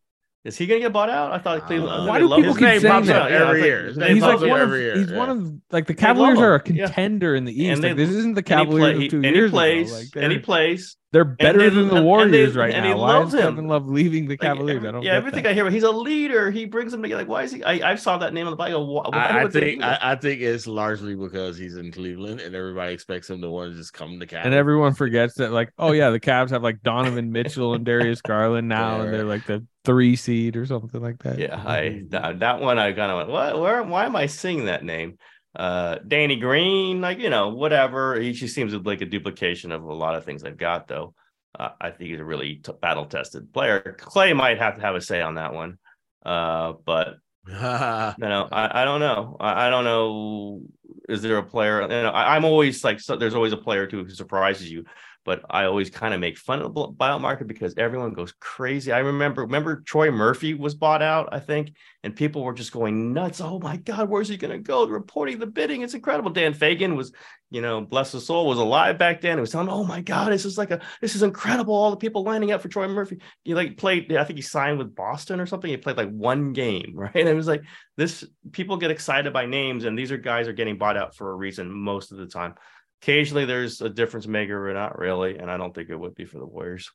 Is 0.48 0.58
he 0.58 0.66
going 0.66 0.82
to 0.82 0.86
get 0.86 0.94
bought 0.94 1.10
out? 1.10 1.32
I 1.32 1.38
thought 1.40 1.62
uh, 1.64 1.68
Cleveland. 1.68 1.92
I 1.94 1.98
thought 1.98 2.08
Why 2.08 2.14
they 2.20 2.24
do 2.24 2.28
loved 2.30 2.44
people 2.44 2.56
him. 2.56 2.72
keep 2.74 2.82
saying 2.82 3.06
that? 3.06 3.22
up 3.22 3.30
Yeah, 3.30 3.36
every 3.48 3.54
think 3.62 3.66
year. 3.66 3.86
His 3.88 3.96
they 3.98 4.14
he's 4.14 4.22
like 4.24 4.40
one 4.40 4.50
of 4.50 4.60
every 4.60 4.80
year. 4.82 4.98
he's 4.98 5.12
yeah. 5.12 5.18
one 5.18 5.30
of 5.30 5.54
like 5.72 5.88
the 5.88 5.94
Cavaliers 5.94 6.40
are 6.40 6.56
a 6.56 6.68
him. 6.68 6.76
Yeah. 6.76 6.86
contender 6.86 7.36
in 7.36 7.46
the 7.46 7.54
East. 7.54 7.74
And 7.74 7.84
Like, 7.84 7.96
this 7.98 8.10
isn't 8.10 8.34
the 8.36 8.40
And 8.40 8.48
he, 8.48 8.54
Cavaliers 8.56 8.82
play, 8.84 8.94
of 8.96 9.02
he, 9.02 9.08
two 9.10 9.18
and 9.18 9.26
he 9.26 9.32
years 9.34 9.52
plays. 9.52 9.88
ago. 9.92 9.98
Like 9.98 10.24
and 10.24 10.32
he 10.32 10.38
they're, 10.38 10.44
plays. 10.44 10.98
they're 11.12 11.26
better 11.26 11.60
they- 11.60 11.70
than 11.70 11.80
and 11.80 11.90
the 11.90 11.96
they- 11.96 12.02
Warriors 12.02 12.56
right 12.56 12.74
and 12.74 12.86
he 12.86 12.92
now. 12.92 12.98
Why 12.98 13.18
loves 13.18 13.34
is 13.34 13.40
him. 13.42 13.48
Kevin 13.50 13.68
Love 13.68 13.88
leaving 13.88 14.26
the 14.26 14.32
Like, 14.34 14.40
Cavaliers? 14.40 14.84
I 14.86 14.92
don't. 14.92 15.02
yeah, 15.04 15.12
get 15.12 15.18
everything 15.18 15.44
that. 15.44 15.50
I 15.50 15.54
hear, 15.54 15.64
but 15.66 15.74
he's 15.74 15.84
a 15.84 15.92
leader. 15.92 16.50
He 16.52 16.66
brings 16.66 16.92
them 16.92 17.02
together. 17.02 17.22
Like, 17.22 17.30
why 17.30 17.44
is 17.44 17.52
he? 17.52 17.64
I, 17.64 17.92
I 17.92 17.96
saw 17.96 18.18
that 18.20 18.34
name 18.34 18.48
on 18.48 18.52
the 18.52 18.58
bio. 18.58 18.80
Why, 18.84 19.04
why 19.10 19.18
I, 19.18 19.44
I 19.44 19.48
think? 19.50 19.84
I, 19.84 19.98
I 20.02 20.16
think 20.16 20.42
it's 20.42 20.66
largely 20.68 21.16
because 21.16 21.58
he's 21.58 21.76
in 21.76 21.92
Cleveland 21.92 22.40
and 22.40 22.56
everybody 22.56 22.94
expects 22.94 23.30
him 23.30 23.42
to 23.42 23.50
want 23.50 23.72
to 23.72 23.78
just 23.78 23.94
come 23.94 24.20
to 24.20 24.26
Cali. 24.26 24.44
And 24.46 24.54
everyone 24.54 24.94
forgets 24.94 25.36
that, 25.36 25.52
like, 25.52 25.74
oh 25.78 25.92
yeah, 25.92 26.10
the 26.10 26.20
Cavs 26.20 26.52
have 26.52 26.64
like 26.64 26.82
Donovan 26.84 27.32
Mitchell 27.32 27.74
and 27.74 27.84
Darius 27.86 28.22
Garland 28.22 28.68
now, 28.70 29.02
and 29.02 29.14
they're 29.14 29.24
like 29.26 29.46
the 29.46 29.66
three 29.88 30.18
seed 30.18 30.58
or 30.58 30.66
something 30.66 31.02
like 31.02 31.18
that. 31.24 31.40
Yeah, 31.40 31.64
I 31.66 32.04
that, 32.10 32.40
that 32.42 32.60
one 32.60 32.78
I 32.78 32.92
kind 32.92 33.10
of 33.10 33.18
went, 33.18 33.30
what? 33.30 33.60
Where? 33.60 33.82
Why 33.84 34.06
am 34.06 34.16
I 34.16 34.28
seeing 34.28 34.66
that 34.66 34.84
name? 34.84 35.18
Uh, 35.56 35.98
Danny 36.08 36.36
Green, 36.36 37.02
like 37.02 37.18
you 37.18 37.32
know, 37.32 37.50
whatever. 37.50 38.20
He 38.20 38.34
just 38.34 38.54
seems 38.54 38.74
like 38.76 39.02
a 39.02 39.06
duplication 39.06 39.72
of 39.72 39.84
a 39.84 39.94
lot 39.94 40.16
of 40.16 40.26
things 40.26 40.44
I've 40.44 40.58
got, 40.58 40.88
though. 40.88 41.16
Uh, 41.58 41.70
I 41.82 41.90
think 41.90 42.12
he's 42.12 42.20
a 42.20 42.26
really 42.26 42.58
t- 42.58 42.74
battle 42.80 43.06
tested 43.06 43.52
player. 43.52 43.96
Klay 44.00 44.36
might 44.36 44.60
have 44.60 44.76
to 44.76 44.82
have 44.82 44.96
a 44.96 45.02
say 45.02 45.22
on 45.22 45.36
that 45.36 45.54
one, 45.54 45.80
uh, 46.24 46.74
but 46.86 47.16
you 47.48 47.54
know, 47.54 48.48
I, 48.52 48.82
I 48.82 48.86
don't 48.86 49.00
know. 49.00 49.38
I, 49.40 49.68
I 49.68 49.70
don't 49.70 49.86
know. 49.86 50.62
Is 51.08 51.22
there 51.22 51.38
a 51.38 51.44
player? 51.44 51.82
You 51.82 51.88
know, 51.88 52.10
I, 52.10 52.36
I'm 52.36 52.44
always 52.44 52.84
like, 52.84 53.00
so 53.00 53.16
there's 53.16 53.36
always 53.36 53.54
a 53.54 53.58
player 53.58 53.84
or 53.84 53.88
two 53.88 54.04
who 54.04 54.10
surprises 54.10 54.70
you, 54.70 54.84
but 55.28 55.44
I 55.50 55.66
always 55.66 55.90
kind 55.90 56.14
of 56.14 56.22
make 56.22 56.38
fun 56.38 56.62
of 56.62 56.74
the 56.74 56.88
buyout 56.88 57.20
market 57.20 57.48
because 57.48 57.74
everyone 57.76 58.14
goes 58.14 58.32
crazy. 58.40 58.94
I 58.94 59.00
remember, 59.00 59.42
remember 59.42 59.82
Troy 59.82 60.10
Murphy 60.10 60.54
was 60.54 60.74
bought 60.74 61.02
out, 61.02 61.28
I 61.34 61.40
think, 61.42 61.74
and 62.02 62.16
people 62.16 62.46
were 62.46 62.54
just 62.54 62.72
going 62.72 63.12
nuts. 63.12 63.42
Oh 63.42 63.60
my 63.60 63.76
God, 63.76 64.08
where's 64.08 64.30
he 64.30 64.38
going 64.38 64.54
to 64.54 64.58
go? 64.58 64.88
Reporting 64.88 65.38
the 65.38 65.46
bidding. 65.46 65.82
It's 65.82 65.96
incredible. 65.96 66.32
Dan 66.32 66.54
Fagan 66.54 66.96
was, 66.96 67.12
you 67.50 67.60
know, 67.60 67.82
bless 67.82 68.14
his 68.14 68.26
soul, 68.26 68.48
was 68.48 68.58
alive 68.58 68.98
back 68.98 69.20
then. 69.20 69.38
It 69.38 69.42
was 69.42 69.52
telling, 69.52 69.68
oh 69.68 69.84
my 69.84 70.00
God, 70.00 70.32
this 70.32 70.46
is 70.46 70.58
like 70.58 70.72
a, 70.72 70.80
this 71.02 71.14
is 71.14 71.24
incredible. 71.24 71.76
All 71.76 71.92
the 71.92 71.98
people 71.98 72.24
lining 72.24 72.54
up 72.54 72.62
for 72.62 72.70
Troy 72.70 72.88
Murphy. 72.88 73.20
He 73.44 73.54
like 73.54 73.76
played, 73.76 74.10
I 74.16 74.24
think 74.24 74.38
he 74.38 74.44
signed 74.44 74.78
with 74.78 74.96
Boston 74.96 75.42
or 75.42 75.46
something. 75.46 75.70
He 75.70 75.76
played 75.76 75.98
like 75.98 76.10
one 76.10 76.54
game, 76.54 76.94
right? 76.96 77.14
And 77.14 77.28
it 77.28 77.34
was 77.34 77.48
like 77.48 77.64
this, 77.98 78.24
people 78.54 78.78
get 78.78 78.92
excited 78.92 79.34
by 79.34 79.46
names, 79.46 79.84
and 79.84 80.00
these 80.00 80.14
are 80.14 80.18
guys 80.18 80.48
are 80.48 80.54
getting 80.54 80.78
bought 80.78 80.96
out 80.96 81.18
for 81.18 81.32
a 81.32 81.36
reason 81.36 81.70
most 81.70 82.14
of 82.14 82.18
the 82.18 82.28
time. 82.28 82.56
Occasionally 83.02 83.46
there's 83.46 83.82
a 83.82 83.90
difference 83.90 84.28
maker, 84.28 84.68
but 84.68 84.74
not 84.80 84.98
really. 84.98 85.38
And 85.38 85.50
I 85.52 85.58
don't 85.58 85.74
think 85.74 85.90
it 85.90 85.96
would 85.96 86.16
be 86.16 86.26
for 86.26 86.40
the 86.40 86.46
Warriors. 86.46 86.92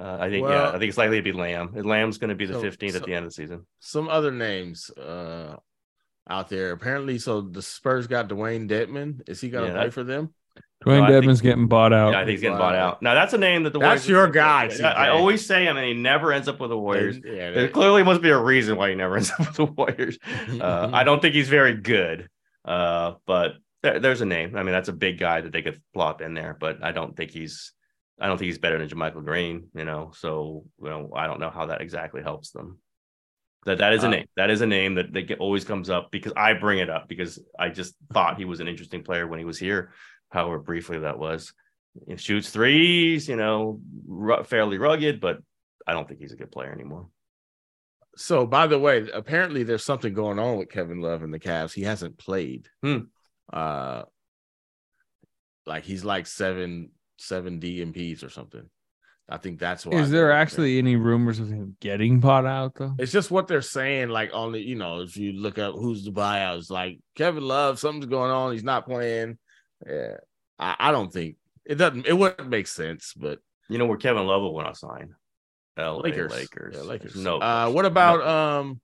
Uh, 0.00 0.16
I 0.20 0.30
think 0.30 0.44
Well- 0.46 0.52
yeah, 0.52 0.68
I 0.68 0.78
think 0.78 0.88
it's 0.90 0.98
likely 0.98 1.16
to 1.16 1.22
be 1.22 1.32
Lamb. 1.32 1.72
Lamb's 1.74 2.18
going 2.18 2.28
to 2.30 2.36
be 2.36 2.46
the 2.46 2.54
So- 2.54 2.62
15th 2.62 2.96
at 2.96 3.04
the 3.04 3.14
end 3.14 3.24
of 3.24 3.30
the 3.30 3.34
season. 3.34 3.66
Some 3.80 4.08
other 4.08 4.30
names 4.30 4.90
uh 4.90 5.56
out 6.30 6.48
there. 6.50 6.72
Apparently, 6.72 7.18
so 7.18 7.40
the 7.40 7.62
Spurs 7.62 8.06
got 8.06 8.28
Dewayne 8.28 8.68
Dedmon. 8.68 9.26
Is 9.28 9.40
he 9.40 9.48
gonna 9.48 9.68
Yeah, 9.68 9.72
play 9.72 9.84
that- 9.84 9.92
for 9.94 10.04
them? 10.04 10.34
Dewayne 10.84 10.98
No, 10.98 11.04
I 11.04 11.10
Dedmon's 11.10 11.40
getting 11.40 11.66
bought 11.66 11.92
out. 11.92 12.12
Yeah, 12.12 12.18
I 12.18 12.20
think 12.20 12.30
he's 12.32 12.40
getting 12.42 12.58
Wow. 12.58 12.64
bought 12.66 12.74
out. 12.76 13.02
Now 13.02 13.14
that's 13.14 13.32
a 13.32 13.38
name 13.38 13.62
that 13.64 13.72
the 13.72 13.78
That's 13.80 14.06
Warriors. 14.06 14.08
your 14.08 14.28
guy, 14.28 14.70
I, 14.84 15.06
I 15.06 15.08
always 15.08 15.44
say 15.44 15.64
him, 15.64 15.76
and 15.76 15.84
he 15.86 15.94
never 15.94 16.32
ends 16.32 16.46
up 16.46 16.60
with 16.60 16.70
the 16.70 16.78
Warriors. 16.78 17.18
Yeah, 17.24 17.50
There 17.50 17.68
clearly 17.68 18.04
must 18.04 18.20
be 18.22 18.28
a 18.30 18.38
reason 18.38 18.76
why 18.76 18.90
he 18.90 18.94
never 18.94 19.16
ends 19.16 19.32
up 19.32 19.38
with 19.40 19.54
the 19.54 19.64
Warriors. 19.64 20.18
Uh, 20.60 20.90
I 20.92 21.02
don't 21.02 21.20
think 21.20 21.34
he's 21.34 21.48
very 21.48 21.74
good, 21.74 22.28
uh, 22.64 23.14
but 23.26 23.54
there, 23.82 24.00
there's 24.00 24.20
a 24.20 24.26
name. 24.26 24.56
I 24.56 24.62
mean, 24.62 24.72
that's 24.72 24.88
a 24.88 24.92
big 24.94 25.18
guy 25.18 25.40
that 25.40 25.52
they 25.52 25.62
could 25.62 25.80
plop 25.94 26.20
in 26.20 26.34
there, 26.34 26.56
but 26.58 26.82
I 26.82 26.92
don't 26.92 27.16
think 27.16 27.30
he's. 27.30 27.72
I 28.20 28.26
don't 28.26 28.36
think 28.36 28.46
he's 28.46 28.58
better 28.58 28.78
than 28.78 28.88
JaMychal 28.88 29.24
Green. 29.24 29.68
You 29.74 29.84
know, 29.84 30.10
so 30.16 30.64
you 30.82 30.88
know, 30.88 31.10
I 31.14 31.26
don't 31.26 31.38
know 31.40 31.50
how 31.50 31.66
that 31.66 31.80
exactly 31.80 32.22
helps 32.22 32.50
them. 32.50 32.78
That 33.64 33.78
that 33.78 33.92
is 33.92 34.02
a 34.04 34.06
Uh, 34.06 34.10
name. 34.10 34.26
That 34.36 34.50
is 34.50 34.60
a 34.60 34.66
name 34.66 34.94
that, 34.96 35.12
that 35.12 35.22
get- 35.22 35.38
always 35.40 35.64
comes 35.64 35.90
up 35.90 36.10
because 36.10 36.32
I 36.36 36.54
bring 36.54 36.78
it 36.78 36.90
up 36.90 37.08
because 37.08 37.38
I 37.58 37.68
just 37.68 37.94
thought 38.12 38.38
he 38.38 38.44
was 38.44 38.60
an 38.60 38.68
interesting 38.68 39.02
player 39.04 39.26
when 39.26 39.38
he 39.38 39.44
was 39.44 39.58
here, 39.58 39.92
however 40.30 40.58
briefly 40.58 40.98
that 41.00 41.18
was. 41.18 41.52
He 42.06 42.16
shoots 42.16 42.50
threes, 42.50 43.28
you 43.28 43.36
know, 43.36 43.80
ru- 44.06 44.44
fairly 44.44 44.78
rugged, 44.78 45.20
but 45.20 45.38
I 45.86 45.92
don't 45.92 46.06
think 46.06 46.20
he's 46.20 46.32
a 46.32 46.36
good 46.36 46.52
player 46.52 46.72
anymore. 46.72 47.08
So, 48.16 48.46
by 48.46 48.66
the 48.66 48.78
way, 48.78 49.08
apparently 49.12 49.62
there's 49.62 49.84
something 49.84 50.12
going 50.12 50.38
on 50.38 50.58
with 50.58 50.70
Kevin 50.70 51.00
Love 51.00 51.22
and 51.22 51.32
the 51.32 51.38
Cavs. 51.40 51.72
He 51.72 51.82
hasn't 51.82 52.18
played. 52.18 52.68
Hmm. 52.82 52.98
Uh, 53.52 54.02
like 55.66 55.84
he's 55.84 56.04
like 56.04 56.26
seven 56.26 56.90
seven 57.16 57.60
DMPs 57.60 58.24
or 58.24 58.30
something. 58.30 58.68
I 59.30 59.36
think 59.36 59.58
that's 59.58 59.84
why. 59.84 59.98
Is 59.98 60.10
there 60.10 60.32
actually 60.32 60.78
any 60.78 60.96
rumors 60.96 61.38
of 61.38 61.48
him 61.48 61.76
getting 61.80 62.18
bought 62.18 62.46
out 62.46 62.74
though? 62.76 62.94
It's 62.98 63.12
just 63.12 63.30
what 63.30 63.46
they're 63.46 63.60
saying. 63.60 64.08
Like 64.08 64.30
on 64.32 64.52
the, 64.52 64.60
you 64.60 64.74
know, 64.74 65.00
if 65.00 65.16
you 65.18 65.32
look 65.32 65.58
up 65.58 65.74
who's 65.74 66.04
the 66.04 66.10
buyout, 66.10 66.56
it's 66.58 66.70
like 66.70 66.98
Kevin 67.14 67.46
Love. 67.46 67.78
Something's 67.78 68.06
going 68.06 68.30
on. 68.30 68.52
He's 68.52 68.64
not 68.64 68.86
playing. 68.86 69.36
Yeah, 69.86 70.16
I, 70.58 70.76
I 70.78 70.92
don't 70.92 71.12
think 71.12 71.36
it 71.66 71.74
doesn't. 71.74 72.06
It 72.06 72.14
wouldn't 72.14 72.48
make 72.48 72.66
sense, 72.66 73.12
but 73.14 73.40
You 73.68 73.76
know 73.76 73.84
where 73.86 73.98
Kevin 73.98 74.26
Love 74.26 74.40
will 74.40 74.54
want 74.54 74.72
to 74.72 74.78
sign? 74.78 75.14
LA 75.76 75.98
Lakers, 75.98 76.32
Lakers. 76.32 76.74
yeah, 76.76 76.82
Lakers. 76.82 77.14
No. 77.14 77.38
Uh, 77.38 77.70
what 77.70 77.84
about 77.84 78.22
um, 78.26 78.80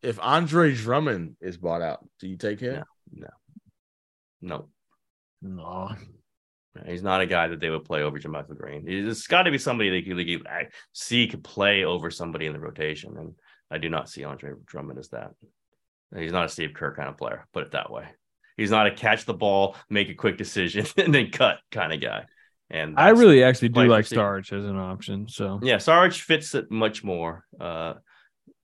if 0.00 0.18
Andre 0.22 0.74
Drummond 0.74 1.36
is 1.40 1.56
bought 1.56 1.82
out? 1.82 2.08
Do 2.20 2.28
you 2.28 2.36
take 2.36 2.60
him? 2.60 2.76
No. 2.76 2.84
No. 3.12 3.28
No. 4.44 4.68
No. 5.42 5.90
He's 6.86 7.02
not 7.02 7.20
a 7.20 7.26
guy 7.26 7.48
that 7.48 7.60
they 7.60 7.70
would 7.70 7.84
play 7.84 8.02
over 8.02 8.18
JaMychal 8.18 8.56
Green. 8.56 8.84
It's 8.86 9.26
got 9.26 9.44
to 9.44 9.50
be 9.50 9.58
somebody 9.58 9.90
they 9.90 10.02
could, 10.02 10.18
they 10.18 10.24
could 10.24 10.46
see 10.92 11.28
could 11.28 11.44
play 11.44 11.84
over 11.84 12.10
somebody 12.10 12.46
in 12.46 12.52
the 12.52 12.58
rotation, 12.58 13.16
and 13.16 13.34
I 13.70 13.78
do 13.78 13.88
not 13.88 14.08
see 14.08 14.24
Andre 14.24 14.52
Drummond 14.66 14.98
as 14.98 15.08
that. 15.10 15.30
He's 16.16 16.32
not 16.32 16.46
a 16.46 16.48
Steve 16.48 16.74
Kerr 16.74 16.94
kind 16.94 17.08
of 17.08 17.16
player. 17.16 17.46
Put 17.52 17.64
it 17.64 17.72
that 17.72 17.90
way. 17.90 18.06
He's 18.56 18.70
not 18.70 18.86
a 18.86 18.90
catch 18.92 19.24
the 19.24 19.34
ball, 19.34 19.76
make 19.88 20.08
a 20.08 20.14
quick 20.14 20.36
decision, 20.36 20.86
and 20.96 21.14
then 21.14 21.30
cut 21.30 21.58
kind 21.70 21.92
of 21.92 22.00
guy. 22.00 22.26
And 22.70 22.98
I 22.98 23.10
really 23.10 23.44
actually 23.44 23.68
do 23.68 23.84
like. 23.84 24.06
Starch 24.06 24.52
as 24.52 24.64
an 24.64 24.76
option. 24.76 25.28
So 25.28 25.60
Yeah, 25.62 25.78
Sarge 25.78 26.22
fits 26.22 26.54
it 26.54 26.70
much 26.70 27.04
more. 27.04 27.44
Uh, 27.60 27.94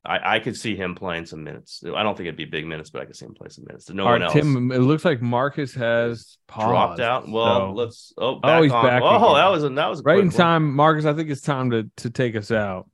I, 0.04 0.36
I 0.36 0.38
could 0.38 0.56
see 0.56 0.74
him 0.76 0.94
playing 0.94 1.26
some 1.26 1.44
minutes. 1.44 1.82
I 1.84 2.02
don't 2.02 2.16
think 2.16 2.26
it'd 2.26 2.36
be 2.38 2.46
big 2.46 2.66
minutes, 2.66 2.88
but 2.88 3.02
I 3.02 3.04
could 3.04 3.16
see 3.16 3.26
him 3.26 3.34
play 3.34 3.48
some 3.50 3.64
minutes. 3.68 3.90
No 3.90 4.04
All 4.04 4.12
one 4.12 4.20
right, 4.22 4.26
else 4.28 4.32
Tim, 4.34 4.72
it 4.72 4.78
looks 4.78 5.04
like 5.04 5.20
Marcus 5.20 5.74
has 5.74 6.38
dropped 6.48 7.00
out. 7.00 7.28
Well, 7.28 7.68
so- 7.68 7.72
let's. 7.72 8.12
Oh, 8.16 8.40
Oh, 8.42 8.62
he's 8.62 8.72
on. 8.72 8.84
back 8.86 9.02
Oh, 9.04 9.08
again. 9.08 9.34
that 9.34 9.48
was 9.48 9.64
a, 9.64 9.68
that 9.68 9.86
was 9.88 10.00
a 10.00 10.02
right 10.04 10.18
in 10.18 10.30
quick 10.30 10.38
one. 10.38 10.46
time, 10.46 10.74
Marcus. 10.74 11.04
I 11.04 11.12
think 11.12 11.28
it's 11.28 11.42
time 11.42 11.70
to 11.72 11.90
to 11.98 12.08
take 12.10 12.34
us 12.34 12.50
out. 12.50 12.88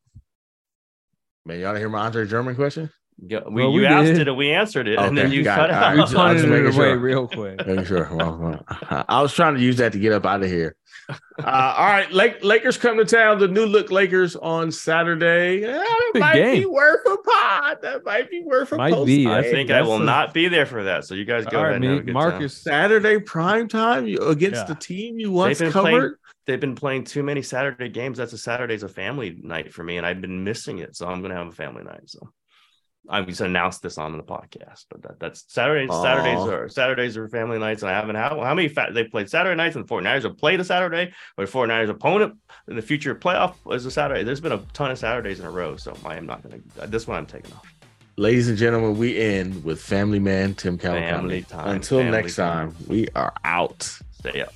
Man, 1.45 1.61
y'all 1.61 1.77
hear 1.77 1.89
my 1.89 2.01
Andre 2.07 2.27
German 2.27 2.57
question? 2.57 2.91
Yeah, 3.19 3.41
we, 3.49 3.63
Well, 3.63 3.73
you 3.73 3.81
we 3.81 3.87
asked 3.87 4.07
did. 4.09 4.19
it 4.21 4.29
and 4.29 4.37
we 4.37 4.51
answered 4.51 4.87
it, 4.89 4.99
and 4.99 5.17
then 5.17 5.33
you 5.33 5.43
got 5.43 5.57
cut 5.57 5.71
it. 5.71 5.73
All 5.75 5.79
out. 5.79 5.87
right, 5.87 5.95
We 5.95 6.01
I 6.01 6.03
was 6.05 6.15
punted 6.15 6.37
just 6.37 6.47
it 6.47 6.51
making 6.51 6.67
away 6.79 6.89
sure. 6.91 6.99
real 6.99 7.27
quick. 7.29 7.67
Making 7.67 7.85
sure. 7.87 8.09
Well, 8.15 8.37
well, 8.39 9.05
I 9.09 9.23
was 9.23 9.33
trying 9.33 9.55
to 9.55 9.61
use 9.61 9.79
that 9.79 9.93
to 9.93 9.99
get 9.99 10.13
up 10.13 10.27
out 10.27 10.43
of 10.43 10.49
here. 10.51 10.77
Uh, 11.09 11.15
all 11.45 11.87
right, 11.87 12.11
Lake, 12.13 12.43
Lakers 12.43 12.77
come 12.77 12.97
to 12.99 13.05
town. 13.05 13.39
The 13.39 13.49
new 13.49 13.65
look 13.65 13.91
Lakers 13.91 14.35
on 14.37 14.71
Saturday. 14.73 15.61
Yeah, 15.61 15.79
that 15.79 16.11
Big 16.13 16.21
might 16.21 16.53
be 16.53 16.67
worth 16.67 17.07
a 17.07 17.17
pod. 17.17 17.79
That 17.83 18.05
might 18.05 18.29
be 18.31 18.43
worth 18.43 18.73
a 18.73 18.77
Might 18.77 18.93
post 18.93 19.07
be. 19.07 19.27
I 19.27 19.43
Hey, 19.43 19.51
think 19.51 19.71
I 19.71 19.83
will 19.83 20.03
a- 20.03 20.05
not 20.05 20.35
be 20.35 20.49
there 20.49 20.67
for 20.67 20.83
that. 20.85 21.05
So 21.07 21.15
you 21.15 21.25
guys 21.25 21.47
go 21.47 21.59
All 21.59 21.65
ahead 21.65 21.69
right, 21.69 21.77
and 21.77 21.85
have 21.85 21.93
a 21.93 21.97
me, 22.01 22.03
good 22.07 22.13
Marcus. 22.15 22.57
Saturday 22.61 23.19
prime 23.21 23.69
time 23.69 24.05
against 24.05 24.63
Yeah. 24.63 24.65
the 24.65 24.75
team 24.75 25.19
you 25.19 25.27
time. 25.29 25.35
once 25.35 25.59
They've 25.61 25.73
covered. 25.73 25.89
playing. 25.91 26.13
They've 26.47 26.61
been 26.61 26.75
playing 26.75 27.05
too 27.05 27.23
many 27.23 27.41
Saturday 27.43 27.89
games. 27.89 28.19
That's 28.19 28.33
a 28.33 28.39
Saturday's 28.39 28.83
a 28.83 28.89
family 28.89 29.37
night 29.43 29.73
for 29.73 29.85
me, 29.85 29.97
and 29.97 30.07
I've 30.07 30.21
been 30.21 30.45
missing 30.45 30.79
it. 30.79 30.97
So 30.97 31.07
I'm 31.09 31.21
going 31.21 31.31
to 31.31 31.37
have 31.37 31.47
a 31.49 31.53
family 31.53 31.83
night. 31.85 32.03
So 32.07 32.29
I'm 33.09 33.25
going 33.25 33.35
to 33.35 33.45
announce 33.45 33.79
this 33.79 33.99
on 33.99 34.17
the 34.17 34.23
podcast. 34.23 34.87
But 34.91 35.03
that, 35.03 35.21
that's 35.21 35.45
Saturdays. 35.49 35.91
Aw. 35.91 36.03
Saturdays 36.03 36.47
are 36.47 36.69
Saturdays 36.69 37.17
are 37.17 37.29
family 37.29 37.59
nights, 37.59 37.83
and 37.83 37.91
I 37.91 37.95
haven't 37.95 38.17
how 38.17 38.41
how 38.43 38.55
many 38.55 38.69
fa- 38.69 38.91
they 38.93 39.05
played 39.05 39.31
Saturday 39.31 39.57
nights, 39.57 39.77
and 39.77 39.87
the 39.87 39.89
49ers 39.89 40.23
have 40.23 40.37
played 40.39 40.61
a 40.61 40.65
Saturday, 40.65 41.13
or 41.37 41.47
the 41.47 41.53
49ers 41.53 41.91
opponent 41.91 42.37
in 42.69 42.77
the 42.77 42.83
future 42.83 43.15
playoff 43.15 43.55
is 43.73 43.87
a 43.87 43.91
Saturday. 43.91 44.25
There's 44.25 44.41
been 44.41 44.53
a 44.53 44.63
ton 44.73 44.91
of 44.91 44.99
Saturdays 44.99 45.41
in 45.41 45.47
a 45.47 45.51
row, 45.51 45.77
so 45.77 45.97
I 46.05 46.17
am 46.17 46.27
not 46.27 46.43
going 46.43 46.63
to. 46.79 46.87
This 46.87 47.07
one 47.07 47.17
I'm 47.17 47.27
taking 47.27 47.53
off. 47.55 47.73
Ladies 48.19 48.49
and 48.49 48.57
gentlemen, 48.57 48.97
we 48.97 49.19
end 49.19 49.63
with 49.63 49.81
Family 49.81 50.19
Man 50.19 50.55
Tim 50.55 50.79
time, 51.43 51.69
Until 51.69 51.99
family 51.99 52.13
next 52.13 52.37
time, 52.37 52.75
we 52.87 53.09
are 53.15 53.35
out. 53.45 53.83
Stay 54.13 54.41
up. 54.41 54.55